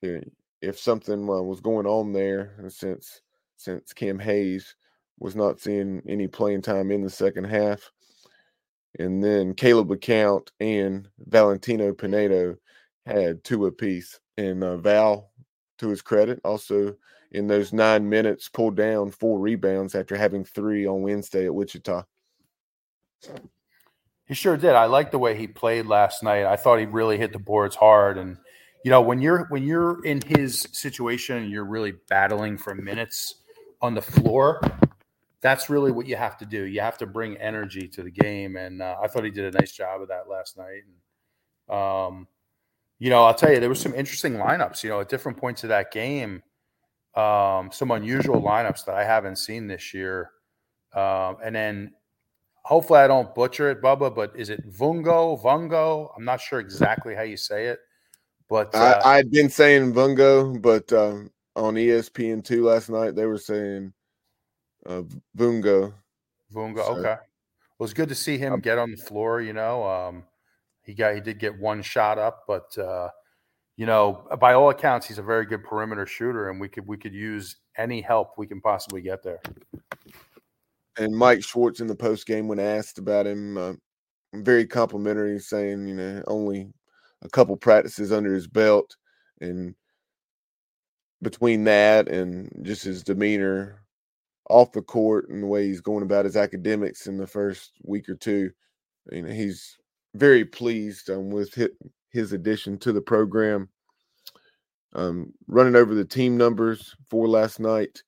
if 0.00 0.78
something 0.78 1.28
uh, 1.28 1.42
was 1.42 1.60
going 1.60 1.86
on 1.86 2.12
there 2.12 2.54
since 2.68 3.20
since 3.56 3.92
Cam 3.92 4.18
Hayes 4.18 4.74
was 5.20 5.36
not 5.36 5.60
seeing 5.60 6.02
any 6.08 6.26
playing 6.26 6.62
time 6.62 6.90
in 6.90 7.02
the 7.02 7.10
second 7.10 7.44
half. 7.44 7.92
And 8.98 9.22
then 9.22 9.54
Caleb 9.54 9.90
LeCount 9.90 10.50
and 10.58 11.08
Valentino 11.18 11.92
Pinedo 11.92 12.56
had 13.06 13.44
two 13.44 13.66
apiece. 13.66 14.18
And 14.36 14.64
uh, 14.64 14.78
Val, 14.78 15.30
to 15.82 15.88
his 15.88 16.02
credit, 16.02 16.40
also 16.44 16.96
in 17.30 17.46
those 17.46 17.72
nine 17.72 18.08
minutes 18.08 18.48
pulled 18.48 18.76
down 18.76 19.10
four 19.10 19.38
rebounds 19.38 19.94
after 19.94 20.16
having 20.16 20.44
three 20.44 20.86
on 20.86 21.02
Wednesday 21.02 21.46
at 21.46 21.54
Wichita. 21.54 22.04
He 24.26 24.34
sure 24.34 24.56
did. 24.56 24.74
I 24.74 24.86
like 24.86 25.10
the 25.10 25.18
way 25.18 25.36
he 25.36 25.46
played 25.46 25.86
last 25.86 26.22
night. 26.22 26.44
I 26.44 26.56
thought 26.56 26.78
he 26.78 26.86
really 26.86 27.18
hit 27.18 27.32
the 27.32 27.38
boards 27.38 27.76
hard 27.76 28.18
and 28.18 28.36
you 28.84 28.90
know 28.90 29.00
when 29.00 29.20
you're 29.20 29.46
when 29.48 29.62
you're 29.62 30.04
in 30.04 30.20
his 30.26 30.66
situation 30.72 31.36
and 31.36 31.50
you're 31.50 31.64
really 31.64 31.92
battling 32.08 32.58
for 32.58 32.74
minutes 32.74 33.36
on 33.80 33.94
the 33.94 34.02
floor 34.02 34.60
that's 35.40 35.70
really 35.70 35.90
what 35.92 36.06
you 36.06 36.16
have 36.16 36.36
to 36.38 36.44
do 36.44 36.64
you 36.64 36.80
have 36.80 36.98
to 36.98 37.06
bring 37.06 37.36
energy 37.36 37.88
to 37.88 38.02
the 38.02 38.10
game 38.10 38.56
and 38.56 38.82
uh, 38.82 38.96
i 39.02 39.06
thought 39.06 39.24
he 39.24 39.30
did 39.30 39.54
a 39.54 39.58
nice 39.58 39.72
job 39.72 40.02
of 40.02 40.08
that 40.08 40.28
last 40.28 40.56
night 40.56 40.82
and, 41.68 41.76
um, 41.76 42.26
you 43.02 43.10
know 43.10 43.24
i'll 43.24 43.34
tell 43.34 43.52
you 43.52 43.58
there 43.58 43.68
was 43.68 43.80
some 43.80 43.94
interesting 43.94 44.34
lineups 44.34 44.84
you 44.84 44.88
know 44.88 45.00
at 45.00 45.08
different 45.08 45.36
points 45.36 45.64
of 45.64 45.68
that 45.68 45.90
game 45.90 46.42
um, 47.14 47.70
some 47.72 47.90
unusual 47.90 48.40
lineups 48.40 48.84
that 48.84 48.94
i 48.94 49.04
haven't 49.04 49.36
seen 49.36 49.66
this 49.66 49.92
year 49.92 50.30
um, 50.94 51.36
and 51.42 51.54
then 51.54 51.92
hopefully 52.62 53.00
i 53.00 53.08
don't 53.08 53.34
butcher 53.34 53.70
it 53.70 53.82
bubba 53.82 54.14
but 54.14 54.32
is 54.36 54.50
it 54.50 54.64
vungo 54.70 55.40
vungo 55.42 56.10
i'm 56.16 56.24
not 56.24 56.40
sure 56.40 56.60
exactly 56.60 57.14
how 57.14 57.22
you 57.22 57.36
say 57.36 57.66
it 57.66 57.80
but 58.52 58.74
uh, 58.74 59.00
I, 59.02 59.16
had 59.16 59.30
been 59.30 59.48
saying 59.48 59.94
Vungo, 59.94 60.60
but 60.60 60.92
um, 60.92 61.30
on 61.56 61.74
ESPN 61.74 62.44
two 62.44 62.64
last 62.66 62.90
night 62.90 63.14
they 63.14 63.24
were 63.24 63.38
saying 63.38 63.94
uh, 64.84 65.04
Vungo. 65.34 65.94
Vungo, 66.52 66.84
so, 66.84 66.98
okay. 66.98 67.16
Well, 67.78 67.86
it's 67.86 67.94
good 67.94 68.10
to 68.10 68.14
see 68.14 68.36
him 68.36 68.60
get 68.60 68.76
on 68.76 68.90
the 68.90 68.98
floor. 68.98 69.40
You 69.40 69.54
know, 69.54 69.88
um, 69.88 70.24
he 70.84 70.94
got 70.94 71.14
he 71.14 71.20
did 71.20 71.38
get 71.38 71.58
one 71.58 71.82
shot 71.82 72.18
up, 72.18 72.44
but 72.46 72.76
uh, 72.78 73.08
you 73.76 73.86
know, 73.86 74.26
by 74.40 74.54
all 74.54 74.70
accounts, 74.70 75.06
he's 75.06 75.18
a 75.18 75.22
very 75.22 75.46
good 75.46 75.64
perimeter 75.64 76.06
shooter, 76.06 76.50
and 76.50 76.60
we 76.60 76.68
could 76.68 76.86
we 76.86 76.96
could 76.96 77.14
use 77.14 77.56
any 77.76 78.00
help 78.00 78.34
we 78.36 78.46
can 78.46 78.60
possibly 78.60 79.00
get 79.00 79.22
there. 79.22 79.40
And 80.98 81.16
Mike 81.16 81.42
Schwartz 81.42 81.80
in 81.80 81.86
the 81.86 81.94
post 81.94 82.26
game 82.26 82.48
when 82.48 82.58
asked 82.58 82.98
about 82.98 83.26
him, 83.26 83.56
uh, 83.56 83.72
very 84.34 84.66
complimentary, 84.66 85.38
saying 85.38 85.86
you 85.86 85.94
know 85.94 86.22
only 86.26 86.72
a 87.22 87.28
couple 87.28 87.56
practices 87.56 88.12
under 88.12 88.34
his 88.34 88.46
belt 88.46 88.96
and 89.40 89.74
between 91.22 91.64
that 91.64 92.08
and 92.08 92.50
just 92.62 92.82
his 92.82 93.02
demeanor 93.02 93.82
off 94.50 94.72
the 94.72 94.82
court 94.82 95.28
and 95.28 95.42
the 95.42 95.46
way 95.46 95.66
he's 95.66 95.80
going 95.80 96.02
about 96.02 96.24
his 96.24 96.36
academics 96.36 97.06
in 97.06 97.16
the 97.16 97.26
first 97.26 97.72
week 97.84 98.08
or 98.08 98.16
two 98.16 98.50
you 99.10 99.22
know 99.22 99.32
he's 99.32 99.78
very 100.14 100.44
pleased 100.44 101.10
um, 101.10 101.30
with 101.30 101.54
his, 101.54 101.70
his 102.10 102.32
addition 102.32 102.78
to 102.78 102.92
the 102.92 103.00
program 103.00 103.68
um, 104.94 105.32
running 105.46 105.76
over 105.76 105.94
the 105.94 106.04
team 106.04 106.36
numbers 106.36 106.94
for 107.08 107.28
last 107.28 107.60
night 107.60 108.02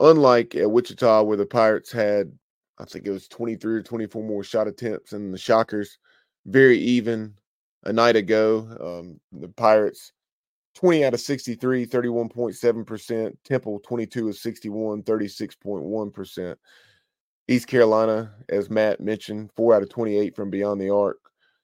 unlike 0.00 0.54
at 0.54 0.70
wichita 0.70 1.22
where 1.22 1.36
the 1.36 1.46
pirates 1.46 1.92
had 1.92 2.32
i 2.78 2.84
think 2.84 3.06
it 3.06 3.10
was 3.10 3.28
23 3.28 3.74
or 3.76 3.82
24 3.82 4.22
more 4.22 4.44
shot 4.44 4.68
attempts 4.68 5.12
and 5.12 5.32
the 5.32 5.38
shockers 5.38 5.98
very 6.46 6.78
even 6.78 7.34
a 7.86 7.92
night 7.92 8.16
ago. 8.16 8.68
Um, 8.80 9.20
the 9.40 9.48
Pirates 9.48 10.12
20 10.74 11.04
out 11.04 11.14
of 11.14 11.20
63, 11.20 11.86
31.7%. 11.86 13.36
Temple 13.44 13.80
22 13.80 14.28
of 14.28 14.36
61, 14.36 15.02
36.1%. 15.02 16.56
East 17.48 17.68
Carolina, 17.68 18.32
as 18.48 18.70
Matt 18.70 19.00
mentioned, 19.00 19.50
4 19.56 19.74
out 19.74 19.82
of 19.82 19.88
28 19.88 20.34
from 20.34 20.50
beyond 20.50 20.80
the 20.80 20.90
arc, 20.90 21.18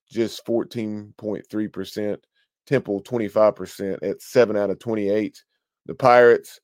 just 0.08 0.44
14.3%. 0.46 2.16
Temple 2.64 3.02
25% 3.02 3.98
at 4.02 4.22
7 4.22 4.56
out 4.56 4.70
of 4.70 4.78
28. 4.78 5.42
The 5.86 5.94
Pirates 5.94 6.60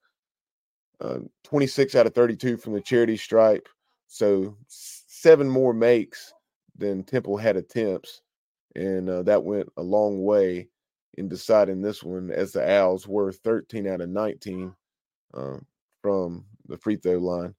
uh, 1.01 1.19
26 1.45 1.95
out 1.95 2.07
of 2.07 2.15
32 2.15 2.57
from 2.57 2.73
the 2.73 2.81
charity 2.81 3.17
stripe. 3.17 3.69
So 4.07 4.57
seven 4.69 5.49
more 5.49 5.75
makes 5.75 6.33
than 6.77 7.03
Temple 7.03 7.37
had 7.37 7.57
attempts 7.57 8.23
and 8.77 9.09
uh, 9.09 9.23
that 9.25 9.43
went 9.43 9.69
a 9.77 9.83
long 9.83 10.23
way 10.23 10.69
in 11.17 11.29
deciding 11.29 11.83
this 11.83 12.03
one 12.03 12.31
as 12.31 12.53
the 12.53 12.71
Owls 12.71 13.09
were 13.09 13.33
13 13.33 13.89
out 13.89 14.01
of 14.01 14.09
19 14.09 14.73
uh, 15.35 15.57
from 16.01 16.45
the 16.69 16.79
free 16.79 16.97
throw 16.97 17.19
line. 17.19 17.55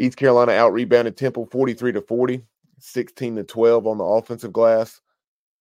East 0.00 0.16
Carolina 0.16 0.52
out 0.52 0.72
rebounded 0.72 1.14
Temple 1.14 1.44
43 1.44 1.92
to 1.92 2.00
40, 2.00 2.42
16 2.78 3.36
to 3.36 3.44
12 3.44 3.86
on 3.86 3.98
the 3.98 4.04
offensive 4.04 4.50
glass. 4.50 5.02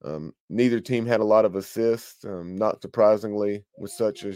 Um, 0.06 0.34
neither 0.50 0.80
team 0.80 1.06
had 1.06 1.20
a 1.20 1.26
lot 1.26 1.44
of 1.44 1.56
assists, 1.56 2.24
um, 2.24 2.56
not 2.56 2.82
surprisingly, 2.82 3.66
with 3.78 3.92
such 3.92 4.24
a 4.24 4.34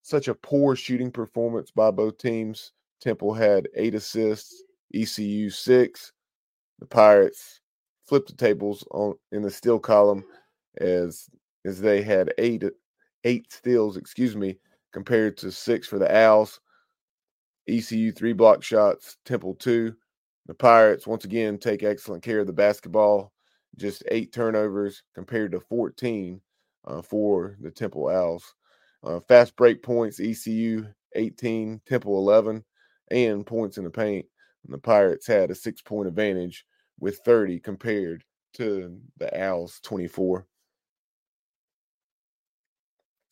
such 0.00 0.28
a 0.28 0.34
poor 0.34 0.74
shooting 0.74 1.10
performance 1.10 1.70
by 1.70 1.90
both 1.90 2.16
teams. 2.16 2.72
Temple 3.02 3.34
had 3.34 3.68
eight 3.76 3.94
assists, 3.94 4.62
ECU 4.94 5.50
six. 5.50 6.12
The 6.78 6.86
Pirates 6.86 7.60
flipped 8.06 8.28
the 8.28 8.34
tables 8.34 8.82
on 8.90 9.16
in 9.32 9.42
the 9.42 9.50
steal 9.50 9.78
column 9.78 10.24
as 10.78 11.28
as 11.66 11.78
they 11.78 12.00
had 12.00 12.32
eight 12.38 12.64
eight 13.24 13.52
steals, 13.52 13.98
excuse 13.98 14.34
me, 14.34 14.56
compared 14.94 15.36
to 15.36 15.52
six 15.52 15.86
for 15.86 15.98
the 15.98 16.10
Owls. 16.10 16.58
ECU 17.68 18.12
three 18.12 18.32
block 18.32 18.62
shots, 18.62 19.16
Temple 19.24 19.54
two. 19.54 19.94
The 20.46 20.54
Pirates 20.54 21.06
once 21.06 21.24
again 21.24 21.58
take 21.58 21.82
excellent 21.82 22.22
care 22.22 22.40
of 22.40 22.46
the 22.46 22.52
basketball, 22.52 23.32
just 23.76 24.02
eight 24.10 24.32
turnovers 24.32 25.02
compared 25.14 25.52
to 25.52 25.60
14 25.60 26.40
uh, 26.86 27.02
for 27.02 27.56
the 27.60 27.70
Temple 27.70 28.08
Owls. 28.08 28.54
Uh, 29.04 29.20
fast 29.20 29.56
break 29.56 29.82
points, 29.82 30.20
ECU 30.20 30.86
18, 31.14 31.80
Temple 31.86 32.18
11, 32.18 32.64
and 33.10 33.46
points 33.46 33.78
in 33.78 33.84
the 33.84 33.90
paint. 33.90 34.26
And 34.64 34.74
the 34.74 34.78
Pirates 34.78 35.26
had 35.26 35.50
a 35.50 35.54
six 35.54 35.80
point 35.80 36.08
advantage 36.08 36.64
with 36.98 37.18
30 37.24 37.60
compared 37.60 38.24
to 38.54 38.98
the 39.18 39.40
Owls 39.40 39.80
24. 39.82 40.46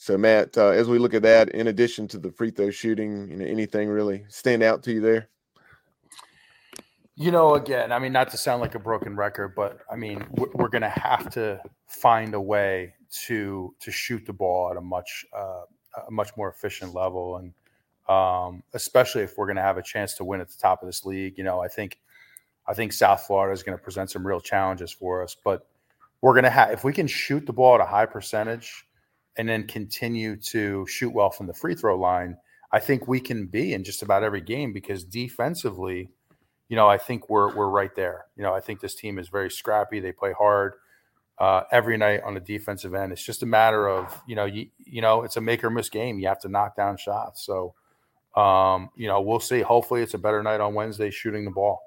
So, 0.01 0.17
Matt, 0.17 0.57
uh, 0.57 0.69
as 0.69 0.89
we 0.89 0.99
look 1.01 1.13
at 1.13 1.23
that, 1.23 1.51
in 1.51 1.67
addition 1.67 2.07
to 2.09 2.19
the 2.19 2.31
free 2.31 2.53
throw 2.53 2.71
shooting, 2.71 3.29
you 3.29 3.37
know, 3.37 3.45
anything 3.45 3.89
really 3.89 4.25
stand 4.29 4.63
out 4.63 4.85
to 4.85 4.93
you 4.93 5.01
there? 5.01 5.29
You 7.17 7.33
know, 7.33 7.57
again, 7.57 7.91
I 7.91 7.99
mean, 7.99 8.13
not 8.13 8.31
to 8.31 8.37
sound 8.37 8.61
like 8.61 8.77
a 8.77 8.79
broken 8.79 9.17
record, 9.17 9.57
but 9.57 9.81
I 9.91 9.97
mean, 9.97 10.25
we're 10.31 10.69
going 10.69 10.83
to 10.83 10.89
have 10.89 11.31
to 11.31 11.61
find 11.89 12.33
a 12.35 12.41
way 12.41 12.95
to 13.25 13.75
to 13.81 13.91
shoot 13.91 14.25
the 14.25 14.33
ball 14.33 14.71
at 14.71 14.77
a 14.77 14.81
much 14.81 15.27
uh, 15.37 15.63
a 16.07 16.11
much 16.13 16.31
more 16.37 16.49
efficient 16.49 16.95
level, 16.95 17.39
and 17.39 17.53
um, 18.09 18.63
especially 18.75 19.23
if 19.23 19.37
we're 19.37 19.47
going 19.47 19.57
to 19.57 19.63
have 19.63 19.79
a 19.79 19.83
chance 19.83 20.15
to 20.15 20.25
win 20.25 20.41
at 20.41 20.49
the 20.49 20.59
top 20.59 20.81
of 20.81 20.87
this 20.87 21.05
league. 21.05 21.37
You 21.37 21.43
know, 21.43 21.61
I 21.61 21.67
think 21.67 21.99
I 22.69 22.73
think 22.73 22.93
South 22.93 23.23
Florida 23.23 23.53
is 23.53 23.65
going 23.65 23.77
to 23.77 23.83
present 23.83 24.13
some 24.13 24.25
real 24.25 24.41
challenges 24.41 24.93
for 24.93 25.25
us, 25.25 25.37
but 25.43 25.67
we're 26.21 26.35
going 26.35 26.45
to 26.45 26.51
have 26.51 26.71
if 26.71 26.85
we 26.85 26.93
can 26.93 27.09
shoot 27.09 27.47
the 27.47 27.53
ball 27.53 27.75
at 27.75 27.81
a 27.81 27.85
high 27.85 28.07
percentage 28.07 28.85
and 29.39 29.49
then 29.49 29.67
continue 29.67 30.37
to 30.37 30.87
shoot 30.87 31.11
well 31.11 31.31
from 31.31 31.47
the 31.47 31.55
free 31.55 31.75
throw 31.75 31.99
line, 31.99 32.37
I 32.71 32.81
think 32.81 33.09
we 33.09 33.21
can 33.21 33.47
be 33.47 33.73
in 33.73 33.85
just 33.85 34.03
about 34.03 34.23
every 34.23 34.43
game 34.43 34.73
because 34.75 35.05
defensively 35.05 36.11
you 36.69 36.77
know, 36.77 36.87
I 36.87 36.99
think 36.99 37.29
we're 37.31 37.55
we're 37.55 37.69
right 37.69 37.95
there. 37.95 38.27
You 38.37 38.43
know, 38.43 38.55
I 38.55 38.61
think 38.61 38.81
this 38.81 38.95
team 38.95 39.19
is 39.19 39.29
very 39.29 39.51
scrappy. 39.51 40.01
They 40.01 40.13
play 40.13 40.33
hard 40.33 40.75
uh, 41.39 41.63
every 41.73 41.97
night 41.97 42.23
on 42.23 42.35
the 42.35 42.41
defensive 42.41 42.95
end. 42.95 43.13
It's 43.13 43.25
just 43.25 43.43
a 43.43 43.47
matter 43.47 43.89
of 43.89 44.21
you 44.27 44.37
know 44.37 44.45
you 44.45 44.69
you 44.79 45.01
know 45.01 45.23
it's 45.23 45.37
a 45.37 45.41
make 45.41 45.65
or 45.65 45.71
miss 45.71 45.89
game. 45.89 46.19
You 46.19 46.29
have 46.29 46.41
to 46.41 46.49
knock 46.49 46.77
down 46.77 46.99
shots. 46.99 47.45
So 47.45 47.75
um, 48.37 48.91
you 48.97 49.09
know 49.09 49.23
we'll 49.23 49.41
see. 49.41 49.63
Hopefully, 49.63 50.03
it's 50.03 50.15
a 50.15 50.19
better 50.19 50.43
night 50.43 50.61
on 50.61 50.75
Wednesday 50.75 51.11
shooting 51.11 51.45
the 51.47 51.51
ball. 51.51 51.81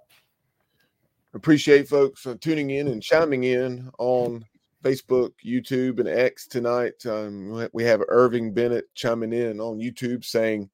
Appreciate 1.33 1.87
folks 1.87 2.25
uh, 2.25 2.35
tuning 2.41 2.71
in 2.71 2.87
and 2.87 3.03
chiming 3.03 3.43
in 3.43 3.89
on 3.99 4.45
Facebook, 4.83 5.31
YouTube, 5.45 5.99
and 5.99 6.07
X 6.07 6.47
tonight. 6.47 7.05
Um, 7.05 7.67
we 7.73 7.83
have 7.83 8.01
Irving 8.07 8.53
Bennett 8.53 8.85
chiming 8.95 9.33
in 9.33 9.59
on 9.59 9.79
YouTube 9.79 10.25
saying, 10.25 10.69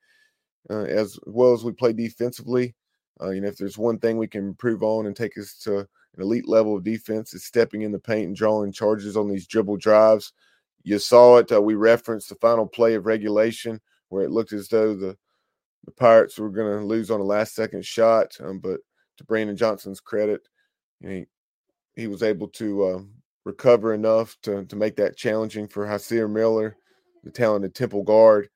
uh, 0.70 0.84
as 0.84 1.20
well 1.26 1.54
as 1.54 1.64
we 1.64 1.72
play 1.72 1.94
defensively, 1.94 2.76
uh, 3.22 3.30
you 3.30 3.42
know, 3.42 3.48
if 3.48 3.58
there's 3.58 3.78
one 3.78 4.00
thing 4.00 4.18
we 4.18 4.28
can 4.28 4.48
improve 4.48 4.84
on 4.84 5.08
and 5.08 5.16
take 5.16 5.38
us 5.38 5.56
to 5.64 5.80
an 5.80 5.88
elite 6.20 6.48
level 6.48 6.76
of 6.76 6.84
defense, 6.84 7.34
is 7.34 7.46
stepping 7.46 7.82
in 7.82 7.92
the 7.92 8.00
paint 8.00 8.28
and 8.28 8.36
drawing 8.36 8.72
charges 8.72 9.18
on 9.18 9.28
these 9.28 9.48
dribble 9.48 9.78
drives. 9.78 10.34
You 10.84 11.00
saw 11.00 11.38
it. 11.38 11.52
Uh, 11.52 11.62
we 11.62 11.76
referenced 11.76 12.30
the 12.30 12.36
final 12.36 12.66
play 12.66 12.94
of 12.94 13.06
regulation 13.06 13.82
where 14.10 14.24
it 14.24 14.32
looked 14.32 14.54
as 14.54 14.68
though 14.70 14.96
the 14.96 15.18
the 15.86 15.92
Pirates 15.92 16.38
were 16.38 16.50
going 16.50 16.80
to 16.80 16.86
lose 16.86 17.10
on 17.10 17.22
a 17.22 17.24
last 17.24 17.56
second 17.56 17.86
shot. 17.86 18.36
Um, 18.42 18.60
but 18.60 18.82
to 19.18 19.24
Brandon 19.24 19.56
Johnson's 19.56 20.02
credit, 20.02 20.42
you 21.00 21.10
know, 21.10 21.16
he, 21.16 21.26
he 22.02 22.08
was 22.08 22.24
able 22.24 22.50
to 22.50 22.84
uh, 22.84 23.00
recover 23.48 23.94
enough 23.94 24.36
to, 24.44 24.66
to 24.66 24.76
make 24.76 24.98
that 24.98 25.16
challenging 25.16 25.70
for 25.70 25.88
Hysier 25.88 26.30
Miller, 26.30 26.76
the 27.24 27.32
talented 27.32 27.74
Temple 27.74 28.04
guard. 28.04 28.50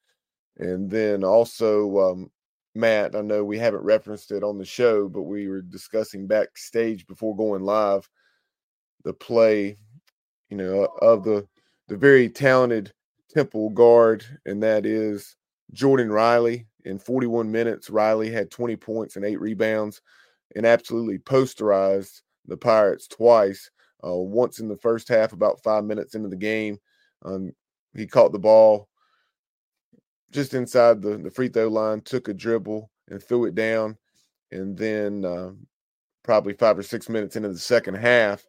And 0.58 0.91
then 0.91 1.23
also 1.23 1.97
um, 1.97 2.30
Matt, 2.75 3.15
I 3.15 3.21
know 3.21 3.45
we 3.45 3.58
haven't 3.58 3.86
referenced 3.86 4.32
it 4.32 4.43
on 4.43 4.58
the 4.58 4.65
show, 4.65 5.08
but 5.08 5.23
we 5.23 5.47
were 5.47 5.62
discussing 5.62 6.27
backstage 6.27 7.08
before 7.08 7.36
going 7.38 7.63
live 7.63 8.08
the 9.06 9.13
play, 9.13 9.77
you 10.49 10.58
know, 10.58 10.89
of 11.01 11.23
the 11.23 11.47
the 11.88 11.97
very 11.97 12.30
talented 12.30 12.93
Temple 13.30 13.69
guard, 13.69 14.25
and 14.45 14.62
that 14.62 14.86
is 14.86 15.38
Jordan 15.73 16.12
Riley. 16.12 16.67
In 16.84 16.99
41 16.99 17.49
minutes, 17.49 17.89
Riley 17.89 18.30
had 18.30 18.51
20 18.51 18.75
points 18.75 19.15
and 19.15 19.23
eight 19.23 19.39
rebounds, 19.39 20.01
and 20.56 20.65
absolutely 20.65 21.17
posterized 21.17 22.21
the 22.45 22.58
Pirates 22.58 23.08
twice. 23.08 23.69
Uh, 24.06 24.16
once 24.16 24.60
in 24.60 24.68
the 24.68 24.78
first 24.78 25.08
half, 25.08 25.34
about 25.34 25.62
five 25.64 25.84
minutes 25.84 26.16
into 26.16 26.30
the 26.30 26.36
game, 26.36 26.78
um, 27.24 27.52
he 27.96 28.08
caught 28.08 28.32
the 28.32 28.40
ball 28.40 28.88
just 30.32 30.54
inside 30.54 31.02
the, 31.02 31.18
the 31.18 31.30
free 31.30 31.50
throw 31.50 31.68
line, 31.68 32.02
took 32.02 32.28
a 32.28 32.34
dribble 32.34 32.90
and 33.10 33.22
threw 33.22 33.46
it 33.46 33.56
down. 33.56 33.98
And 34.52 34.78
then 34.78 35.26
uh, 35.26 35.52
probably 36.24 36.54
five 36.54 36.78
or 36.78 36.84
six 36.84 37.10
minutes 37.10 37.36
into 37.36 37.50
the 37.50 37.60
second 37.60 37.96
half, 37.96 38.44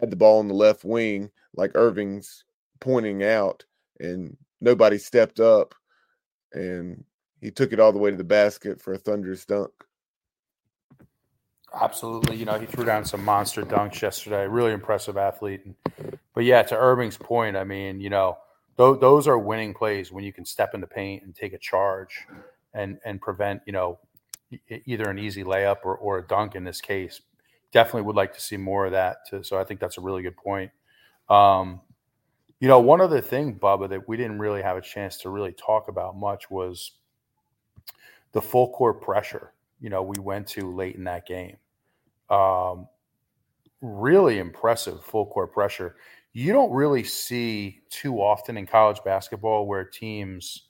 had 0.00 0.10
the 0.10 0.16
ball 0.16 0.38
on 0.38 0.48
the 0.48 0.54
left 0.54 0.84
wing, 0.84 1.30
like 1.54 1.72
Irving's 1.74 2.44
pointing 2.80 3.24
out, 3.24 3.64
and 4.00 4.36
nobody 4.60 4.98
stepped 4.98 5.40
up. 5.40 5.74
And 6.52 7.04
he 7.40 7.50
took 7.50 7.72
it 7.72 7.80
all 7.80 7.92
the 7.92 7.98
way 7.98 8.10
to 8.10 8.16
the 8.16 8.24
basket 8.24 8.80
for 8.80 8.94
a 8.94 8.98
thunderous 8.98 9.44
dunk. 9.44 9.72
Absolutely. 11.80 12.36
You 12.36 12.46
know, 12.46 12.58
he 12.58 12.66
threw 12.66 12.84
down 12.84 13.04
some 13.04 13.24
monster 13.24 13.62
dunks 13.62 14.00
yesterday. 14.00 14.46
Really 14.46 14.72
impressive 14.72 15.16
athlete. 15.16 15.62
But 16.34 16.44
yeah, 16.44 16.62
to 16.62 16.76
Irving's 16.76 17.16
point, 17.16 17.56
I 17.56 17.64
mean, 17.64 18.00
you 18.00 18.10
know, 18.10 18.38
those, 18.76 19.00
those 19.00 19.28
are 19.28 19.38
winning 19.38 19.74
plays 19.74 20.12
when 20.12 20.24
you 20.24 20.32
can 20.32 20.44
step 20.44 20.74
in 20.74 20.80
the 20.80 20.86
paint 20.86 21.22
and 21.22 21.34
take 21.34 21.52
a 21.52 21.58
charge 21.58 22.26
and 22.76 22.98
and 23.04 23.20
prevent 23.20 23.62
you 23.66 23.72
know 23.72 23.98
either 24.84 25.10
an 25.10 25.18
easy 25.18 25.42
layup 25.42 25.78
or, 25.82 25.96
or 25.96 26.18
a 26.18 26.26
dunk 26.26 26.54
in 26.54 26.62
this 26.62 26.80
case 26.80 27.20
definitely 27.72 28.02
would 28.02 28.14
like 28.14 28.32
to 28.34 28.40
see 28.40 28.56
more 28.56 28.86
of 28.86 28.92
that 28.92 29.26
too, 29.28 29.42
so 29.42 29.58
i 29.58 29.64
think 29.64 29.80
that's 29.80 29.98
a 29.98 30.00
really 30.00 30.22
good 30.22 30.36
point 30.36 30.70
um, 31.28 31.80
you 32.60 32.68
know 32.68 32.78
one 32.78 33.00
other 33.00 33.20
thing 33.20 33.58
bubba 33.58 33.88
that 33.88 34.06
we 34.06 34.16
didn't 34.16 34.38
really 34.38 34.62
have 34.62 34.76
a 34.76 34.80
chance 34.80 35.16
to 35.16 35.30
really 35.30 35.52
talk 35.52 35.88
about 35.88 36.16
much 36.16 36.48
was 36.50 36.92
the 38.32 38.40
full 38.40 38.70
court 38.70 39.00
pressure 39.00 39.52
you 39.80 39.90
know 39.90 40.02
we 40.02 40.18
went 40.20 40.46
to 40.46 40.72
late 40.72 40.94
in 40.94 41.04
that 41.04 41.26
game 41.26 41.56
um, 42.30 42.88
really 43.80 44.38
impressive 44.38 45.04
full 45.04 45.26
court 45.26 45.52
pressure 45.52 45.96
you 46.36 46.52
don't 46.52 46.70
really 46.70 47.02
see 47.02 47.80
too 47.88 48.20
often 48.20 48.58
in 48.58 48.66
college 48.66 48.98
basketball 49.02 49.66
where 49.66 49.84
teams 49.84 50.64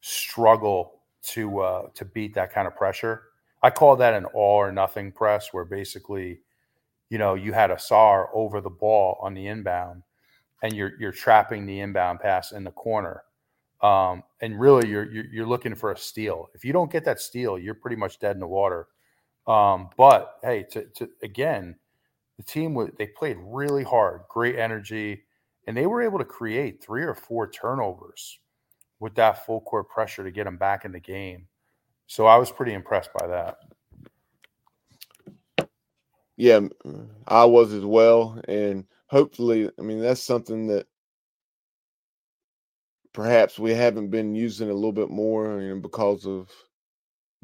struggle 0.00 1.02
to 1.22 1.60
uh, 1.60 1.82
to 1.92 2.06
beat 2.06 2.34
that 2.34 2.50
kind 2.50 2.66
of 2.66 2.74
pressure. 2.74 3.24
I 3.62 3.68
call 3.68 3.96
that 3.96 4.14
an 4.14 4.24
all 4.24 4.56
or 4.56 4.72
nothing 4.72 5.12
press, 5.12 5.52
where 5.52 5.66
basically, 5.66 6.40
you 7.10 7.18
know, 7.18 7.34
you 7.34 7.52
had 7.52 7.68
Ausar 7.68 8.28
over 8.32 8.62
the 8.62 8.70
ball 8.70 9.18
on 9.20 9.34
the 9.34 9.46
inbound, 9.48 10.02
and 10.62 10.72
you're 10.72 10.92
you're 10.98 11.12
trapping 11.12 11.66
the 11.66 11.80
inbound 11.80 12.20
pass 12.20 12.52
in 12.52 12.64
the 12.64 12.70
corner, 12.70 13.22
um, 13.82 14.22
and 14.40 14.58
really 14.58 14.88
you're, 14.88 15.12
you're, 15.12 15.26
you're 15.26 15.46
looking 15.46 15.74
for 15.74 15.92
a 15.92 15.98
steal. 15.98 16.48
If 16.54 16.64
you 16.64 16.72
don't 16.72 16.90
get 16.90 17.04
that 17.04 17.20
steal, 17.20 17.58
you're 17.58 17.74
pretty 17.74 17.96
much 17.96 18.18
dead 18.18 18.34
in 18.34 18.40
the 18.40 18.46
water. 18.46 18.86
Um, 19.46 19.90
but 19.96 20.38
hey, 20.42 20.64
to, 20.72 20.84
to 20.96 21.08
again, 21.22 21.76
the 22.36 22.42
team 22.42 22.76
they 22.98 23.06
played 23.06 23.36
really 23.40 23.84
hard, 23.84 24.22
great 24.28 24.56
energy, 24.56 25.22
and 25.66 25.76
they 25.76 25.86
were 25.86 26.02
able 26.02 26.18
to 26.18 26.24
create 26.24 26.82
three 26.82 27.02
or 27.02 27.14
four 27.14 27.48
turnovers 27.50 28.38
with 29.00 29.14
that 29.14 29.46
full 29.46 29.60
court 29.60 29.88
pressure 29.88 30.24
to 30.24 30.30
get 30.30 30.44
them 30.44 30.56
back 30.56 30.84
in 30.84 30.92
the 30.92 31.00
game. 31.00 31.46
So 32.06 32.26
I 32.26 32.36
was 32.36 32.50
pretty 32.50 32.72
impressed 32.72 33.10
by 33.12 33.26
that. 33.26 33.58
Yeah, 36.36 36.60
I 37.26 37.44
was 37.46 37.72
as 37.72 37.84
well, 37.84 38.40
and 38.46 38.84
hopefully, 39.06 39.70
I 39.78 39.82
mean 39.82 40.00
that's 40.00 40.22
something 40.22 40.66
that 40.66 40.86
perhaps 43.12 43.58
we 43.58 43.72
haven't 43.72 44.10
been 44.10 44.34
using 44.34 44.68
a 44.68 44.74
little 44.74 44.92
bit 44.92 45.08
more, 45.08 45.60
you 45.62 45.74
know, 45.74 45.80
because 45.80 46.26
of 46.26 46.50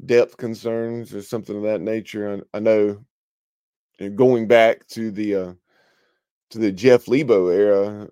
depth 0.05 0.37
concerns 0.37 1.13
or 1.13 1.21
something 1.21 1.55
of 1.55 1.63
that 1.63 1.81
nature. 1.81 2.41
I, 2.53 2.57
I 2.57 2.59
know 2.59 3.03
going 4.15 4.47
back 4.47 4.87
to 4.87 5.11
the 5.11 5.35
uh, 5.35 5.53
to 6.51 6.57
the 6.57 6.71
Jeff 6.71 7.07
Lebo 7.07 7.47
era, 7.47 8.09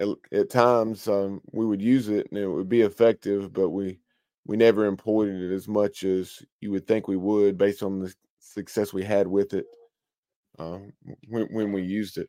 at, 0.00 0.08
at 0.32 0.50
times 0.50 1.06
um, 1.08 1.40
we 1.52 1.66
would 1.66 1.82
use 1.82 2.08
it 2.08 2.26
and 2.30 2.38
it 2.38 2.48
would 2.48 2.68
be 2.68 2.80
effective, 2.80 3.52
but 3.52 3.70
we 3.70 4.00
we 4.46 4.56
never 4.56 4.86
employed 4.86 5.28
it 5.28 5.54
as 5.54 5.68
much 5.68 6.02
as 6.02 6.42
you 6.60 6.70
would 6.70 6.86
think 6.86 7.06
we 7.06 7.16
would 7.16 7.58
based 7.58 7.82
on 7.82 8.00
the 8.00 8.12
success 8.38 8.92
we 8.92 9.04
had 9.04 9.26
with 9.26 9.54
it 9.54 9.66
um, 10.58 10.92
when, 11.28 11.44
when 11.52 11.72
we 11.72 11.82
used 11.82 12.18
it. 12.18 12.28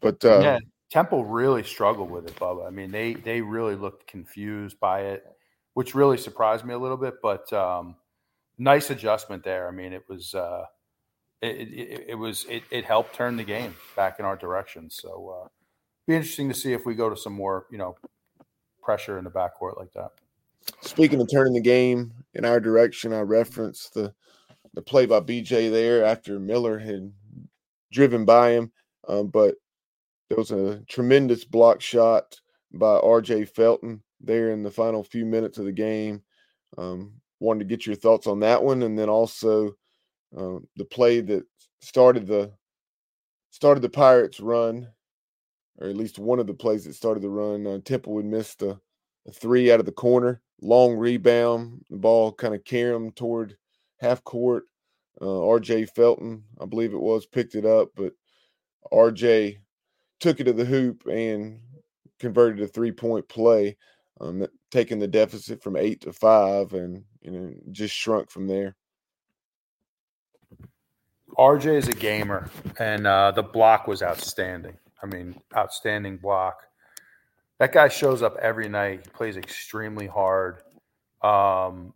But 0.00 0.24
uh, 0.24 0.40
yeah, 0.40 0.58
Temple 0.90 1.24
really 1.24 1.62
struggled 1.62 2.10
with 2.10 2.26
it, 2.26 2.36
Bubba. 2.36 2.66
I 2.66 2.70
mean, 2.70 2.90
they 2.90 3.14
they 3.14 3.40
really 3.40 3.74
looked 3.74 4.06
confused 4.06 4.78
by 4.78 5.00
it, 5.02 5.24
which 5.74 5.94
really 5.94 6.16
surprised 6.16 6.64
me 6.64 6.74
a 6.74 6.78
little 6.78 6.96
bit. 6.96 7.14
But 7.22 7.52
um, 7.52 7.96
nice 8.58 8.90
adjustment 8.90 9.44
there. 9.44 9.68
I 9.68 9.70
mean, 9.70 9.92
it 9.92 10.04
was 10.08 10.34
uh, 10.34 10.64
it, 11.42 11.68
it, 11.68 12.04
it 12.08 12.14
was 12.14 12.46
it, 12.48 12.62
it 12.70 12.84
helped 12.84 13.14
turn 13.14 13.36
the 13.36 13.44
game 13.44 13.74
back 13.94 14.18
in 14.18 14.24
our 14.24 14.36
direction. 14.36 14.90
So 14.90 15.44
uh, 15.44 15.48
be 16.06 16.14
interesting 16.14 16.48
to 16.48 16.54
see 16.54 16.72
if 16.72 16.86
we 16.86 16.94
go 16.94 17.10
to 17.10 17.16
some 17.16 17.34
more 17.34 17.66
you 17.70 17.78
know 17.78 17.96
pressure 18.82 19.18
in 19.18 19.24
the 19.24 19.30
backcourt 19.30 19.78
like 19.78 19.92
that. 19.92 20.10
speaking 20.80 21.20
of 21.20 21.30
turning 21.30 21.54
the 21.54 21.60
game 21.60 22.12
in 22.34 22.44
our 22.44 22.60
direction, 22.60 23.12
I 23.12 23.20
referenced 23.20 23.94
the 23.94 24.14
the 24.74 24.82
play 24.82 25.06
by 25.06 25.20
BJ 25.20 25.70
there 25.70 26.04
after 26.04 26.40
Miller 26.40 26.78
had 26.78 27.12
driven 27.92 28.24
by 28.24 28.50
him, 28.50 28.72
um, 29.06 29.28
but 29.28 29.54
there 30.28 30.38
was 30.38 30.50
a 30.50 30.80
tremendous 30.88 31.44
block 31.44 31.80
shot 31.80 32.40
by 32.72 32.98
RJ 32.98 33.48
Felton 33.50 34.02
there 34.26 34.50
in 34.50 34.62
the 34.62 34.70
final 34.70 35.02
few 35.02 35.24
minutes 35.24 35.58
of 35.58 35.64
the 35.64 35.72
game. 35.72 36.22
Um, 36.76 37.14
wanted 37.40 37.60
to 37.60 37.76
get 37.76 37.86
your 37.86 37.96
thoughts 37.96 38.26
on 38.26 38.40
that 38.40 38.62
one, 38.62 38.82
and 38.82 38.98
then 38.98 39.08
also 39.08 39.76
uh, 40.36 40.58
the 40.76 40.84
play 40.84 41.20
that 41.20 41.44
started 41.80 42.26
the 42.26 42.52
started 43.50 43.82
the 43.82 43.88
Pirates' 43.88 44.40
run, 44.40 44.88
or 45.78 45.88
at 45.88 45.96
least 45.96 46.18
one 46.18 46.40
of 46.40 46.46
the 46.46 46.54
plays 46.54 46.84
that 46.84 46.94
started 46.94 47.22
the 47.22 47.28
run. 47.28 47.66
Uh, 47.66 47.78
Temple 47.84 48.14
would 48.14 48.24
miss 48.24 48.54
the 48.56 48.78
a 49.26 49.32
three 49.32 49.72
out 49.72 49.80
of 49.80 49.86
the 49.86 49.92
corner, 49.92 50.42
long 50.60 50.96
rebound. 50.96 51.84
The 51.90 51.96
ball 51.96 52.32
kind 52.32 52.54
of 52.54 52.64
carried 52.64 52.96
him 52.96 53.12
toward 53.12 53.56
half 54.00 54.22
court. 54.24 54.64
Uh, 55.20 55.24
RJ 55.24 55.90
Felton, 55.90 56.42
I 56.60 56.66
believe 56.66 56.92
it 56.92 57.00
was, 57.00 57.24
picked 57.24 57.54
it 57.54 57.64
up, 57.64 57.90
but 57.94 58.12
RJ 58.92 59.58
took 60.20 60.40
it 60.40 60.44
to 60.44 60.52
the 60.52 60.64
hoop 60.64 61.06
and 61.06 61.60
converted 62.18 62.62
a 62.62 62.66
three 62.66 62.92
point 62.92 63.28
play, 63.28 63.76
um, 64.20 64.46
taking 64.70 64.98
the 64.98 65.08
deficit 65.08 65.62
from 65.62 65.76
eight 65.76 66.02
to 66.02 66.12
five, 66.12 66.72
and 66.72 67.04
you 67.22 67.30
know 67.30 67.54
just 67.72 67.94
shrunk 67.94 68.30
from 68.30 68.46
there. 68.46 68.76
RJ 71.36 71.76
is 71.76 71.88
a 71.88 71.94
gamer, 71.94 72.48
and 72.78 73.06
uh, 73.06 73.32
the 73.32 73.42
block 73.42 73.86
was 73.86 74.02
outstanding. 74.02 74.78
I 75.02 75.06
mean, 75.06 75.40
outstanding 75.54 76.18
block 76.18 76.62
that 77.60 77.72
guy 77.72 77.88
shows 77.88 78.22
up 78.22 78.36
every 78.40 78.68
night. 78.68 79.02
He 79.04 79.10
plays 79.10 79.36
extremely 79.36 80.06
hard. 80.06 80.58
Um, 81.22 81.94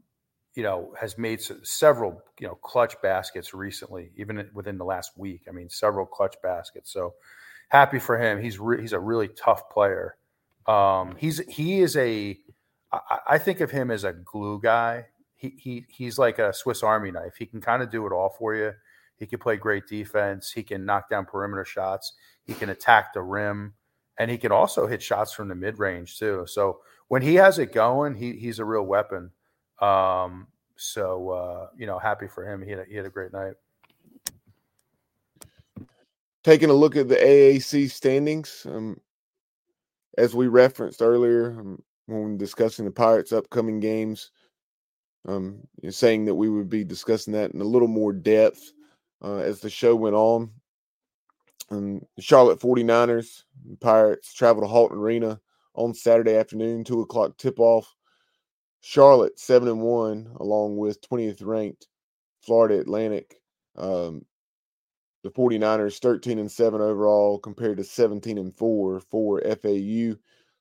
you 0.54 0.62
know, 0.62 0.94
has 0.98 1.18
made 1.18 1.40
several 1.64 2.22
you 2.40 2.48
know 2.48 2.57
clutch 2.57 3.00
baskets 3.02 3.54
recently, 3.54 4.11
even 4.16 4.48
within 4.54 4.78
the 4.78 4.85
last 4.85 5.12
week. 5.16 5.42
I 5.48 5.52
mean, 5.52 5.68
several 5.68 6.07
clutch 6.07 6.37
baskets. 6.42 6.92
So 6.92 7.14
happy 7.68 7.98
for 7.98 8.18
him. 8.18 8.40
He's 8.40 8.59
re- 8.59 8.81
he's 8.81 8.92
a 8.92 9.00
really 9.00 9.28
tough 9.28 9.70
player. 9.70 10.16
Um, 10.68 11.16
he's 11.16 11.38
he 11.48 11.81
is 11.81 11.96
a. 11.96 12.38
I, 12.92 13.18
I 13.31 13.38
think 13.38 13.61
of 13.61 13.70
him 13.70 13.90
as 13.90 14.04
a 14.04 14.12
glue 14.12 14.61
guy. 14.61 15.07
He 15.37 15.54
he 15.57 15.85
he's 15.88 16.18
like 16.18 16.38
a 16.38 16.52
Swiss 16.52 16.83
Army 16.83 17.11
knife. 17.11 17.37
He 17.38 17.46
can 17.46 17.61
kind 17.61 17.83
of 17.83 17.90
do 17.90 18.07
it 18.07 18.12
all 18.12 18.35
for 18.38 18.54
you. 18.54 18.72
He 19.16 19.26
can 19.26 19.38
play 19.38 19.57
great 19.57 19.87
defense. 19.87 20.52
He 20.52 20.62
can 20.62 20.85
knock 20.85 21.11
down 21.11 21.26
perimeter 21.26 21.64
shots. 21.64 22.12
He 22.44 22.54
can 22.54 22.70
attack 22.70 23.12
the 23.12 23.22
rim 23.22 23.74
and 24.18 24.31
he 24.31 24.37
can 24.37 24.52
also 24.52 24.87
hit 24.87 25.02
shots 25.02 25.33
from 25.33 25.48
the 25.48 25.54
mid 25.54 25.78
range 25.78 26.18
too. 26.18 26.44
So 26.46 26.81
when 27.07 27.22
he 27.22 27.37
has 27.37 27.59
it 27.59 27.72
going, 27.72 28.14
he 28.14 28.33
he's 28.33 28.59
a 28.59 28.64
real 28.64 28.83
weapon. 28.83 29.31
Um, 29.81 30.48
so 30.76 31.31
uh, 31.31 31.68
you 31.76 31.87
know, 31.87 31.98
happy 31.98 32.26
for 32.26 32.44
him. 32.44 32.61
He 32.62 32.70
had 32.70 32.81
a, 32.81 32.85
he 32.85 32.96
had 32.96 33.07
a 33.07 33.11
great 33.11 33.33
night. 33.33 33.54
Taking 36.44 36.70
a 36.70 36.74
look 36.74 36.96
at 36.96 37.09
the 37.09 37.16
AAC 37.16 37.90
standings, 37.90 38.66
um, 38.68 39.00
as 40.18 40.35
we 40.35 40.48
referenced 40.48 41.00
earlier 41.00 41.57
um, 41.61 41.83
when 42.07 42.37
discussing 42.37 42.85
the 42.85 42.90
Pirates' 42.90 43.33
upcoming 43.33 43.78
games, 43.78 44.33
um, 45.26 45.61
saying 45.88 46.24
that 46.24 46.35
we 46.35 46.48
would 46.48 46.68
be 46.68 46.85
discussing 46.85 47.33
that 47.35 47.52
in 47.52 47.61
a 47.61 47.64
little 47.64 47.88
more 47.88 48.12
depth 48.12 48.72
uh, 49.22 49.37
as 49.37 49.61
the 49.61 49.70
show 49.70 49.94
went 49.94 50.16
on. 50.16 50.50
And 51.70 52.04
the 52.16 52.22
Charlotte 52.22 52.61
49ers, 52.61 53.44
the 53.68 53.76
Pirates 53.76 54.33
travel 54.35 54.62
to 54.62 54.68
Halton 54.68 54.98
Arena 54.98 55.40
on 55.74 55.94
Saturday 55.94 56.35
afternoon, 56.35 56.83
two 56.83 57.02
o'clock 57.02 57.37
tip 57.37 57.61
off. 57.61 57.94
Charlotte 58.81 59.38
seven 59.38 59.68
and 59.68 59.83
one, 59.83 60.31
along 60.40 60.76
with 60.76 61.00
20th 61.09 61.44
ranked 61.44 61.88
Florida 62.40 62.78
Atlantic. 62.78 63.40
Um, 63.76 64.24
the 65.22 65.31
49ers 65.31 65.98
13 65.98 66.38
and 66.38 66.50
7 66.50 66.81
overall 66.81 67.38
compared 67.38 67.78
to 67.78 67.85
17 67.85 68.38
and 68.38 68.54
4 68.54 69.00
for 69.00 69.42
FAU. 69.42 70.14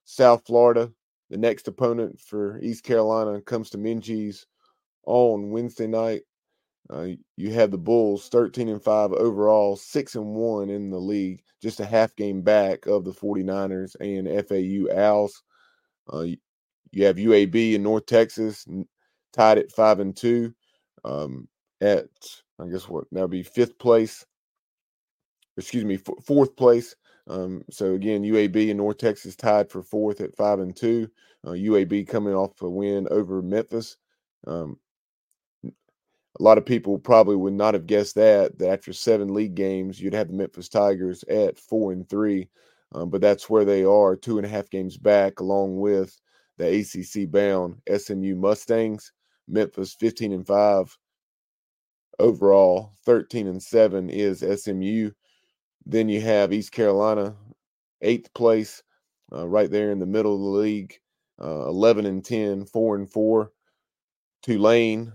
South 0.05 0.43
Florida, 0.45 0.91
the 1.29 1.37
next 1.37 1.67
opponent 1.67 2.19
for 2.19 2.59
East 2.61 2.83
Carolina 2.83 3.41
comes 3.41 3.69
to 3.69 3.77
Minges 3.77 4.45
on 5.05 5.51
Wednesday 5.51 5.87
night. 5.87 6.21
Uh, 6.89 7.07
you 7.35 7.51
have 7.51 7.71
the 7.71 7.77
Bulls 7.77 8.29
13 8.29 8.69
and 8.69 8.81
5 8.81 9.11
overall, 9.11 9.75
6 9.75 10.15
and 10.15 10.25
1 10.25 10.69
in 10.69 10.89
the 10.89 10.99
league, 10.99 11.41
just 11.61 11.81
a 11.81 11.85
half 11.85 12.15
game 12.15 12.41
back 12.41 12.85
of 12.85 13.03
the 13.03 13.11
49ers 13.11 13.95
and 13.99 14.27
FAU 14.47 14.97
Owls. 14.97 15.43
Uh, 16.11 16.27
you 16.91 17.05
have 17.05 17.17
UAB 17.17 17.73
in 17.73 17.83
North 17.83 18.05
Texas 18.05 18.65
tied 19.33 19.57
at 19.57 19.71
5 19.71 19.99
and 19.99 20.15
2 20.15 20.53
um, 21.03 21.47
at, 21.81 22.07
I 22.59 22.67
guess 22.67 22.87
what, 22.87 23.05
now 23.11 23.27
be 23.27 23.43
fifth 23.43 23.77
place. 23.77 24.25
Excuse 25.57 25.85
me, 25.85 25.95
f- 25.95 26.23
fourth 26.25 26.55
place. 26.55 26.95
Um, 27.27 27.63
so 27.69 27.93
again, 27.93 28.23
UAB 28.23 28.69
and 28.69 28.77
North 28.77 28.97
Texas 28.97 29.35
tied 29.35 29.69
for 29.69 29.83
fourth 29.83 30.21
at 30.21 30.35
5 30.35 30.59
and 30.59 30.75
2. 30.75 31.09
Uh, 31.45 31.49
UAB 31.51 32.07
coming 32.07 32.33
off 32.33 32.61
a 32.61 32.69
win 32.69 33.07
over 33.11 33.41
Memphis. 33.41 33.97
Um, 34.45 34.77
a 36.39 36.43
lot 36.43 36.57
of 36.57 36.65
people 36.65 36.99
probably 36.99 37.35
would 37.35 37.53
not 37.53 37.73
have 37.73 37.87
guessed 37.87 38.15
that 38.15 38.57
that 38.59 38.69
after 38.69 38.93
seven 38.93 39.33
league 39.33 39.55
games 39.55 39.99
you'd 39.99 40.13
have 40.13 40.27
the 40.27 40.33
memphis 40.33 40.69
tigers 40.69 41.23
at 41.23 41.57
four 41.57 41.91
and 41.91 42.07
three 42.09 42.47
um, 42.93 43.09
but 43.09 43.21
that's 43.21 43.49
where 43.49 43.65
they 43.65 43.83
are 43.83 44.15
two 44.15 44.37
and 44.37 44.45
a 44.45 44.49
half 44.49 44.69
games 44.69 44.97
back 44.97 45.39
along 45.39 45.79
with 45.79 46.19
the 46.57 46.79
acc 46.79 47.31
bound 47.31 47.75
smu 47.97 48.35
mustangs 48.35 49.11
memphis 49.47 49.95
15 49.99 50.33
and 50.33 50.47
5 50.47 50.97
overall 52.19 52.93
13 53.05 53.47
and 53.47 53.61
7 53.61 54.09
is 54.09 54.43
smu 54.61 55.11
then 55.89 56.09
you 56.09 56.21
have 56.21 56.53
east 56.53 56.71
carolina 56.71 57.35
eighth 58.01 58.33
place 58.33 58.83
uh, 59.33 59.47
right 59.47 59.71
there 59.71 59.91
in 59.91 59.99
the 59.99 60.05
middle 60.05 60.35
of 60.35 60.41
the 60.41 60.59
league 60.59 60.99
uh, 61.41 61.67
11 61.67 62.05
and 62.05 62.23
10 62.23 62.65
4 62.65 62.95
and 62.95 63.11
4 63.11 63.51
tulane 64.43 65.13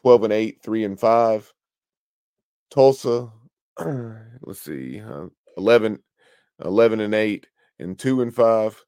12 0.00 0.24
and 0.24 0.32
8, 0.32 0.62
3 0.62 0.84
and 0.84 1.00
5. 1.00 1.52
Tulsa, 2.70 3.30
let's 4.42 4.60
see, 4.60 5.00
uh, 5.00 5.26
11, 5.56 5.98
11 6.64 7.00
and 7.00 7.14
8, 7.14 7.46
and 7.78 7.98
2 7.98 8.22
and 8.22 8.34
5. 8.34 8.84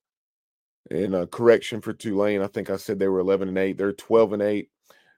And 0.91 1.15
a 1.15 1.27
correction 1.27 1.81
for 1.81 1.93
Tulane, 1.93 2.43
I 2.43 2.49
think 2.49 2.71
I 2.71 2.77
said 2.77 2.99
they 2.99 3.09
were 3.09 3.21
11 3.21 3.49
and 3.49 3.59
8. 3.59 3.79
They're 3.79 3.93
12 3.93 4.33
and 4.35 4.43
8. 4.43 4.69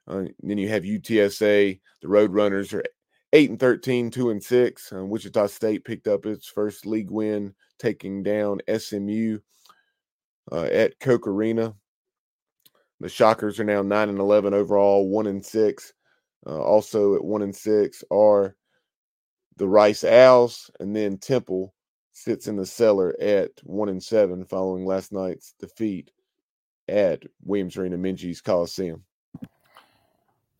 Uh, 0.07 0.23
then 0.41 0.57
you 0.57 0.69
have 0.69 0.83
UTSA, 0.83 1.79
the 2.01 2.07
Roadrunners 2.07 2.73
are 2.73 2.83
8 3.35 3.49
and 3.49 3.59
13, 3.59 4.11
2 4.11 4.29
and 4.29 4.41
6. 4.41 4.93
Uh, 4.93 5.05
Wichita 5.05 5.47
State 5.47 5.83
picked 5.83 6.07
up 6.07 6.25
its 6.25 6.47
first 6.47 6.85
league 6.85 7.11
win, 7.11 7.53
taking 7.77 8.23
down 8.23 8.61
SMU 8.73 9.39
uh, 10.53 10.63
at 10.71 10.97
Koch 11.01 11.27
Arena. 11.27 11.73
The 13.01 13.09
Shockers 13.09 13.59
are 13.59 13.65
now 13.65 13.81
nine 13.81 14.07
and 14.07 14.19
eleven 14.19 14.53
overall, 14.53 15.09
one 15.09 15.27
and 15.27 15.45
six. 15.45 15.91
Uh, 16.47 16.61
also 16.61 17.15
at 17.15 17.25
one 17.25 17.41
and 17.41 17.53
six 17.53 18.05
are 18.09 18.55
the 19.57 19.67
Rice 19.67 20.05
Owls, 20.05 20.71
and 20.79 20.95
then 20.95 21.17
Temple 21.17 21.73
sits 22.13 22.47
in 22.47 22.55
the 22.55 22.65
cellar 22.65 23.13
at 23.19 23.51
one 23.63 23.89
and 23.89 24.01
seven 24.01 24.45
following 24.45 24.85
last 24.85 25.11
night's 25.11 25.55
defeat 25.59 26.09
at 26.87 27.21
Williams 27.43 27.75
Arena 27.75 27.97
Minges 27.97 28.41
Coliseum. 28.41 29.03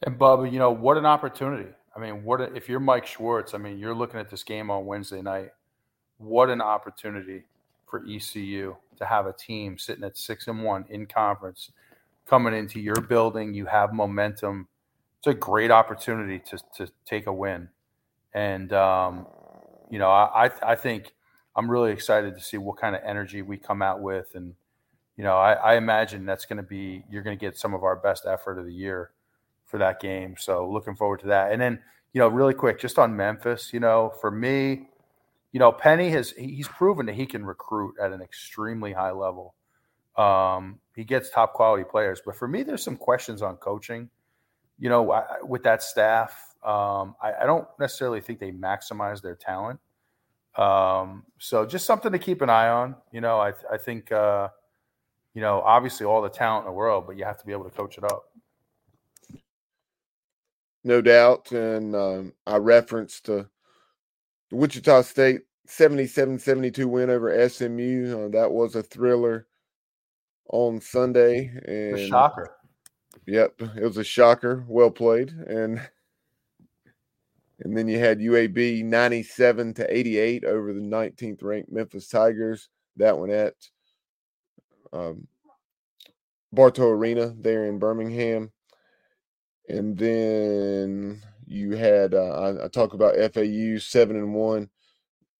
And 0.01 0.19
Bubba, 0.19 0.51
you 0.51 0.59
know 0.59 0.71
what 0.71 0.97
an 0.97 1.05
opportunity. 1.05 1.69
I 1.95 1.99
mean, 1.99 2.23
what 2.23 2.41
if 2.55 2.67
you're 2.67 2.79
Mike 2.79 3.05
Schwartz? 3.05 3.53
I 3.53 3.58
mean, 3.58 3.77
you're 3.77 3.95
looking 3.95 4.19
at 4.19 4.29
this 4.29 4.43
game 4.43 4.69
on 4.69 4.86
Wednesday 4.86 5.22
night. 5.22 5.51
What 6.17 6.49
an 6.49 6.61
opportunity 6.61 7.43
for 7.88 8.03
ECU 8.05 8.76
to 8.97 9.05
have 9.05 9.26
a 9.26 9.34
team 9.34 9.78
sitting 9.78 10.03
at 10.03 10.17
six 10.17 10.47
and 10.47 10.63
one 10.63 10.86
in 10.89 11.05
conference 11.05 11.72
coming 12.26 12.53
into 12.53 12.80
your 12.80 12.99
building. 12.99 13.53
You 13.53 13.65
have 13.67 13.93
momentum. 13.93 14.67
It's 15.20 15.28
a 15.28 15.34
great 15.34 15.72
opportunity 15.72 16.39
to 16.39 16.57
to 16.76 16.91
take 17.05 17.28
a 17.28 17.34
win, 17.34 17.70
and 18.34 18.74
um, 18.74 19.28
you 19.89 19.97
know 19.97 20.09
I 20.09 20.51
I 20.61 20.76
think 20.76 21.13
I'm 21.55 21.72
really 21.72 21.91
excited 21.91 22.36
to 22.36 22.41
see 22.41 22.57
what 22.57 22.78
kind 22.78 22.95
of 22.95 23.01
energy 23.05 23.41
we 23.41 23.57
come 23.57 23.82
out 23.82 24.01
with, 24.01 24.36
and 24.36 24.53
you 25.15 25.24
know 25.24 25.38
I, 25.38 25.53
I 25.53 25.76
imagine 25.76 26.26
that's 26.26 26.45
going 26.45 26.57
to 26.57 26.63
be 26.63 27.03
you're 27.09 27.24
going 27.24 27.38
to 27.38 27.43
get 27.43 27.57
some 27.57 27.74
of 27.74 27.84
our 27.84 27.95
best 27.95 28.26
effort 28.26 28.59
of 28.59 28.65
the 28.65 28.74
year 28.74 29.11
for 29.66 29.78
that 29.78 29.99
game. 29.99 30.36
So 30.38 30.70
looking 30.70 30.95
forward 30.95 31.20
to 31.22 31.28
that, 31.28 31.51
and 31.51 31.61
then 31.61 31.80
you 32.13 32.20
know 32.20 32.28
really 32.28 32.53
quick 32.53 32.80
just 32.80 32.97
on 32.99 33.16
Memphis, 33.16 33.72
you 33.74 33.80
know 33.80 34.13
for 34.22 34.32
me. 34.32 34.88
You 35.51 35.59
know, 35.59 35.72
Penny 35.72 36.09
has 36.09 36.32
he's 36.32 36.68
proven 36.68 37.05
that 37.05 37.16
he 37.16 37.26
can 37.26 37.45
recruit 37.45 37.95
at 38.01 38.11
an 38.11 38.22
extremely 38.22 38.91
high 38.91 39.11
level. 39.11 39.55
Um, 40.18 40.80
he 40.95 41.05
gets 41.05 41.30
top 41.30 41.53
quality 41.53 41.84
players, 41.84 42.22
but 42.26 42.36
for 42.36 42.47
me, 42.47 42.63
there's 42.63 42.84
some 42.84 42.97
questions 42.97 43.41
on 43.41 43.55
coaching. 43.57 44.09
You 44.80 44.89
know, 44.89 45.11
I, 45.11 45.24
with 45.43 45.63
that 45.63 45.82
staff, 45.82 46.55
um, 46.63 47.16
I, 47.22 47.34
I, 47.41 47.45
don't 47.45 47.68
necessarily 47.80 48.20
think 48.20 48.39
they 48.39 48.51
maximize 48.51 49.22
their 49.22 49.36
talent. 49.36 49.80
Um, 50.57 51.24
so 51.38 51.66
just 51.66 51.86
something 51.86 52.11
to 52.11 52.20
keep 52.20 52.41
an 52.41 52.49
eye 52.49 52.70
on. 52.70 52.95
You 53.11 53.22
know, 53.22 53.39
I, 53.39 53.53
I 53.72 53.78
think 53.78 54.11
uh, 54.11 54.49
you 55.36 55.41
know, 55.41 55.61
obviously 55.61 56.05
all 56.05 56.22
the 56.22 56.30
talent 56.30 56.66
in 56.66 56.72
the 56.72 56.76
world, 56.76 57.03
but 57.05 57.18
you 57.18 57.26
have 57.26 57.38
to 57.38 57.45
be 57.45 57.51
able 57.51 57.66
to 57.66 57.70
coach 57.70 57.97
it 57.97 58.05
up. 58.05 58.32
No 60.86 61.01
doubt. 61.01 61.51
And 61.51 61.95
um, 61.95 62.33
I 62.45 62.57
referenced 62.57 63.27
uh, 63.27 63.43
the 64.51 64.55
Wichita 64.55 65.01
State 65.01 65.41
77 65.65 66.39
72 66.39 66.88
win 66.88 67.09
over 67.09 67.49
SMU. 67.49 68.25
Uh, 68.25 68.29
that 68.29 68.51
was 68.51 68.75
a 68.75 68.83
thriller 68.83 69.47
on 70.49 70.79
Sunday. 70.79 71.51
And 71.65 71.97
a 71.97 72.07
shocker. 72.07 72.55
Yep, 73.25 73.61
it 73.77 73.83
was 73.83 73.97
a 73.97 74.03
shocker. 74.03 74.63
Well 74.67 74.91
played. 74.91 75.31
And 75.31 75.81
and 77.61 77.75
then 77.75 77.88
you 77.88 77.97
had 77.97 78.19
UAB 78.19 78.83
97 78.83 79.73
to 79.75 79.97
88 79.97 80.45
over 80.45 80.71
the 80.71 80.81
19th 80.81 81.41
ranked 81.41 81.71
Memphis 81.71 82.09
Tigers. 82.09 82.69
That 82.97 83.17
one 83.17 83.31
at 83.31 83.55
um, 84.93 85.27
Bartow 86.53 86.89
Arena 86.89 87.33
there 87.36 87.65
in 87.65 87.79
Birmingham. 87.79 88.51
And 89.70 89.97
then 89.97 91.22
you 91.47 91.72
had 91.72 92.13
uh, 92.13 92.57
I, 92.59 92.66
I 92.66 92.68
talk 92.68 92.93
about 92.93 93.16
FAU 93.34 93.78
seven 93.78 94.16
and 94.16 94.34
one. 94.34 94.70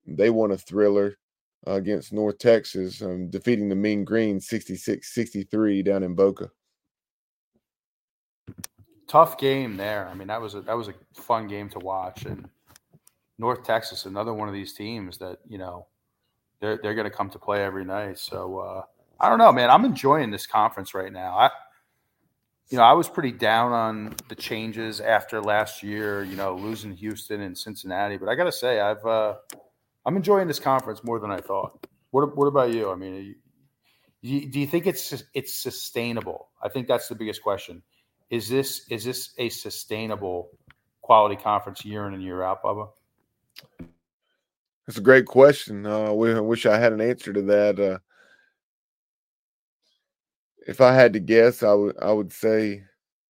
They 0.08 0.30
won 0.30 0.52
a 0.52 0.58
thriller 0.58 1.18
uh, 1.68 1.74
against 1.74 2.14
North 2.14 2.38
Texas, 2.38 3.02
um, 3.02 3.30
defeating 3.30 3.70
the 3.70 3.76
Mean 3.76 4.04
Green 4.04 4.40
66-63 4.40 5.84
down 5.84 6.04
in 6.04 6.14
Boca. 6.14 6.52
Tough 9.08 9.38
game 9.38 9.78
there. 9.78 10.08
I 10.08 10.14
mean, 10.14 10.28
that 10.28 10.42
was 10.42 10.56
a 10.56 10.62
that 10.62 10.76
was 10.76 10.88
a 10.88 10.94
fun 11.14 11.48
game 11.48 11.70
to 11.70 11.80
watch. 11.80 12.26
And 12.26 12.50
North 13.38 13.64
Texas, 13.64 14.06
another 14.06 14.34
one 14.34 14.48
of 14.48 14.54
these 14.54 14.74
teams 14.74 15.18
that 15.20 15.40
you 15.48 15.58
know 15.58 15.86
they're 16.60 16.78
they're 16.82 16.96
going 16.96 17.10
to 17.10 17.16
come 17.16 17.30
to 17.30 17.40
play 17.40 17.64
every 17.64 17.86
night. 17.86 18.18
So 18.18 18.60
uh, 18.60 18.84
I 19.20 19.30
don't 19.30 19.38
know, 19.38 19.52
man. 19.52 19.70
I'm 19.70 19.86
enjoying 19.86 20.32
this 20.32 20.48
conference 20.48 20.94
right 20.94 21.14
now. 21.14 21.38
I 21.38 21.52
you 22.70 22.78
know, 22.78 22.84
I 22.84 22.94
was 22.94 23.08
pretty 23.08 23.32
down 23.32 23.72
on 23.72 24.16
the 24.28 24.36
changes 24.36 25.00
after 25.00 25.42
last 25.42 25.84
year, 25.84 26.24
you 26.24 26.36
know, 26.36 26.56
losing 26.56 26.92
Houston 26.94 27.42
and 27.42 27.58
Cincinnati, 27.58 28.18
but 28.18 28.28
I 28.28 28.36
got 28.36 28.46
to 28.46 28.52
say 28.52 28.80
I've 28.80 29.06
uh 29.06 29.36
I'm 30.06 30.16
enjoying 30.16 30.48
this 30.48 30.60
conference 30.60 31.04
more 31.04 31.20
than 31.20 31.32
I 31.32 31.40
thought. 31.40 31.88
What 32.12 32.36
what 32.36 32.48
about 32.48 32.72
you? 32.72 32.90
I 32.90 32.96
mean, 32.96 33.36
you, 34.22 34.50
do 34.50 34.60
you 34.60 34.68
think 34.68 34.88
it's 34.88 35.24
it's 35.34 35.54
sustainable? 35.54 36.50
I 36.62 36.70
think 36.70 36.88
that's 36.88 37.08
the 37.08 37.16
biggest 37.16 37.44
question. 37.44 37.84
Is 38.30 38.50
this 38.50 38.88
is 38.90 39.04
this 39.04 39.34
a 39.38 39.50
sustainable 39.50 40.50
quality 41.02 41.36
conference 41.36 41.86
year 41.86 42.08
in 42.08 42.16
and 42.16 42.24
year 42.24 42.42
out, 42.42 42.64
Bubba? 42.64 42.90
That's 44.88 44.98
a 44.98 45.02
great 45.02 45.26
question. 45.26 45.86
Uh, 45.86 46.06
I 46.06 46.40
wish 46.40 46.66
I 46.66 46.78
had 46.78 46.94
an 46.94 47.02
answer 47.02 47.34
to 47.34 47.42
that. 47.44 47.80
Uh, 47.80 48.00
if 50.66 50.82
I 50.82 50.94
had 50.94 51.14
to 51.14 51.20
guess, 51.20 51.64
I 51.64 51.74
would 51.74 51.96
I 52.02 52.12
would 52.12 52.32
say 52.32 52.84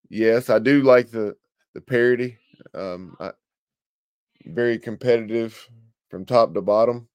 yes. 0.09 0.49
I 0.49 0.59
do 0.59 0.81
like 0.81 1.11
the 1.11 1.35
the 1.73 1.81
parity. 1.81 2.37
Um, 2.73 3.15
I, 3.19 3.31
very 4.45 4.77
competitive 4.79 5.67
from 6.09 6.25
top 6.25 6.53
to 6.53 6.61
bottom. 6.61 7.07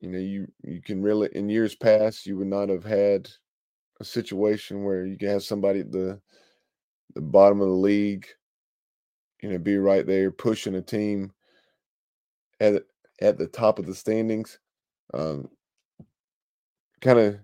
You 0.00 0.10
know, 0.10 0.18
you 0.18 0.46
you 0.62 0.80
can 0.82 1.02
really 1.02 1.28
in 1.34 1.48
years 1.48 1.74
past 1.74 2.26
you 2.26 2.36
would 2.36 2.46
not 2.46 2.68
have 2.68 2.84
had 2.84 3.28
a 4.00 4.04
situation 4.04 4.84
where 4.84 5.06
you 5.06 5.16
can 5.16 5.28
have 5.28 5.42
somebody 5.42 5.80
at 5.80 5.92
the 5.92 6.20
the 7.14 7.20
bottom 7.20 7.60
of 7.60 7.68
the 7.68 7.74
league, 7.74 8.26
you 9.42 9.48
know, 9.48 9.58
be 9.58 9.76
right 9.78 10.06
there 10.06 10.30
pushing 10.30 10.74
a 10.74 10.82
team 10.82 11.32
at 12.60 12.82
at 13.20 13.38
the 13.38 13.46
top 13.46 13.78
of 13.78 13.86
the 13.86 13.94
standings. 13.94 14.58
Um, 15.12 15.48
kind 17.00 17.18
of 17.18 17.38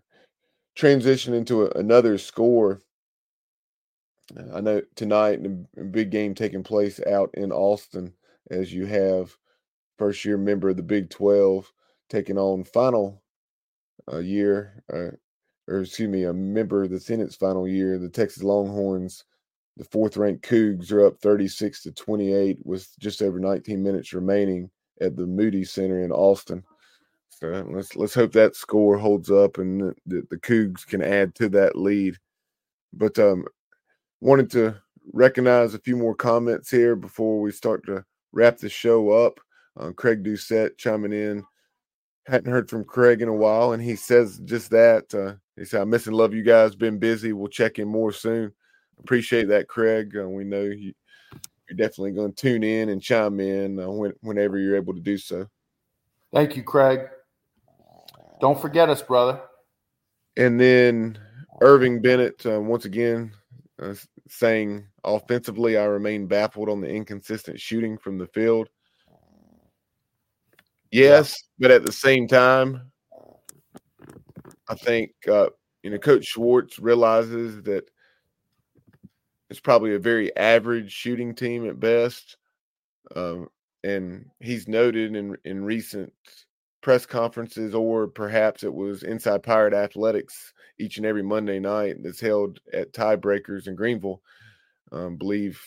transition 0.81 1.35
into 1.35 1.67
a, 1.67 1.71
another 1.79 2.17
score. 2.17 2.81
I 4.55 4.63
know 4.63 4.81
tonight, 4.97 5.41
a 5.77 5.85
big 5.85 6.11
game 6.11 6.35
taking 6.35 6.63
place 6.63 6.99
out 7.07 7.31
in 7.35 7.53
Austin, 7.53 8.15
as 8.51 8.73
you 8.73 8.87
have 8.87 9.37
first 9.99 10.25
year 10.25 10.39
member 10.39 10.71
of 10.71 10.79
the 10.79 10.83
Big 10.83 11.11
12 11.11 11.71
taking 12.09 12.39
on 12.39 12.65
final 12.65 13.23
uh, 14.11 14.21
year, 14.21 14.83
uh, 14.91 15.11
or 15.69 15.81
excuse 15.83 16.09
me, 16.09 16.25
a 16.25 16.33
member 16.33 16.89
that's 16.89 17.11
in 17.11 17.21
its 17.21 17.37
final 17.37 17.69
year, 17.69 17.99
the 17.99 18.09
Texas 18.09 18.43
Longhorns. 18.43 19.25
The 19.77 19.85
fourth 19.85 20.17
ranked 20.17 20.49
Cougs 20.49 20.91
are 20.93 21.07
up 21.07 21.19
36 21.21 21.83
to 21.83 21.93
28 21.93 22.59
with 22.65 22.89
just 22.99 23.21
over 23.23 23.39
19 23.39 23.83
minutes 23.83 24.13
remaining 24.15 24.71
at 25.01 25.17
the 25.17 25.27
Moody 25.27 25.65
Center 25.65 26.03
in 26.03 26.11
Austin. 26.11 26.65
So 27.41 27.67
let's 27.71 27.97
let's 27.97 28.15
hope 28.15 28.33
that 28.33 28.55
score 28.55 28.99
holds 28.99 29.31
up 29.31 29.57
and 29.59 29.95
the, 30.07 30.27
the 30.29 30.37
Cougs 30.37 30.87
can 30.87 31.03
add 31.03 31.35
to 31.37 31.49
that 31.51 31.75
lead. 31.77 32.19
But 32.93 33.19
um, 33.19 33.47
wanted 34.21 34.51
to 34.53 34.77
recognize 35.13 35.75
a 35.75 35.79
few 35.79 35.97
more 35.97 36.15
comments 36.15 36.71
here 36.71 36.97
before 36.97 37.41
we 37.41 37.51
start 37.51 37.85
to 37.87 38.05
wrap 38.33 38.59
the 38.59 38.69
show 38.69 39.11
up. 39.11 39.41
Uh, 39.79 39.93
Craig 39.93 40.23
Doucette 40.23 40.77
chiming 40.77 41.13
in. 41.13 41.45
Hadn't 42.27 42.53
heard 42.53 42.69
from 42.69 42.85
Craig 42.85 43.23
in 43.23 43.29
a 43.29 43.35
while, 43.35 43.73
and 43.73 43.83
he 43.83 43.97
says 43.97 44.41
just 44.45 44.71
that. 44.71 45.13
Uh, 45.15 45.35
he 45.57 45.65
said, 45.65 45.81
"I 45.81 45.85
miss 45.85 46.07
and 46.07 46.15
love 46.15 46.35
you 46.35 46.43
guys. 46.43 46.77
Been 46.77 46.99
busy. 46.99 47.33
We'll 47.33 47.49
check 47.49 47.79
in 47.79 47.89
more 47.89 48.13
soon." 48.13 48.53
Appreciate 48.99 49.49
that, 49.49 49.69
Craig. 49.69 50.15
Uh, 50.15 50.29
we 50.29 50.45
know 50.45 50.63
you, 50.63 50.93
are 51.71 51.75
definitely 51.75 52.13
going 52.13 52.33
to 52.33 52.37
tune 52.37 52.63
in 52.63 52.91
and 52.91 53.01
chime 53.01 53.41
in 53.41 53.81
uh, 53.81 53.91
when, 53.91 54.13
whenever 54.21 54.59
you're 54.59 54.77
able 54.77 54.93
to 54.93 55.01
do 55.01 55.17
so. 55.17 55.47
Thank 56.33 56.57
you, 56.57 56.63
Craig. 56.63 57.09
Don't 58.41 58.61
forget 58.61 58.89
us, 58.89 59.03
brother. 59.03 59.41
And 60.37 60.59
then 60.59 61.19
Irving 61.61 62.01
Bennett, 62.01 62.45
uh, 62.47 62.61
once 62.61 62.87
again, 62.87 63.33
uh, 63.81 63.95
saying 64.29 64.87
offensively, 65.05 65.77
I 65.77 65.85
remain 65.85 66.27
baffled 66.27 66.69
on 66.69 66.81
the 66.81 66.89
inconsistent 66.89 67.61
shooting 67.61 67.99
from 67.99 68.19
the 68.19 68.27
field. 68.29 68.69
Yes, 70.91 71.35
yeah. 71.59 71.69
but 71.69 71.71
at 71.71 71.85
the 71.85 71.93
same 71.93 72.27
time, 72.27 72.91
I 74.69 74.75
think 74.75 75.13
uh, 75.31 75.51
you 75.83 75.91
know 75.91 75.99
Coach 75.99 76.27
Schwartz 76.27 76.79
realizes 76.79 77.63
that 77.65 77.89
it's 79.51 79.61
probably 79.61 79.95
a 79.95 80.01
very 80.01 80.35
average 80.37 80.93
shooting 80.93 81.35
team 81.35 81.69
at 81.69 81.79
best, 81.79 82.37
um, 83.15 83.49
and 83.85 84.27
he's 84.41 84.67
noted 84.67 85.15
in 85.15 85.37
in 85.45 85.65
recent 85.65 86.13
press 86.81 87.07
conferences, 87.07 87.75
or 87.75 88.07
perhaps 88.07 88.65
it 88.65 88.73
was 88.73 89.03
Inside 89.03 89.43
Pirate 89.43 89.75
Athletics 89.75 90.53
each 90.79 90.97
and 90.97 91.07
every 91.07 91.23
Monday 91.23 91.59
night 91.59 91.97
that's 92.03 92.21
held 92.21 92.61
at 92.73 92.93
Tiebreakers 92.93 93.67
in 93.67 93.75
Greenville. 93.75 94.23
Um, 94.93 95.17
believe 95.17 95.63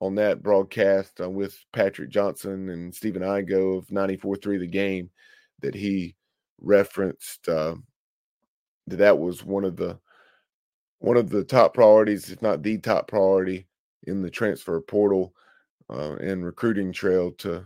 on 0.00 0.14
that 0.16 0.42
broadcast 0.42 1.20
uh, 1.20 1.30
with 1.30 1.58
Patrick 1.72 2.10
Johnson 2.10 2.68
and 2.68 2.94
Stephen 2.94 3.22
Igo 3.22 3.78
of 3.78 3.86
94.3 3.88 4.60
The 4.60 4.66
Game 4.66 5.10
that 5.60 5.74
he 5.74 6.14
referenced 6.60 7.48
uh, 7.48 7.74
that 8.86 8.96
that 8.96 9.18
was 9.18 9.44
one 9.44 9.64
of 9.64 9.76
the 9.76 9.98
one 10.98 11.16
of 11.16 11.28
the 11.28 11.44
top 11.44 11.74
priorities, 11.74 12.30
if 12.30 12.40
not 12.40 12.62
the 12.62 12.78
top 12.78 13.08
priority, 13.08 13.66
in 14.04 14.22
the 14.22 14.30
transfer 14.30 14.80
portal 14.80 15.34
uh, 15.90 16.14
and 16.16 16.44
recruiting 16.44 16.92
trail 16.92 17.32
to 17.32 17.64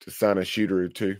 to 0.00 0.10
sign 0.10 0.38
a 0.38 0.44
shooter 0.44 0.82
or 0.82 0.88
two. 0.88 1.16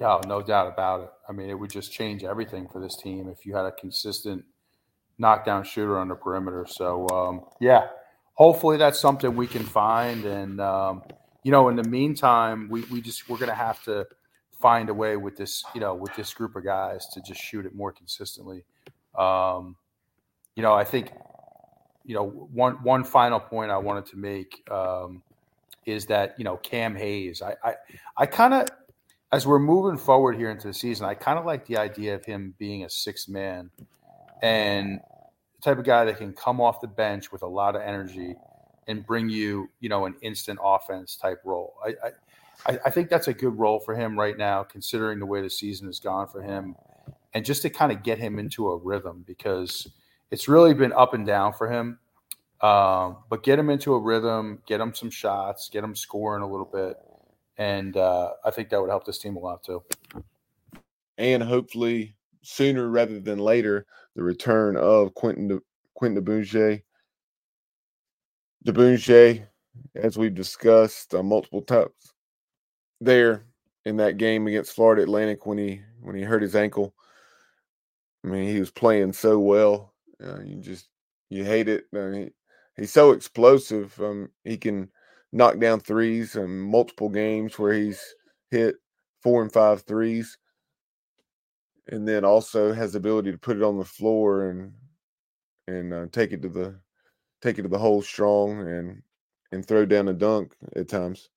Yeah, 0.00 0.20
no 0.26 0.42
doubt 0.42 0.72
about 0.72 1.00
it. 1.02 1.10
I 1.28 1.32
mean, 1.32 1.50
it 1.50 1.54
would 1.54 1.70
just 1.70 1.92
change 1.92 2.24
everything 2.24 2.68
for 2.68 2.80
this 2.80 2.96
team 2.96 3.28
if 3.28 3.46
you 3.46 3.54
had 3.54 3.66
a 3.66 3.72
consistent 3.72 4.44
knockdown 5.18 5.64
shooter 5.64 5.98
on 5.98 6.08
the 6.08 6.14
perimeter. 6.14 6.66
So, 6.68 7.08
um, 7.08 7.42
yeah, 7.60 7.86
hopefully 8.34 8.76
that's 8.78 8.98
something 8.98 9.36
we 9.36 9.46
can 9.46 9.62
find. 9.62 10.24
And 10.24 10.60
um, 10.60 11.02
you 11.44 11.52
know, 11.52 11.68
in 11.68 11.76
the 11.76 11.84
meantime, 11.84 12.68
we 12.70 12.82
we 12.84 13.00
just 13.00 13.28
we're 13.28 13.38
gonna 13.38 13.54
have 13.54 13.82
to 13.84 14.06
find 14.60 14.88
a 14.88 14.94
way 14.94 15.16
with 15.16 15.36
this, 15.36 15.64
you 15.74 15.80
know, 15.80 15.94
with 15.94 16.14
this 16.16 16.32
group 16.32 16.56
of 16.56 16.64
guys 16.64 17.06
to 17.14 17.20
just 17.20 17.40
shoot 17.40 17.66
it 17.66 17.74
more 17.74 17.92
consistently. 17.92 18.64
Um, 19.18 19.76
you 20.56 20.62
know, 20.62 20.72
I 20.72 20.84
think, 20.84 21.12
you 22.04 22.14
know, 22.14 22.28
one 22.28 22.74
one 22.82 23.04
final 23.04 23.40
point 23.40 23.70
I 23.70 23.78
wanted 23.78 24.06
to 24.06 24.16
make 24.16 24.62
um, 24.70 25.22
is 25.84 26.06
that 26.06 26.34
you 26.38 26.44
know 26.44 26.56
Cam 26.56 26.96
Hayes. 26.96 27.42
I 27.42 27.56
I, 27.62 27.74
I 28.16 28.26
kind 28.26 28.54
of 28.54 28.68
as 29.32 29.46
we're 29.46 29.58
moving 29.58 29.96
forward 29.96 30.36
here 30.36 30.50
into 30.50 30.68
the 30.68 30.74
season, 30.74 31.06
I 31.06 31.14
kind 31.14 31.38
of 31.38 31.46
like 31.46 31.66
the 31.66 31.78
idea 31.78 32.14
of 32.14 32.24
him 32.24 32.54
being 32.58 32.84
a 32.84 32.90
six 32.90 33.28
man 33.28 33.70
and 34.42 35.00
the 35.56 35.62
type 35.62 35.78
of 35.78 35.84
guy 35.84 36.04
that 36.04 36.18
can 36.18 36.34
come 36.34 36.60
off 36.60 36.82
the 36.82 36.86
bench 36.86 37.32
with 37.32 37.42
a 37.42 37.46
lot 37.46 37.74
of 37.74 37.80
energy 37.80 38.34
and 38.86 39.06
bring 39.06 39.30
you, 39.30 39.70
you 39.80 39.88
know, 39.88 40.04
an 40.04 40.14
instant 40.20 40.58
offense 40.62 41.16
type 41.16 41.40
role. 41.44 41.74
I, 41.82 41.94
I, 42.66 42.78
I 42.86 42.90
think 42.90 43.08
that's 43.08 43.28
a 43.28 43.32
good 43.32 43.58
role 43.58 43.80
for 43.80 43.94
him 43.94 44.18
right 44.18 44.36
now, 44.36 44.64
considering 44.64 45.18
the 45.18 45.26
way 45.26 45.40
the 45.40 45.50
season 45.50 45.86
has 45.86 45.98
gone 45.98 46.28
for 46.28 46.42
him, 46.42 46.76
and 47.32 47.44
just 47.44 47.62
to 47.62 47.70
kind 47.70 47.90
of 47.90 48.02
get 48.02 48.18
him 48.18 48.38
into 48.38 48.68
a 48.68 48.76
rhythm 48.76 49.24
because 49.26 49.88
it's 50.30 50.46
really 50.46 50.74
been 50.74 50.92
up 50.92 51.14
and 51.14 51.26
down 51.26 51.54
for 51.54 51.70
him. 51.70 51.98
Um, 52.60 53.16
but 53.28 53.42
get 53.42 53.58
him 53.58 53.70
into 53.70 53.94
a 53.94 53.98
rhythm, 53.98 54.62
get 54.66 54.80
him 54.80 54.94
some 54.94 55.10
shots, 55.10 55.68
get 55.68 55.82
him 55.82 55.96
scoring 55.96 56.42
a 56.42 56.46
little 56.46 56.68
bit 56.72 56.96
and 57.58 57.96
uh, 57.96 58.30
I 58.44 58.50
think 58.50 58.70
that 58.70 58.80
would 58.80 58.90
help 58.90 59.04
this 59.04 59.18
team 59.18 59.36
a 59.36 59.40
lot 59.40 59.62
too. 59.62 59.82
And 61.18 61.42
hopefully, 61.42 62.16
sooner 62.42 62.88
rather 62.88 63.20
than 63.20 63.38
later 63.38 63.86
the 64.16 64.22
return 64.22 64.76
of 64.76 65.14
Quentin 65.14 65.48
De, 65.48 65.60
Quentin 65.94 66.22
Diboundje. 66.22 66.82
Diboundje, 68.66 69.46
as 69.94 70.16
we've 70.16 70.34
discussed 70.34 71.14
uh, 71.14 71.22
multiple 71.22 71.62
times, 71.62 72.14
there 73.00 73.44
in 73.84 73.96
that 73.96 74.16
game 74.16 74.46
against 74.46 74.72
Florida 74.72 75.02
Atlantic 75.02 75.46
when 75.46 75.58
he 75.58 75.80
when 76.00 76.14
he 76.14 76.22
hurt 76.22 76.42
his 76.42 76.54
ankle. 76.54 76.94
I 78.24 78.28
mean, 78.28 78.48
he 78.48 78.60
was 78.60 78.70
playing 78.70 79.12
so 79.12 79.38
well. 79.38 79.94
Uh, 80.22 80.40
you 80.44 80.56
just 80.56 80.88
you 81.28 81.44
hate 81.44 81.68
it. 81.68 81.86
I 81.94 81.98
mean, 81.98 82.30
he's 82.76 82.92
so 82.92 83.10
explosive. 83.12 83.98
Um, 84.00 84.30
he 84.44 84.56
can 84.56 84.88
knock 85.32 85.58
down 85.58 85.80
threes 85.80 86.36
and 86.36 86.62
multiple 86.62 87.08
games 87.08 87.58
where 87.58 87.72
he's 87.72 88.14
hit 88.50 88.76
four 89.22 89.42
and 89.42 89.52
five 89.52 89.82
threes, 89.82 90.36
and 91.88 92.06
then 92.06 92.24
also 92.24 92.72
has 92.72 92.92
the 92.92 92.98
ability 92.98 93.32
to 93.32 93.38
put 93.38 93.56
it 93.56 93.62
on 93.62 93.78
the 93.78 93.84
floor 93.84 94.50
and 94.50 94.72
and 95.68 95.94
uh, 95.94 96.06
take 96.12 96.32
it 96.32 96.42
to 96.42 96.48
the 96.48 96.78
take 97.40 97.58
it 97.58 97.62
to 97.62 97.68
the 97.68 97.78
hole 97.78 98.02
strong 98.02 98.60
and 98.68 99.02
and 99.52 99.66
throw 99.66 99.84
down 99.84 100.08
a 100.08 100.12
dunk 100.12 100.54
at 100.76 100.88
times. 100.88 101.28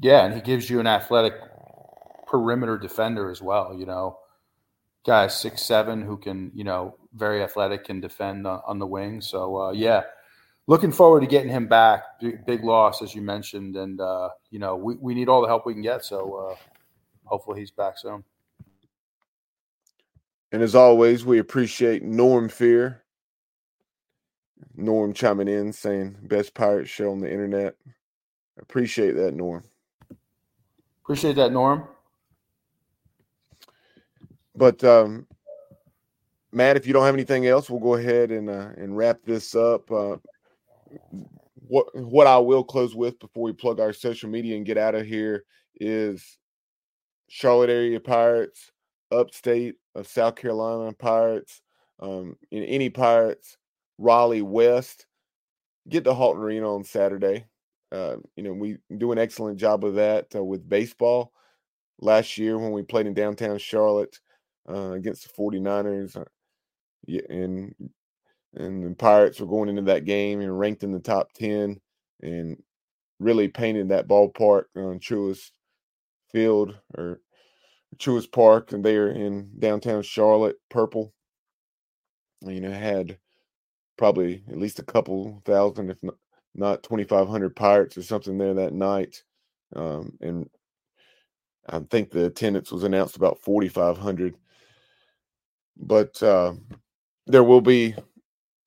Yeah, 0.00 0.24
and 0.24 0.34
he 0.34 0.40
gives 0.40 0.68
you 0.68 0.80
an 0.80 0.86
athletic 0.86 1.34
perimeter 2.26 2.76
defender 2.78 3.30
as 3.30 3.40
well. 3.40 3.74
You 3.78 3.86
know, 3.86 4.18
guys 5.06 5.38
six 5.38 5.62
seven 5.62 6.02
who 6.02 6.16
can 6.16 6.50
you 6.54 6.64
know 6.64 6.96
very 7.14 7.42
athletic 7.42 7.84
can 7.84 8.00
defend 8.00 8.46
on, 8.46 8.60
on 8.66 8.78
the 8.78 8.86
wing. 8.86 9.20
So 9.20 9.56
uh, 9.60 9.72
yeah, 9.72 10.02
looking 10.66 10.92
forward 10.92 11.20
to 11.20 11.26
getting 11.26 11.50
him 11.50 11.66
back. 11.66 12.20
Big, 12.20 12.44
big 12.46 12.64
loss 12.64 13.02
as 13.02 13.14
you 13.14 13.22
mentioned, 13.22 13.76
and 13.76 14.00
uh, 14.00 14.30
you 14.50 14.58
know 14.58 14.76
we, 14.76 14.96
we 14.96 15.14
need 15.14 15.28
all 15.28 15.42
the 15.42 15.48
help 15.48 15.66
we 15.66 15.72
can 15.72 15.82
get. 15.82 16.04
So 16.04 16.50
uh, 16.50 16.56
hopefully 17.24 17.60
he's 17.60 17.70
back 17.70 17.98
soon. 17.98 18.24
And 20.52 20.62
as 20.62 20.74
always, 20.74 21.24
we 21.24 21.38
appreciate 21.38 22.02
Norm 22.02 22.48
Fear. 22.48 23.02
Norm 24.76 25.12
chiming 25.12 25.48
in 25.48 25.72
saying 25.72 26.16
best 26.22 26.54
pirate 26.54 26.88
show 26.88 27.10
on 27.10 27.20
the 27.20 27.30
internet. 27.30 27.74
Appreciate 28.58 29.12
that, 29.12 29.34
Norm. 29.34 29.64
Appreciate 31.02 31.36
that, 31.36 31.52
Norm. 31.52 31.88
But 34.54 34.84
um, 34.84 35.26
Matt, 36.52 36.76
if 36.76 36.86
you 36.86 36.92
don't 36.92 37.04
have 37.04 37.14
anything 37.14 37.46
else, 37.46 37.70
we'll 37.70 37.80
go 37.80 37.94
ahead 37.94 38.30
and 38.30 38.48
uh, 38.48 38.68
and 38.76 38.96
wrap 38.96 39.20
this 39.24 39.54
up. 39.54 39.90
Uh, 39.90 40.16
what 41.54 41.86
what 41.94 42.26
I 42.26 42.38
will 42.38 42.64
close 42.64 42.94
with 42.94 43.18
before 43.18 43.44
we 43.44 43.52
plug 43.52 43.80
our 43.80 43.92
social 43.92 44.28
media 44.28 44.56
and 44.56 44.66
get 44.66 44.78
out 44.78 44.94
of 44.94 45.06
here 45.06 45.44
is 45.80 46.38
Charlotte 47.28 47.70
area 47.70 47.98
Pirates, 47.98 48.70
upstate 49.10 49.76
of 49.94 50.06
South 50.06 50.36
Carolina 50.36 50.92
Pirates, 50.92 51.62
um, 52.00 52.36
in 52.50 52.62
any 52.64 52.90
Pirates, 52.90 53.56
Raleigh 53.98 54.42
West. 54.42 55.06
Get 55.88 56.04
to 56.04 56.14
Halton 56.14 56.42
Arena 56.42 56.74
on 56.74 56.84
Saturday. 56.84 57.46
Uh, 57.90 58.16
you 58.36 58.42
know, 58.42 58.52
we 58.52 58.76
do 58.98 59.12
an 59.12 59.18
excellent 59.18 59.58
job 59.58 59.84
of 59.84 59.94
that 59.94 60.26
uh, 60.34 60.44
with 60.44 60.68
baseball. 60.68 61.32
Last 62.00 62.38
year 62.38 62.58
when 62.58 62.72
we 62.72 62.82
played 62.82 63.06
in 63.06 63.14
downtown 63.14 63.58
Charlotte 63.58 64.18
uh, 64.68 64.92
against 64.92 65.24
the 65.24 65.42
49ers, 65.42 66.16
uh, 66.16 66.24
and 67.28 67.74
and 68.54 68.84
the 68.84 68.94
Pirates 68.94 69.40
were 69.40 69.46
going 69.46 69.68
into 69.68 69.82
that 69.82 70.04
game 70.04 70.40
and 70.40 70.58
ranked 70.58 70.82
in 70.82 70.92
the 70.92 71.00
top 71.00 71.32
10 71.32 71.80
and 72.22 72.62
really 73.18 73.48
painted 73.48 73.88
that 73.88 74.08
ballpark 74.08 74.64
on 74.76 74.98
Truist 74.98 75.50
Field 76.30 76.76
or 76.96 77.20
Truist 77.98 78.32
Park, 78.32 78.72
and 78.72 78.84
they 78.84 78.96
are 78.96 79.10
in 79.10 79.50
downtown 79.58 80.02
Charlotte, 80.02 80.56
purple. 80.70 81.12
You 82.40 82.60
know, 82.60 82.72
had 82.72 83.18
probably 83.96 84.42
at 84.48 84.58
least 84.58 84.78
a 84.80 84.84
couple 84.84 85.40
thousand, 85.44 85.90
if 85.90 86.02
not, 86.02 86.16
not 86.54 86.82
2,500 86.82 87.54
Pirates 87.54 87.96
or 87.96 88.02
something 88.02 88.36
there 88.36 88.54
that 88.54 88.72
night. 88.72 89.22
Um, 89.76 90.18
and 90.20 90.50
I 91.68 91.78
think 91.78 92.10
the 92.10 92.26
attendance 92.26 92.72
was 92.72 92.82
announced 92.82 93.16
about 93.16 93.40
4,500. 93.40 94.34
But 95.76 96.22
uh, 96.22 96.54
there 97.26 97.44
will 97.44 97.60
be 97.60 97.94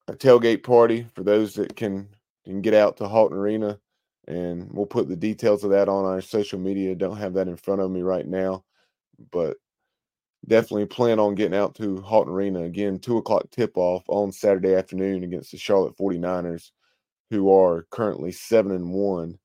a 0.08 0.14
tailgate 0.14 0.64
party 0.64 1.08
for 1.14 1.24
those 1.24 1.56
that 1.56 1.76
can 1.76 2.10
can 2.46 2.62
get 2.62 2.74
out 2.74 2.98
to 2.98 3.08
Halton 3.08 3.38
Arena, 3.38 3.80
and 4.28 4.72
we'll 4.72 4.86
put 4.86 5.08
the 5.08 5.16
details 5.16 5.64
of 5.64 5.72
that 5.72 5.90
on 5.90 6.06
our 6.06 6.22
social 6.22 6.60
media. 6.60 6.96
Don't 6.96 7.18
have 7.18 7.34
that 7.34 7.48
in 7.48 7.58
front 7.58 7.82
of 7.82 7.90
me 7.90 8.02
right 8.02 8.28
now, 8.28 8.64
but 9.32 9.58
definitely 10.48 10.86
plan 10.86 11.20
on 11.20 11.36
getting 11.36 11.58
out 11.58 11.76
to 11.76 12.02
Halton 12.02 12.34
Arena 12.34 12.62
again. 12.64 13.00
Two 13.00 13.18
o'clock 13.18 13.50
tip 13.52 13.72
off 13.76 14.04
on 14.08 14.32
Saturday 14.32 14.76
afternoon 14.76 15.24
against 15.24 15.52
the 15.52 15.58
Charlotte 15.58 15.98
49ers, 15.98 16.72
who 17.32 17.52
are 17.52 17.88
currently 17.90 18.32
seven 18.32 18.72
and 18.74 18.92
one, 18.92 19.40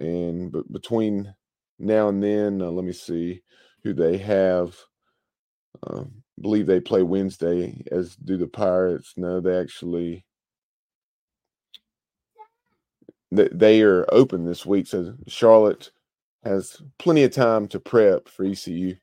and 0.00 0.50
but 0.50 0.70
between 0.72 1.34
now 1.78 2.08
and 2.08 2.22
then, 2.22 2.62
uh, 2.62 2.70
let 2.70 2.84
me 2.84 2.92
see 2.92 3.42
who 3.84 3.92
they 3.92 4.16
have. 4.16 4.76
Um, 5.86 6.22
believe 6.40 6.66
they 6.66 6.80
play 6.80 7.02
Wednesday, 7.02 7.82
as 7.90 8.16
do 8.16 8.36
the 8.36 8.46
Pirates. 8.46 9.14
No, 9.16 9.40
they 9.40 9.58
actually 9.58 10.24
they, 13.30 13.48
they 13.52 13.82
are 13.82 14.06
open 14.10 14.44
this 14.44 14.64
week, 14.64 14.86
so 14.86 15.14
Charlotte 15.26 15.90
has 16.44 16.80
plenty 16.98 17.24
of 17.24 17.32
time 17.32 17.68
to 17.68 17.80
prep 17.80 18.28
for 18.28 18.44
ECU. 18.44 18.96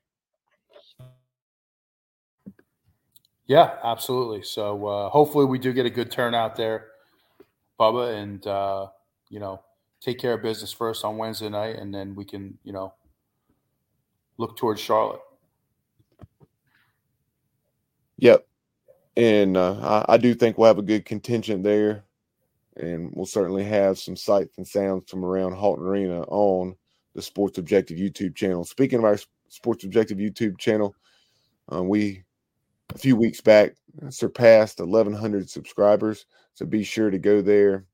Yeah, 3.46 3.76
absolutely. 3.84 4.42
So 4.42 4.86
uh, 4.86 5.08
hopefully 5.08 5.44
we 5.44 5.58
do 5.58 5.72
get 5.72 5.86
a 5.86 5.90
good 5.90 6.10
turnout 6.10 6.56
there, 6.56 6.88
Bubba, 7.78 8.14
and 8.20 8.44
uh, 8.46 8.88
you 9.28 9.38
know 9.38 9.62
take 10.00 10.18
care 10.18 10.34
of 10.34 10.42
business 10.42 10.72
first 10.72 11.04
on 11.04 11.16
Wednesday 11.16 11.48
night, 11.48 11.76
and 11.76 11.94
then 11.94 12.14
we 12.14 12.24
can 12.24 12.58
you 12.64 12.72
know 12.72 12.92
look 14.38 14.56
towards 14.56 14.80
Charlotte. 14.80 15.20
Yep. 18.18 18.46
And 19.16 19.56
uh, 19.56 20.04
I, 20.08 20.14
I, 20.14 20.16
do 20.16 20.34
think 20.34 20.58
we'll 20.58 20.68
have 20.68 20.78
a 20.78 20.82
good 20.82 21.04
contingent 21.04 21.62
there. 21.62 22.04
And 22.76 23.10
we'll 23.14 23.26
certainly 23.26 23.64
have 23.64 23.98
some 23.98 24.16
sights 24.16 24.58
and 24.58 24.66
sounds 24.66 25.10
from 25.10 25.24
around 25.24 25.52
Halton 25.52 25.84
Arena 25.84 26.22
on 26.22 26.76
the 27.14 27.22
Sports 27.22 27.56
Objective 27.56 27.96
YouTube 27.96 28.34
channel. 28.36 28.64
Speaking 28.64 28.98
of 28.98 29.06
our 29.06 29.18
Sports 29.48 29.84
Objective 29.84 30.18
YouTube 30.18 30.58
channel, 30.58 30.94
uh, 31.72 31.82
we 31.82 32.22
a 32.94 32.98
few 32.98 33.16
weeks 33.16 33.40
back 33.40 33.72
surpassed 34.10 34.78
1,100 34.78 35.48
subscribers. 35.48 36.26
So 36.54 36.66
be 36.66 36.84
sure 36.84 37.10
to 37.10 37.18
go 37.18 37.42
there, 37.42 37.86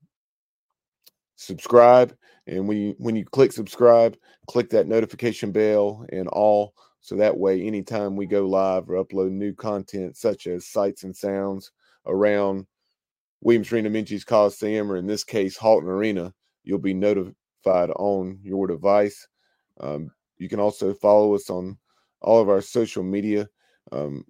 subscribe, 1.35 2.15
and 2.47 2.67
when 2.67 2.77
you 2.77 2.95
when 2.97 3.15
you 3.15 3.25
click 3.25 3.51
subscribe, 3.51 4.17
click 4.47 4.69
that 4.71 4.87
notification 4.87 5.51
bell 5.51 6.05
and 6.11 6.27
all 6.27 6.73
so 7.03 7.17
that 7.17 7.37
way, 7.37 7.61
anytime 7.61 8.15
we 8.15 8.25
go 8.25 8.47
live 8.47 8.89
or 8.89 9.03
upload 9.03 9.31
new 9.31 9.53
content, 9.53 10.15
such 10.15 10.47
as 10.47 10.65
sights 10.65 11.03
and 11.03 11.13
sounds 11.13 11.69
around 12.05 12.65
Williams 13.41 13.73
Arena 13.73 13.89
Minges 13.89 14.25
Coliseum, 14.25 14.89
or 14.89 14.95
in 14.95 15.05
this 15.05 15.25
case, 15.25 15.57
Halton 15.57 15.89
Arena, 15.89 16.33
you'll 16.63 16.79
be 16.79 16.93
notified 16.93 17.35
on 17.65 18.39
your 18.41 18.67
device. 18.67 19.27
Um, 19.81 20.11
you 20.37 20.47
can 20.47 20.61
also 20.61 20.93
follow 20.93 21.35
us 21.35 21.49
on 21.49 21.77
all 22.21 22.39
of 22.41 22.47
our 22.47 22.61
social 22.61 23.03
media 23.03 23.49
um, 23.91 24.23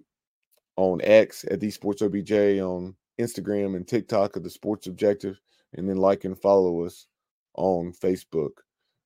on 0.74 1.00
X 1.04 1.44
at 1.48 1.60
the 1.60 1.70
Sports 1.70 2.02
OBJ, 2.02 2.32
on 2.58 2.96
Instagram 3.20 3.76
and 3.76 3.86
TikTok 3.86 4.34
of 4.34 4.42
the 4.42 4.50
Sports 4.50 4.88
Objective, 4.88 5.38
and 5.74 5.88
then 5.88 5.98
like 5.98 6.24
and 6.24 6.36
follow 6.36 6.84
us 6.84 7.06
on 7.54 7.92
Facebook. 7.92 8.50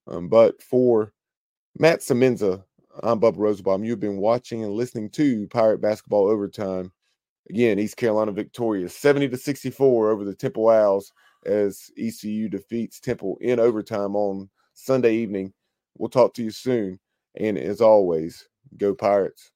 Um, 0.06 0.30
but 0.30 0.62
for 0.62 1.12
Matt 1.78 2.00
Semenza 2.00 2.64
I'm 3.02 3.20
Bubba 3.20 3.36
Rosenbaum. 3.36 3.84
You've 3.84 4.00
been 4.00 4.16
watching 4.16 4.64
and 4.64 4.72
listening 4.72 5.10
to 5.10 5.46
Pirate 5.48 5.80
Basketball 5.80 6.26
Overtime. 6.26 6.90
Again, 7.48 7.78
East 7.78 7.96
Carolina 7.96 8.32
victorious 8.32 8.96
70 8.96 9.28
to 9.28 9.36
64 9.36 10.10
over 10.10 10.24
the 10.24 10.34
Temple 10.34 10.68
Owls 10.68 11.12
as 11.46 11.90
ECU 11.96 12.48
defeats 12.48 12.98
Temple 12.98 13.38
in 13.40 13.60
overtime 13.60 14.16
on 14.16 14.50
Sunday 14.74 15.14
evening. 15.14 15.52
We'll 15.96 16.08
talk 16.08 16.34
to 16.34 16.42
you 16.42 16.50
soon. 16.50 16.98
And 17.36 17.56
as 17.56 17.80
always, 17.80 18.48
go 18.76 18.94
Pirates. 18.94 19.52